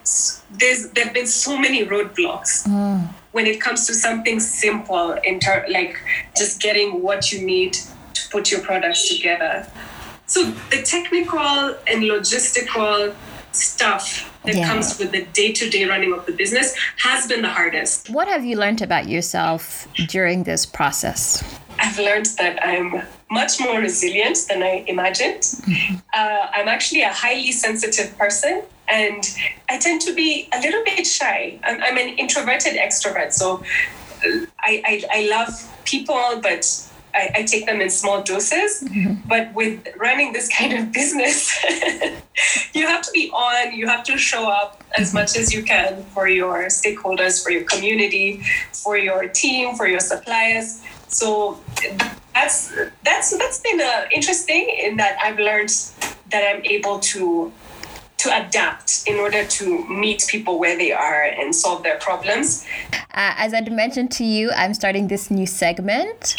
there's 0.51 0.91
there've 0.91 1.15
been 1.15 1.27
so 1.27 1.57
many 1.59 1.87
roadblocks 1.87 2.67
when 3.33 3.47
it 3.47 3.61
comes 3.61 3.87
to 3.87 3.95
something 3.95 4.41
simple 4.41 5.13
in 5.25 5.39
ter- 5.41 5.67
like 5.71 5.97
just 6.37 6.61
getting 6.61 7.03
what 7.03 7.33
you 7.33 7.41
need 7.45 7.75
to 8.15 8.29
put 8.31 8.51
your 8.51 8.61
products 8.61 9.09
together. 9.09 9.67
So 10.27 10.45
the 10.71 10.83
technical 10.83 11.39
and 11.87 12.03
logistical 12.03 13.15
stuff 13.53 14.31
that 14.45 14.55
Yeah. 14.57 14.67
comes 14.69 14.99
with 14.99 15.11
the 15.13 15.23
day-to-day 15.33 15.85
running 15.85 16.13
of 16.13 16.25
the 16.27 16.33
business 16.33 16.75
has 16.99 17.27
been 17.27 17.43
the 17.43 17.49
hardest. 17.49 18.11
What 18.11 18.29
have 18.29 18.45
you 18.45 18.57
learned 18.57 18.83
about 18.83 19.09
yourself 19.09 19.87
during 20.09 20.45
this 20.45 20.65
process? 20.67 21.43
I've 21.79 21.99
learned 21.99 22.27
that 22.39 22.65
I'm 22.65 23.03
much 23.31 23.61
more 23.61 23.79
resilient 23.79 24.39
than 24.49 24.63
I 24.63 24.85
imagined. 24.87 25.45
Uh, 26.13 26.47
I'm 26.53 26.69
actually 26.69 27.03
a 27.03 27.13
highly 27.13 27.53
sensitive 27.53 28.17
person, 28.19 28.63
and 28.89 29.23
I 29.69 29.79
tend 29.79 30.01
to 30.03 30.15
be 30.15 30.49
a 30.53 30.61
little 30.61 30.83
bit 30.85 31.07
shy. 31.07 31.59
I'm, 31.63 31.81
I'm 31.83 31.97
an 31.97 32.19
introverted 32.19 32.75
extrovert, 32.75 33.33
so 33.33 33.63
uh, 34.25 34.47
I, 34.59 34.83
I, 34.85 35.05
I 35.13 35.29
love 35.31 35.49
people, 35.85 36.41
but 36.43 36.91
I, 37.15 37.31
I 37.37 37.43
take 37.43 37.67
them 37.67 37.81
in 37.81 37.91
small 37.91 38.23
doses. 38.23 38.89
But 39.27 39.53
with 39.55 39.87
running 39.97 40.33
this 40.33 40.49
kind 40.49 40.73
of 40.73 40.93
business, 40.93 41.57
you 42.75 42.87
have 42.87 43.03
to 43.03 43.11
be 43.13 43.31
on, 43.31 43.73
you 43.77 43.87
have 43.87 44.05
to 44.05 44.19
show 44.19 44.49
up 44.49 44.83
as 44.99 45.15
much 45.15 45.37
as 45.37 45.53
you 45.53 45.63
can 45.63 46.03
for 46.15 46.29
your 46.29 46.65
stakeholders, 46.67 47.43
for 47.43 47.51
your 47.51 47.65
community, 47.65 48.43
for 48.73 48.97
your 48.97 49.29
team, 49.29 49.77
for 49.77 49.87
your 49.87 50.01
suppliers. 50.01 50.83
So 51.09 51.59
that's 52.35 52.73
that's 53.05 53.37
that's 53.37 53.61
been 53.61 53.81
uh, 53.81 54.07
interesting 54.13 54.69
in 54.83 54.97
that 54.97 55.19
I've 55.23 55.39
learned 55.39 55.71
that 56.31 56.55
I'm 56.55 56.65
able 56.65 56.99
to 57.01 57.53
to 58.19 58.47
adapt 58.47 59.05
in 59.07 59.17
order 59.19 59.47
to 59.47 59.89
meet 59.89 60.27
people 60.29 60.59
where 60.59 60.77
they 60.77 60.93
are 60.93 61.23
and 61.23 61.55
solve 61.55 61.83
their 61.83 61.97
problems. 61.99 62.67
Uh, 62.93 63.33
as 63.39 63.55
I 63.55 63.63
mentioned 63.63 64.11
to 64.13 64.25
you, 64.25 64.51
I'm 64.53 64.75
starting 64.75 65.09
this 65.09 65.31
new 65.31 65.47
segment 65.47 66.37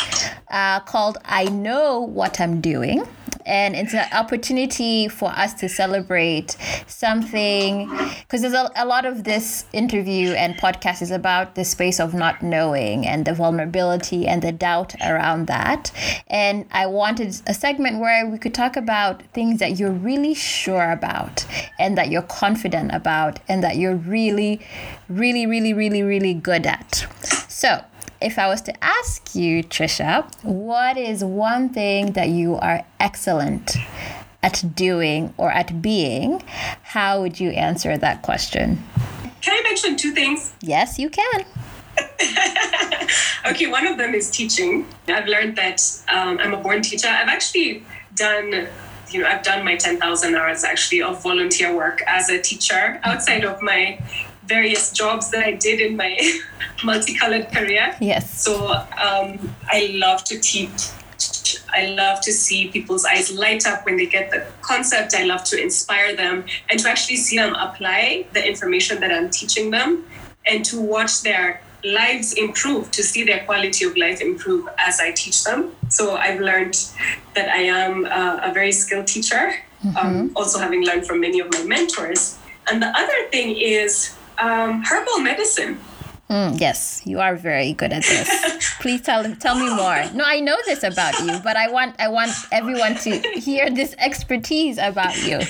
uh, 0.52 0.82
called 0.82 1.18
I 1.26 1.46
Know 1.46 2.02
What 2.02 2.40
I'm 2.40 2.62
Doing. 2.62 3.04
And 3.46 3.76
it's 3.76 3.94
an 3.94 4.08
opportunity 4.12 5.08
for 5.08 5.30
us 5.30 5.54
to 5.56 5.70
celebrate 5.70 6.58
something 6.88 7.90
because 8.20 8.42
there's 8.42 8.54
a, 8.54 8.70
a 8.76 8.86
lot 8.86 9.06
of 9.06 9.24
this 9.24 9.66
interview 9.74 10.32
and 10.32 10.56
podcast 10.56 11.02
is 11.02 11.12
about 11.12 11.56
the 11.56 11.66
space 11.66 12.00
of 12.00 12.14
not 12.14 12.42
knowing 12.42 13.06
and 13.06 13.26
the 13.26 13.34
vulnerability 13.34 14.28
and 14.28 14.42
the 14.42 14.52
doubt 14.52 14.96
around 15.02 15.48
that. 15.48 15.92
And 16.28 16.66
I 16.72 16.86
wanted 16.88 17.42
a 17.48 17.54
segment 17.54 18.00
where 18.00 18.28
we 18.28 18.38
could 18.38 18.54
talk 18.54 18.76
about 18.76 19.24
things 19.34 19.60
that 19.60 19.80
you're 19.80 19.92
really 19.92 20.34
sure 20.34 20.92
about 20.92 21.46
and 21.80 21.98
that 21.98 22.10
you're 22.10 22.22
confident 22.22 22.92
about 22.94 23.40
and 23.48 23.64
that 23.64 23.78
you're 23.78 23.96
really, 23.96 24.62
really, 25.10 25.46
really, 25.46 25.74
really, 25.74 26.04
really 26.04 26.34
good 26.34 26.66
at. 26.66 27.06
So, 27.48 27.84
if 28.22 28.38
I 28.38 28.48
was 28.48 28.62
to 28.64 28.84
ask 28.84 29.36
you, 29.36 29.64
Trisha, 29.64 30.32
what 30.44 30.98
is 30.98 31.24
one 31.24 31.70
thing 31.70 32.14
that 32.14 32.30
you 32.30 32.56
are 32.56 32.86
excellent 33.00 33.78
at 34.44 34.64
doing 34.76 35.34
or 35.38 35.52
at 35.52 35.82
being, 35.82 36.42
how 36.84 37.22
would 37.22 37.40
you 37.40 37.52
answer 37.52 37.98
that 37.98 38.22
question? 38.22 38.84
Can 39.42 39.60
I 39.60 39.64
mention 39.64 39.96
two 39.96 40.12
things? 40.12 40.54
Yes, 40.62 41.00
you 41.00 41.10
can. 41.10 41.46
Okay, 43.46 43.68
one 43.68 43.88
of 43.88 43.98
them 43.98 44.14
is 44.14 44.30
teaching. 44.30 44.86
I've 45.08 45.28
learned 45.28 45.56
that 45.56 45.82
um, 46.08 46.38
I'm 46.40 46.54
a 46.54 46.58
born 46.58 46.82
teacher. 46.82 47.08
I've 47.08 47.28
actually 47.28 47.84
done, 48.16 48.68
you 49.10 49.22
know, 49.22 49.28
I've 49.28 49.44
done 49.44 49.66
my 49.66 49.76
10,000 49.76 50.36
hours 50.36 50.64
actually 50.64 51.02
of 51.02 51.24
volunteer 51.24 51.76
work 51.76 52.02
as 52.06 52.30
a 52.30 52.40
teacher 52.40 53.00
outside 53.04 53.44
of 53.44 53.62
my 53.62 54.00
various 54.52 54.92
jobs 54.92 55.32
that 55.32 55.44
I 55.46 55.54
did 55.54 55.80
in 55.80 55.96
my 55.96 56.14
multicolored 56.84 57.48
career. 57.56 57.96
Yes. 58.00 58.44
So 58.46 58.54
um, 59.08 59.30
I 59.78 59.80
love 60.06 60.24
to 60.26 60.40
teach. 60.40 60.82
I 61.74 61.88
love 62.02 62.20
to 62.28 62.32
see 62.34 62.68
people's 62.68 63.06
eyes 63.06 63.28
light 63.44 63.66
up 63.66 63.86
when 63.86 63.96
they 63.96 64.08
get 64.18 64.30
the 64.30 64.42
concept. 64.62 65.14
I 65.22 65.24
love 65.24 65.44
to 65.52 65.56
inspire 65.68 66.16
them 66.16 66.44
and 66.70 66.76
to 66.82 66.90
actually 66.90 67.20
see 67.26 67.38
them 67.38 67.54
apply 67.56 68.26
the 68.34 68.46
information 68.52 69.00
that 69.00 69.12
I'm 69.12 69.30
teaching 69.30 69.72
them 69.72 69.90
and 70.46 70.66
to 70.66 70.82
watch 70.82 71.22
their 71.22 71.62
lives 71.84 72.34
improve, 72.34 72.92
to 72.92 73.02
see 73.04 73.24
their 73.24 73.46
quality 73.46 73.86
of 73.86 73.96
life 73.96 74.20
improve 74.22 74.68
as 74.78 75.00
I 75.00 75.12
teach 75.12 75.44
them. 75.44 75.60
So 75.90 76.16
I've 76.16 76.42
learned 76.42 76.76
that 77.36 77.48
I 77.50 77.62
am 77.82 78.06
a, 78.06 78.50
a 78.50 78.54
very 78.54 78.74
skilled 78.74 79.08
teacher, 79.08 79.54
um, 80.00 80.32
also 80.36 80.60
having 80.60 80.84
learned 80.84 81.06
from 81.08 81.22
many 81.22 81.40
of 81.40 81.48
my 81.52 81.64
mentors. 81.64 82.38
And 82.70 82.82
the 82.82 82.92
other 83.02 83.20
thing 83.32 83.56
is 83.58 84.16
um, 84.42 84.84
herbal 84.84 85.20
medicine. 85.20 85.80
Mm, 86.30 86.60
yes, 86.60 87.02
you 87.06 87.20
are 87.20 87.36
very 87.36 87.74
good 87.74 87.92
at 87.92 88.04
this. 88.04 88.76
Please 88.80 89.02
tell 89.02 89.24
tell 89.36 89.56
me 89.56 89.70
more. 89.70 90.04
No, 90.14 90.24
I 90.26 90.40
know 90.40 90.56
this 90.66 90.82
about 90.84 91.20
you, 91.20 91.40
but 91.44 91.58
I 91.58 91.70
want 91.70 92.00
I 92.00 92.08
want 92.08 92.32
everyone 92.52 92.96
to 93.04 93.20
hear 93.36 93.70
this 93.70 93.96
expertise 94.00 94.78
about 94.78 95.16
you. 95.24 95.40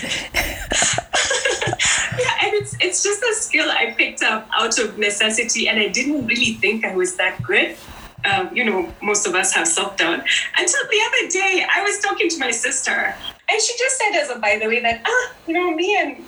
Yeah, 2.19 2.35
and 2.43 2.53
it's 2.53 2.75
it's 2.81 3.03
just 3.03 3.23
a 3.23 3.33
skill 3.33 3.69
I 3.71 3.91
picked 3.91 4.21
up 4.21 4.47
out 4.53 4.77
of 4.79 4.97
necessity, 4.97 5.69
and 5.69 5.79
I 5.79 5.87
didn't 5.87 6.27
really 6.27 6.53
think 6.55 6.83
I 6.83 6.93
was 6.93 7.15
that 7.15 7.41
good. 7.41 7.77
Um, 8.25 8.55
you 8.55 8.65
know, 8.65 8.93
most 9.01 9.25
of 9.25 9.33
us 9.33 9.53
have 9.53 9.67
self 9.67 9.95
doubt. 9.95 10.19
Until 10.57 10.83
the 10.91 10.99
other 11.07 11.29
day, 11.29 11.65
I 11.73 11.81
was 11.81 11.99
talking 11.99 12.27
to 12.29 12.37
my 12.37 12.51
sister, 12.51 13.15
and 13.49 13.61
she 13.61 13.73
just 13.77 13.97
said, 13.97 14.11
as 14.21 14.29
a 14.29 14.39
by 14.39 14.59
the 14.61 14.67
way, 14.67 14.81
that 14.81 15.01
ah, 15.05 15.33
you 15.47 15.53
know, 15.53 15.71
me 15.71 15.97
and 15.97 16.25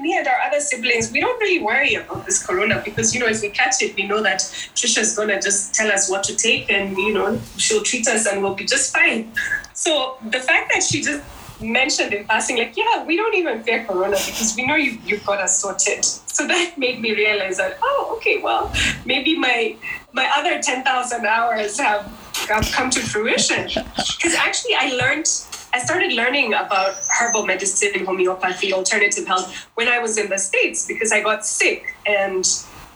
me 0.00 0.16
and 0.16 0.26
our 0.26 0.40
other 0.46 0.60
siblings, 0.60 1.12
we 1.12 1.20
don't 1.20 1.38
really 1.40 1.62
worry 1.62 1.94
about 1.94 2.26
this 2.26 2.44
corona 2.44 2.82
because 2.84 3.14
you 3.14 3.20
know, 3.20 3.26
if 3.26 3.42
we 3.42 3.50
catch 3.50 3.82
it, 3.82 3.94
we 3.96 4.06
know 4.06 4.22
that 4.22 4.40
Trisha's 4.74 5.16
gonna 5.16 5.40
just 5.40 5.74
tell 5.74 5.90
us 5.90 6.10
what 6.10 6.24
to 6.24 6.36
take, 6.36 6.70
and 6.70 6.96
you 6.96 7.14
know, 7.14 7.38
she'll 7.56 7.82
treat 7.82 8.06
us, 8.08 8.26
and 8.26 8.42
we'll 8.42 8.54
be 8.54 8.64
just 8.64 8.92
fine. 8.92 9.32
So 9.74 10.16
the 10.30 10.40
fact 10.40 10.72
that 10.72 10.82
she 10.82 11.02
just 11.02 11.22
mentioned 11.60 12.12
in 12.12 12.24
passing, 12.26 12.58
like, 12.58 12.76
yeah, 12.76 13.04
we 13.04 13.16
don't 13.16 13.34
even 13.34 13.62
fear 13.62 13.84
corona 13.84 14.16
because 14.16 14.54
we 14.56 14.66
know 14.66 14.74
you 14.74 14.98
you've 15.04 15.24
got 15.24 15.40
us 15.40 15.60
sorted. 15.60 16.04
So 16.04 16.46
that 16.46 16.74
made 16.76 17.00
me 17.00 17.14
realize 17.14 17.56
that, 17.58 17.78
oh, 17.82 18.14
okay, 18.16 18.40
well, 18.40 18.72
maybe 19.04 19.38
my 19.38 19.76
my 20.12 20.30
other 20.36 20.60
ten 20.60 20.84
thousand 20.84 21.26
hours 21.26 21.78
have, 21.78 22.04
have 22.48 22.70
come 22.72 22.90
to 22.90 23.00
fruition. 23.00 23.64
Because 23.66 24.34
actually, 24.34 24.74
I 24.74 24.92
learned. 24.92 25.28
I 25.72 25.78
started 25.78 26.12
learning 26.12 26.52
about 26.52 26.94
herbal 27.18 27.46
medicine, 27.46 28.04
homeopathy, 28.04 28.72
alternative 28.72 29.26
health 29.26 29.54
when 29.74 29.88
I 29.88 29.98
was 29.98 30.18
in 30.18 30.28
the 30.28 30.38
States 30.38 30.86
because 30.86 31.12
I 31.12 31.22
got 31.22 31.46
sick. 31.46 31.94
And, 32.06 32.46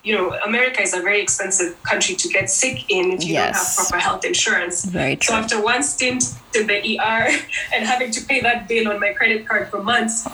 you 0.04 0.14
know, 0.14 0.34
America 0.44 0.82
is 0.82 0.92
a 0.92 1.00
very 1.00 1.20
expensive 1.22 1.82
country 1.82 2.14
to 2.16 2.28
get 2.28 2.50
sick 2.50 2.90
in 2.90 3.12
if 3.12 3.24
you 3.24 3.34
don't 3.34 3.54
have 3.54 3.74
proper 3.76 3.98
health 3.98 4.24
insurance. 4.26 4.84
Very 4.84 5.16
true. 5.16 5.34
So 5.34 5.40
after 5.40 5.62
one 5.62 5.82
stint 5.82 6.24
in 6.54 6.66
the 6.66 6.98
ER 6.98 7.28
and 7.74 7.86
having 7.86 8.10
to 8.10 8.24
pay 8.24 8.40
that 8.40 8.68
bill 8.68 8.88
on 8.88 9.00
my 9.00 9.12
credit 9.14 9.48
card 9.48 9.68
for 9.68 9.82
months, 9.82 10.26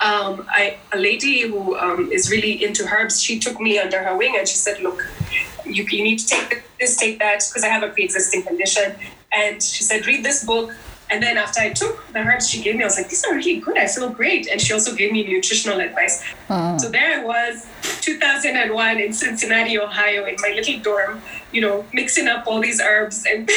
um, 0.00 0.46
I, 0.48 0.78
a 0.92 0.98
lady 0.98 1.42
who 1.42 1.76
um, 1.76 2.10
is 2.10 2.30
really 2.30 2.64
into 2.64 2.84
herbs, 2.84 3.20
she 3.20 3.38
took 3.38 3.60
me 3.60 3.78
under 3.78 4.02
her 4.02 4.16
wing 4.16 4.34
and 4.38 4.46
she 4.46 4.56
said, 4.56 4.80
"Look, 4.82 5.06
you, 5.64 5.84
you 5.84 6.04
need 6.04 6.18
to 6.18 6.26
take 6.26 6.62
this, 6.78 6.96
take 6.96 7.18
that, 7.18 7.42
because 7.48 7.64
I 7.64 7.68
have 7.68 7.82
a 7.82 7.88
pre-existing 7.88 8.42
condition." 8.42 8.94
And 9.32 9.62
she 9.62 9.84
said, 9.84 10.06
"Read 10.06 10.22
this 10.22 10.44
book." 10.44 10.74
And 11.10 11.22
then 11.22 11.36
after 11.36 11.60
I 11.60 11.70
took 11.72 12.04
the 12.12 12.18
herbs 12.18 12.48
she 12.50 12.62
gave 12.62 12.76
me, 12.76 12.82
I 12.82 12.86
was 12.86 12.96
like, 12.96 13.08
"These 13.08 13.24
are 13.24 13.34
really 13.34 13.60
good. 13.60 13.78
I 13.78 13.86
feel 13.86 14.10
great." 14.10 14.48
And 14.48 14.60
she 14.60 14.72
also 14.72 14.94
gave 14.94 15.12
me 15.12 15.26
nutritional 15.26 15.80
advice. 15.80 16.22
Ah. 16.50 16.76
So 16.76 16.88
there 16.88 17.20
I 17.20 17.24
was, 17.24 17.66
2001 18.00 18.98
in 18.98 19.12
Cincinnati, 19.12 19.78
Ohio, 19.78 20.24
in 20.26 20.36
my 20.40 20.50
little 20.50 20.78
dorm, 20.80 21.22
you 21.52 21.60
know, 21.60 21.84
mixing 21.92 22.26
up 22.28 22.46
all 22.46 22.60
these 22.60 22.80
herbs 22.80 23.24
and 23.30 23.48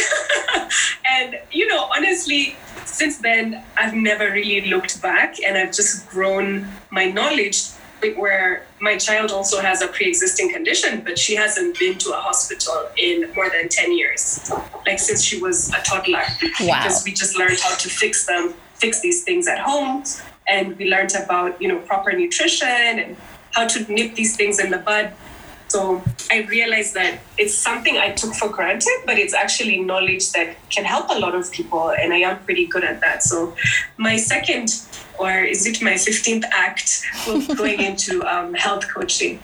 and 1.06 1.39
you 1.52 1.68
know, 1.68 1.89
honestly, 1.95 2.56
since 2.86 3.18
then 3.18 3.64
I've 3.78 3.93
never 3.93 4.32
really 4.32 4.70
looked 4.70 5.02
back, 5.02 5.41
and 5.45 5.58
I've 5.58 5.74
just 5.74 6.08
grown 6.10 6.68
my 6.91 7.06
knowledge. 7.06 7.64
Where 8.02 8.66
my 8.80 8.97
child 8.97 9.32
also 9.32 9.60
has 9.62 9.82
a 9.82 9.88
pre-existing 9.88 10.54
condition, 10.54 11.02
but 11.02 11.18
she 11.20 11.36
hasn't 11.36 11.78
been 11.78 11.97
to 11.97 12.12
a 12.12 12.22
hospital 12.22 12.88
in 12.97 13.32
more 13.36 13.50
than 13.50 13.68
ten 13.68 13.95
years, 13.97 14.50
like 14.86 15.00
since 15.00 15.22
she 15.22 15.41
was 15.41 15.70
a 15.74 15.82
toddler. 15.84 16.24
Wow. 16.62 16.84
Because 16.84 17.04
we 17.04 17.12
just 17.12 17.38
learned 17.38 17.60
how 17.60 17.76
to 17.76 17.89
fix 17.89 18.26
them, 18.26 18.54
fix 18.76 19.02
these 19.02 19.24
things 19.24 19.47
at 19.47 19.60
home, 19.60 20.04
and 20.47 20.78
we 20.78 20.89
learned 20.89 21.14
about 21.16 21.62
you 21.62 21.68
know 21.68 21.80
proper 21.80 22.14
nutrition 22.14 22.68
and 22.68 23.18
how 23.52 23.68
to 23.68 23.91
nip 23.91 24.16
these 24.16 24.36
things 24.38 24.60
in 24.60 24.72
the 24.72 24.78
bud. 24.78 25.12
So 25.68 26.02
I 26.32 26.41
realized 26.50 26.95
that 26.95 27.20
it's 27.38 27.54
something 27.54 27.97
I 27.97 28.12
took 28.12 28.34
for 28.34 28.50
granted, 28.50 29.04
but 29.06 29.20
it's 29.20 29.36
actually 29.36 29.80
knowledge 29.82 30.32
that 30.32 30.56
can 30.72 30.84
help 30.84 31.10
a 31.12 31.20
lot 31.20 31.36
of 31.36 31.52
people, 31.52 31.91
and 31.91 32.12
I 32.12 32.18
am 32.18 32.39
pretty 32.39 32.66
good 32.66 32.84
at 32.84 33.02
that. 33.02 33.22
So 33.22 33.56
my 33.97 34.18
second, 34.18 34.70
or 35.20 35.32
is 35.32 35.65
it 35.65 35.82
my 35.82 35.97
fifteenth 35.97 36.45
act, 36.51 37.03
of 37.28 37.57
going 37.57 37.82
into 37.82 38.24
um, 38.34 38.53
health 38.53 38.88
coaching. 38.88 39.39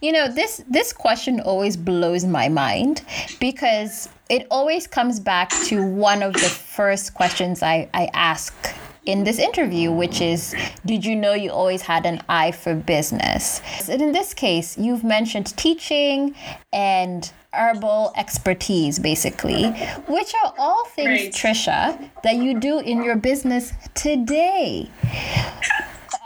You 0.00 0.12
know, 0.12 0.28
this 0.28 0.62
this 0.68 0.92
question 0.92 1.40
always 1.40 1.76
blows 1.76 2.24
my 2.24 2.48
mind 2.48 3.02
because 3.40 4.08
it 4.28 4.46
always 4.50 4.86
comes 4.86 5.20
back 5.20 5.50
to 5.66 5.82
one 5.86 6.22
of 6.22 6.32
the 6.34 6.48
first 6.48 7.14
questions 7.14 7.62
I, 7.62 7.88
I 7.94 8.10
ask 8.12 8.52
in 9.04 9.22
this 9.22 9.38
interview, 9.38 9.92
which 9.92 10.20
is 10.20 10.54
Did 10.84 11.04
you 11.04 11.14
know 11.14 11.32
you 11.32 11.50
always 11.50 11.82
had 11.82 12.04
an 12.06 12.22
eye 12.28 12.50
for 12.50 12.74
business? 12.74 13.60
And 13.88 14.02
in 14.02 14.12
this 14.12 14.34
case, 14.34 14.76
you've 14.76 15.04
mentioned 15.04 15.56
teaching 15.56 16.34
and 16.72 17.32
herbal 17.56 18.12
expertise, 18.16 18.98
basically, 18.98 19.70
which 20.08 20.34
are 20.44 20.54
all 20.58 20.84
things. 20.86 21.34
Trisha, 21.34 22.10
that 22.22 22.36
you 22.36 22.58
do 22.58 22.78
in 22.78 23.02
your 23.02 23.16
business 23.16 23.72
today. 23.94 24.90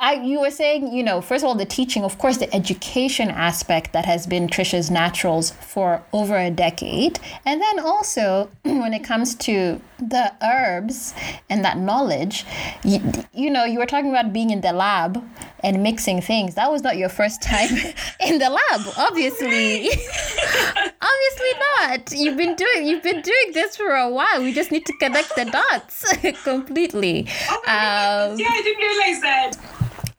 I, 0.03 0.15
you 0.15 0.41
were 0.41 0.51
saying, 0.51 0.95
you 0.95 1.03
know, 1.03 1.21
first 1.21 1.45
of 1.45 1.49
all, 1.49 1.55
the 1.55 1.67
teaching, 1.67 2.05
of 2.05 2.17
course, 2.17 2.39
the 2.39 2.53
education 2.55 3.29
aspect 3.29 3.93
that 3.93 4.07
has 4.07 4.27
been 4.27 4.49
Trisha's 4.49 4.91
Naturals 4.91 5.51
for 5.51 6.03
over 6.15 6.39
a 6.39 6.51
decade. 6.51 7.21
And 7.45 7.61
then 7.61 7.79
also, 7.79 8.49
when 8.63 8.95
it 8.95 9.05
comes 9.05 9.35
to 9.35 9.79
the 9.99 10.33
herbs 10.43 11.13
and 11.51 11.63
that 11.67 11.77
knowledge, 11.77 12.47
you, 12.83 13.03
you 13.35 13.51
know, 13.51 13.65
you 13.67 13.79
were 13.79 13.85
talking 13.85 14.09
about 14.09 14.33
being 14.33 14.49
in 14.49 14.63
the 14.63 14.73
lab 14.73 15.23
and 15.63 15.83
mixing 15.83 16.23
things. 16.23 16.55
That 16.55 16.71
was 16.73 16.83
not 16.83 16.97
your 16.97 17.11
first 17.11 17.43
time 17.43 17.69
in 18.27 18.39
the 18.39 18.49
lab, 18.49 18.81
obviously. 18.97 19.89
obviously 21.03 21.53
not. 21.79 22.13
You've 22.13 22.39
been 22.39 22.57
doing 22.57 22.87
you've 22.87 23.03
been 23.03 23.21
doing 23.21 23.53
this 23.53 23.77
for 23.77 23.95
a 23.95 24.09
while. 24.09 24.43
We 24.43 24.55
just 24.55 24.73
need 24.73 24.87
to 24.87 24.95
connect 24.99 25.37
the 25.37 25.45
dots 25.45 26.17
completely. 26.45 27.29
Oh 27.51 27.57
um, 27.57 28.39
yeah, 28.39 28.47
I 28.49 28.63
didn't 28.63 28.79
realize 28.79 29.21
that. 29.21 29.57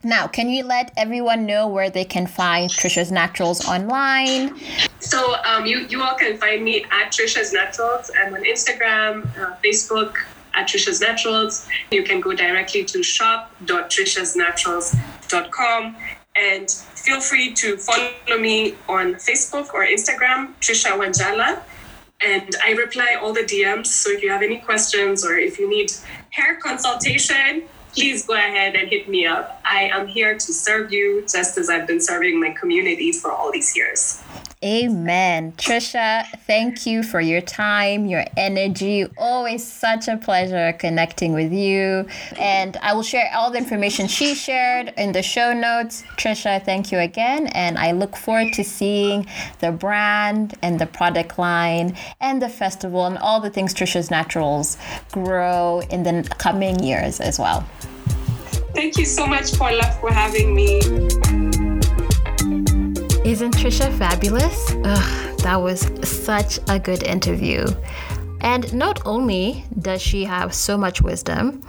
Now, 0.04 0.28
can 0.28 0.50
you 0.50 0.64
let 0.64 0.92
everyone 0.98 1.46
know 1.46 1.68
where 1.68 1.92
they 1.92 2.06
can 2.06 2.26
find 2.26 2.70
Trisha's 2.70 3.12
Naturals 3.12 3.68
online? 3.68 4.60
So, 5.00 5.36
um, 5.46 5.68
you, 5.68 5.86
you 5.90 6.02
all 6.02 6.16
can 6.16 6.38
find 6.38 6.64
me 6.64 6.86
at 6.86 7.12
Trisha's 7.12 7.54
Naturals. 7.54 8.10
I'm 8.18 8.34
on 8.34 8.44
Instagram, 8.44 9.28
uh, 9.38 9.58
Facebook, 9.64 10.16
at 10.56 10.68
Trisha's 10.68 11.02
Naturals. 11.02 11.68
You 11.92 12.02
can 12.04 12.20
go 12.20 12.34
directly 12.34 12.84
to 12.86 13.04
shop.trishasnaturals.com 13.04 15.96
and 16.36 16.72
feel 16.72 17.22
free 17.22 17.54
to 17.54 17.78
follow 17.78 18.12
me 18.40 18.74
on 18.88 19.16
Facebook 19.16 19.74
or 19.74 19.84
Instagram, 19.86 20.54
Trisha 20.62 20.92
Wanjala. 20.92 21.60
And 22.22 22.56
I 22.64 22.72
reply 22.72 23.18
all 23.22 23.34
the 23.34 23.42
DMs. 23.42 23.88
So 23.88 24.10
if 24.12 24.24
you 24.24 24.30
have 24.30 24.44
any 24.44 24.60
questions 24.60 25.26
or 25.26 25.38
if 25.38 25.60
you 25.60 25.70
need 25.70 25.92
hair 26.30 26.56
consultation, 26.58 27.64
please 27.94 28.26
go 28.26 28.34
ahead 28.34 28.76
and 28.76 28.90
hit 28.90 29.10
me 29.10 29.26
up. 29.26 29.62
I 29.66 29.90
am 29.90 30.08
here 30.08 30.36
to 30.38 30.54
serve 30.54 30.92
you 30.92 31.22
just 31.22 31.58
as 31.58 31.70
I've 31.70 31.88
been 31.88 32.02
serving 32.02 32.40
my 32.40 32.52
community 32.52 33.12
for 33.12 33.32
all 33.32 33.52
these 33.52 33.76
years. 33.76 34.22
Amen. 34.64 35.54
Trisha, 35.54 36.24
thank 36.46 36.86
you 36.86 37.02
for 37.02 37.20
your 37.20 37.42
time, 37.42 38.06
your 38.06 38.26
energy. 38.38 39.08
Always 39.18 39.66
such 39.66 40.08
a 40.08 40.18
pleasure 40.18 40.74
connecting 40.74 41.34
with 41.34 41.52
you. 41.52 42.06
And 42.38 42.78
I 42.78 42.94
will 42.94 43.02
share 43.02 43.32
all 43.34 43.50
the 43.50 43.58
information 43.58 44.08
she 44.08 44.36
shared 44.36 44.94
in 44.98 45.14
the 45.14 45.24
show 45.24 45.52
notes. 45.52 46.04
Trisha, 46.16 46.64
thank 46.64 46.92
you 46.92 47.00
again. 47.00 47.48
And 47.48 47.80
I 47.80 47.94
look 47.94 48.16
forward 48.16 48.54
to 48.54 48.64
seeing 48.64 49.26
the 49.62 49.72
brand 49.72 50.54
and 50.62 50.80
the 50.80 50.86
product 50.86 51.40
line 51.40 51.98
and 52.20 52.40
the 52.40 52.50
festival 52.50 53.08
and 53.08 53.18
all 53.18 53.40
the 53.40 53.50
things 53.50 53.74
Trisha's 53.74 54.12
Naturals 54.12 54.78
grow 55.12 55.82
in 55.90 56.04
the 56.04 56.22
coming 56.38 56.84
years 56.84 57.20
as 57.20 57.40
well. 57.40 57.62
Thank 58.76 58.98
you 58.98 59.06
so 59.06 59.26
much, 59.26 59.54
Paula, 59.58 59.98
for 60.00 60.14
having 60.14 60.54
me. 60.54 61.41
Isn't 63.24 63.56
Trisha 63.56 63.96
fabulous? 64.00 64.74
Ugh, 64.84 65.38
that 65.42 65.62
was 65.62 65.82
such 66.04 66.60
a 66.68 66.80
good 66.80 67.04
interview. 67.04 67.68
And 68.42 68.74
not 68.74 69.06
only 69.06 69.64
does 69.80 70.02
she 70.02 70.24
have 70.24 70.56
so 70.56 70.76
much 70.76 71.04
wisdom, 71.04 71.62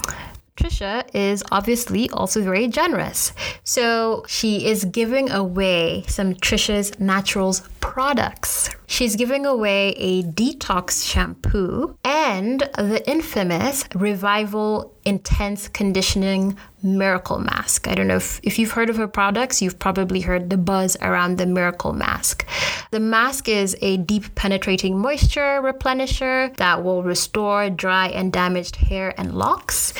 Trisha 0.56 1.04
is 1.14 1.44
obviously 1.52 2.08
also 2.10 2.42
very 2.42 2.68
generous. 2.68 3.34
So 3.64 4.24
she 4.26 4.66
is 4.66 4.86
giving 4.86 5.30
away 5.30 6.04
some 6.08 6.34
Trisha's 6.34 6.98
Naturals 6.98 7.60
products. 7.80 8.70
She's 8.86 9.16
giving 9.16 9.44
away 9.44 9.90
a 9.98 10.22
detox 10.22 11.06
shampoo 11.06 11.98
and 12.02 12.60
the 12.78 13.02
infamous 13.06 13.84
Revival 13.94 14.94
Intense 15.04 15.68
Conditioning 15.68 16.56
Miracle 16.82 17.38
Mask. 17.38 17.86
I 17.86 17.94
don't 17.94 18.08
know 18.08 18.16
if, 18.16 18.40
if 18.42 18.58
you've 18.58 18.72
heard 18.72 18.90
of 18.90 18.96
her 18.96 19.06
products, 19.06 19.62
you've 19.62 19.78
probably 19.78 20.20
heard 20.20 20.50
the 20.50 20.56
buzz 20.56 20.96
around 21.00 21.38
the 21.38 21.46
Miracle 21.46 21.92
Mask. 21.92 22.46
The 22.90 23.00
mask 23.00 23.48
is 23.48 23.76
a 23.80 23.96
deep 23.98 24.34
penetrating 24.34 24.98
moisture 24.98 25.60
replenisher 25.62 26.54
that 26.56 26.82
will 26.84 27.02
restore 27.02 27.70
dry 27.70 28.08
and 28.08 28.32
damaged 28.32 28.76
hair 28.76 29.14
and 29.16 29.34
locks 29.34 29.94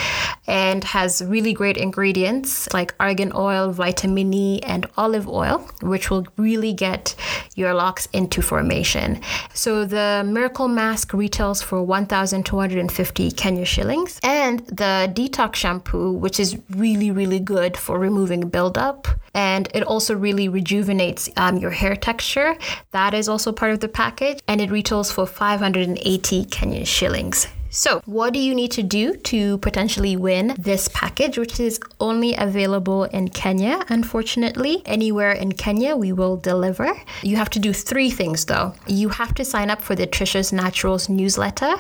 and 0.47 0.83
has 0.83 1.23
really 1.25 1.53
great 1.53 1.77
ingredients 1.77 2.73
like 2.75 2.95
argan 2.99 3.33
oil, 3.35 3.71
vitamin 3.71 4.35
E, 4.35 4.61
and 4.63 4.87
olive 4.97 5.29
oil, 5.29 5.59
which 5.83 6.11
will 6.11 6.27
really 6.37 6.73
get 6.73 7.15
your 7.55 7.73
locks 7.75 8.09
into 8.13 8.43
formation. 8.43 9.21
So 9.55 9.85
the 9.85 10.25
Miracle 10.27 10.69
Mask 10.69 11.13
retails 11.15 11.63
for 11.63 11.83
1,250 11.83 13.31
Kenya 13.31 13.65
shillings, 13.65 14.19
and 14.23 14.67
the 14.67 14.92
Detox 15.09 15.57
Shampoo, 15.57 16.13
which 16.13 16.39
is 16.41 16.59
really, 16.71 17.11
really 17.11 17.41
good 17.41 17.77
for 17.77 17.99
removing 17.99 18.49
buildup. 18.49 19.09
And 19.35 19.69
it 19.75 19.83
also 19.83 20.15
really 20.15 20.49
rejuvenates 20.49 21.29
um, 21.37 21.57
your 21.57 21.71
hair 21.71 21.97
texture. 21.97 22.57
That 22.91 23.15
is 23.15 23.29
also 23.29 23.53
part 23.53 23.73
of 23.73 23.81
the 23.81 23.89
package. 23.89 24.41
And 24.49 24.61
it 24.61 24.71
retails 24.71 25.11
for 25.11 25.27
580 25.27 26.45
Kenyan 26.47 26.87
shillings. 26.87 27.47
So, 27.75 28.03
what 28.05 28.35
do 28.35 28.39
you 28.39 28.55
need 28.55 28.71
to 28.73 28.83
do 28.83 29.17
to 29.17 29.57
potentially 29.59 30.15
win 30.15 30.55
this 30.59 30.89
package, 30.89 31.39
which 31.39 31.59
is 31.59 31.81
only 32.01 32.35
available 32.37 33.05
in 33.05 33.29
Kenya, 33.29 33.83
unfortunately? 33.89 34.83
Anywhere 34.85 35.33
in 35.33 35.53
Kenya, 35.53 35.97
we 35.97 36.13
will 36.13 36.37
deliver. 36.37 36.93
You 37.23 37.37
have 37.37 37.49
to 37.49 37.59
do 37.59 37.73
three 37.73 38.11
things 38.11 38.45
though. 38.45 38.75
You 38.87 39.09
have 39.09 39.33
to 39.37 39.45
sign 39.47 39.71
up 39.71 39.81
for 39.81 39.95
the 39.95 40.07
Trisha's 40.07 40.53
Naturals 40.53 41.09
newsletter. 41.09 41.77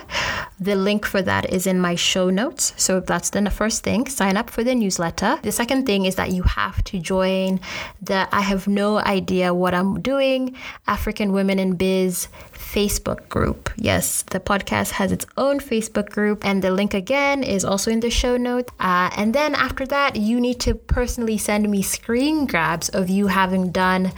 The 0.58 0.76
link 0.76 1.04
for 1.04 1.20
that 1.20 1.52
is 1.52 1.66
in 1.66 1.78
my 1.78 1.94
show 1.94 2.30
notes. 2.30 2.72
So, 2.78 3.00
that's 3.00 3.28
the 3.28 3.50
first 3.50 3.84
thing 3.84 4.06
sign 4.06 4.38
up 4.38 4.48
for 4.48 4.64
the 4.64 4.74
newsletter. 4.74 5.40
The 5.42 5.52
second 5.52 5.84
thing 5.84 6.06
is 6.06 6.14
that 6.14 6.30
you 6.30 6.42
have 6.44 6.82
to 6.84 6.98
join 7.00 7.60
the 8.00 8.26
I 8.32 8.40
have 8.40 8.66
no 8.66 8.98
idea 9.00 9.52
what 9.52 9.74
I'm 9.74 10.00
doing 10.00 10.56
African 10.86 11.32
Women 11.32 11.58
in 11.58 11.76
Biz 11.76 12.28
Facebook 12.62 13.28
group. 13.28 13.70
Yes, 13.76 14.22
the 14.22 14.40
podcast 14.40 14.92
has 14.92 15.12
its 15.12 15.26
own 15.36 15.60
Facebook 15.60 16.08
group, 16.10 16.44
and 16.46 16.62
the 16.62 16.70
link 16.70 16.94
again 16.94 17.42
is 17.42 17.64
also 17.64 17.90
in 17.90 18.00
the 18.00 18.10
show 18.10 18.36
notes. 18.36 18.72
Uh, 18.80 19.10
and 19.16 19.34
then 19.34 19.54
after 19.54 19.84
that, 19.86 20.16
you 20.16 20.40
need 20.40 20.60
to 20.60 20.74
personally 20.74 21.36
send 21.36 21.68
me 21.68 21.82
screen 21.82 22.46
grabs 22.46 22.88
of 22.90 23.10
you 23.10 23.26
having 23.26 23.72
done 23.72 24.12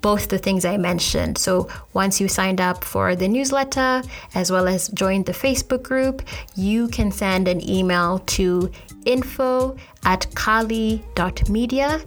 both 0.00 0.28
the 0.28 0.38
things 0.38 0.64
I 0.64 0.76
mentioned. 0.76 1.38
So 1.38 1.68
once 1.92 2.20
you 2.20 2.28
signed 2.28 2.60
up 2.60 2.84
for 2.84 3.16
the 3.16 3.28
newsletter 3.28 4.02
as 4.34 4.50
well 4.50 4.68
as 4.68 4.88
joined 4.88 5.26
the 5.26 5.32
Facebook 5.32 5.82
group, 5.82 6.22
you 6.54 6.88
can 6.88 7.10
send 7.10 7.48
an 7.48 7.60
email 7.68 8.20
to 8.38 8.70
info 9.04 9.76
at 10.04 10.26
kali.media. 10.34 12.00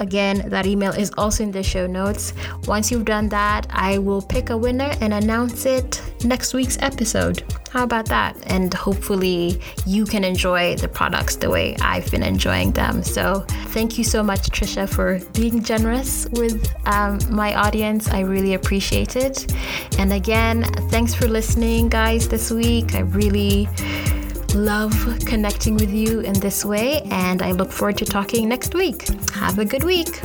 Again, 0.00 0.48
that 0.48 0.66
email 0.66 0.92
is 0.92 1.12
also 1.16 1.44
in 1.44 1.52
the 1.52 1.62
show 1.62 1.86
notes. 1.86 2.32
Once 2.66 2.90
you've 2.90 3.04
done 3.04 3.28
that, 3.28 3.66
I 3.70 3.98
will 3.98 4.22
pick 4.22 4.50
a 4.50 4.56
winner 4.56 4.92
and 5.00 5.14
announce 5.14 5.66
it 5.66 6.02
next 6.24 6.52
week's 6.52 6.76
episode. 6.80 7.44
How 7.70 7.84
about 7.84 8.06
that? 8.06 8.36
And 8.46 8.74
hopefully, 8.74 9.60
you 9.86 10.04
can 10.04 10.24
enjoy 10.24 10.76
the 10.76 10.88
products 10.88 11.36
the 11.36 11.50
way 11.50 11.76
I've 11.80 12.10
been 12.10 12.22
enjoying 12.22 12.72
them. 12.72 13.02
So, 13.02 13.44
thank 13.68 13.98
you 13.98 14.04
so 14.04 14.22
much, 14.22 14.50
Trisha, 14.50 14.88
for 14.88 15.20
being 15.32 15.62
generous 15.62 16.26
with 16.32 16.72
um, 16.86 17.20
my 17.30 17.54
audience. 17.54 18.08
I 18.08 18.20
really 18.20 18.54
appreciate 18.54 19.16
it. 19.16 19.52
And 19.98 20.12
again, 20.12 20.64
thanks 20.90 21.14
for 21.14 21.28
listening, 21.28 21.88
guys, 21.88 22.28
this 22.28 22.50
week. 22.50 22.94
I 22.94 23.00
really 23.00 23.68
love 24.54 24.92
connecting 25.26 25.74
with 25.74 25.92
you 25.92 26.20
in 26.20 26.32
this 26.40 26.64
way, 26.64 27.02
and 27.10 27.42
I 27.42 27.52
look 27.52 27.72
forward 27.72 27.98
to 27.98 28.04
talking 28.04 28.48
next 28.48 28.74
week. 28.74 29.08
Have 29.32 29.58
a 29.58 29.64
good 29.64 29.84
week. 29.84 30.20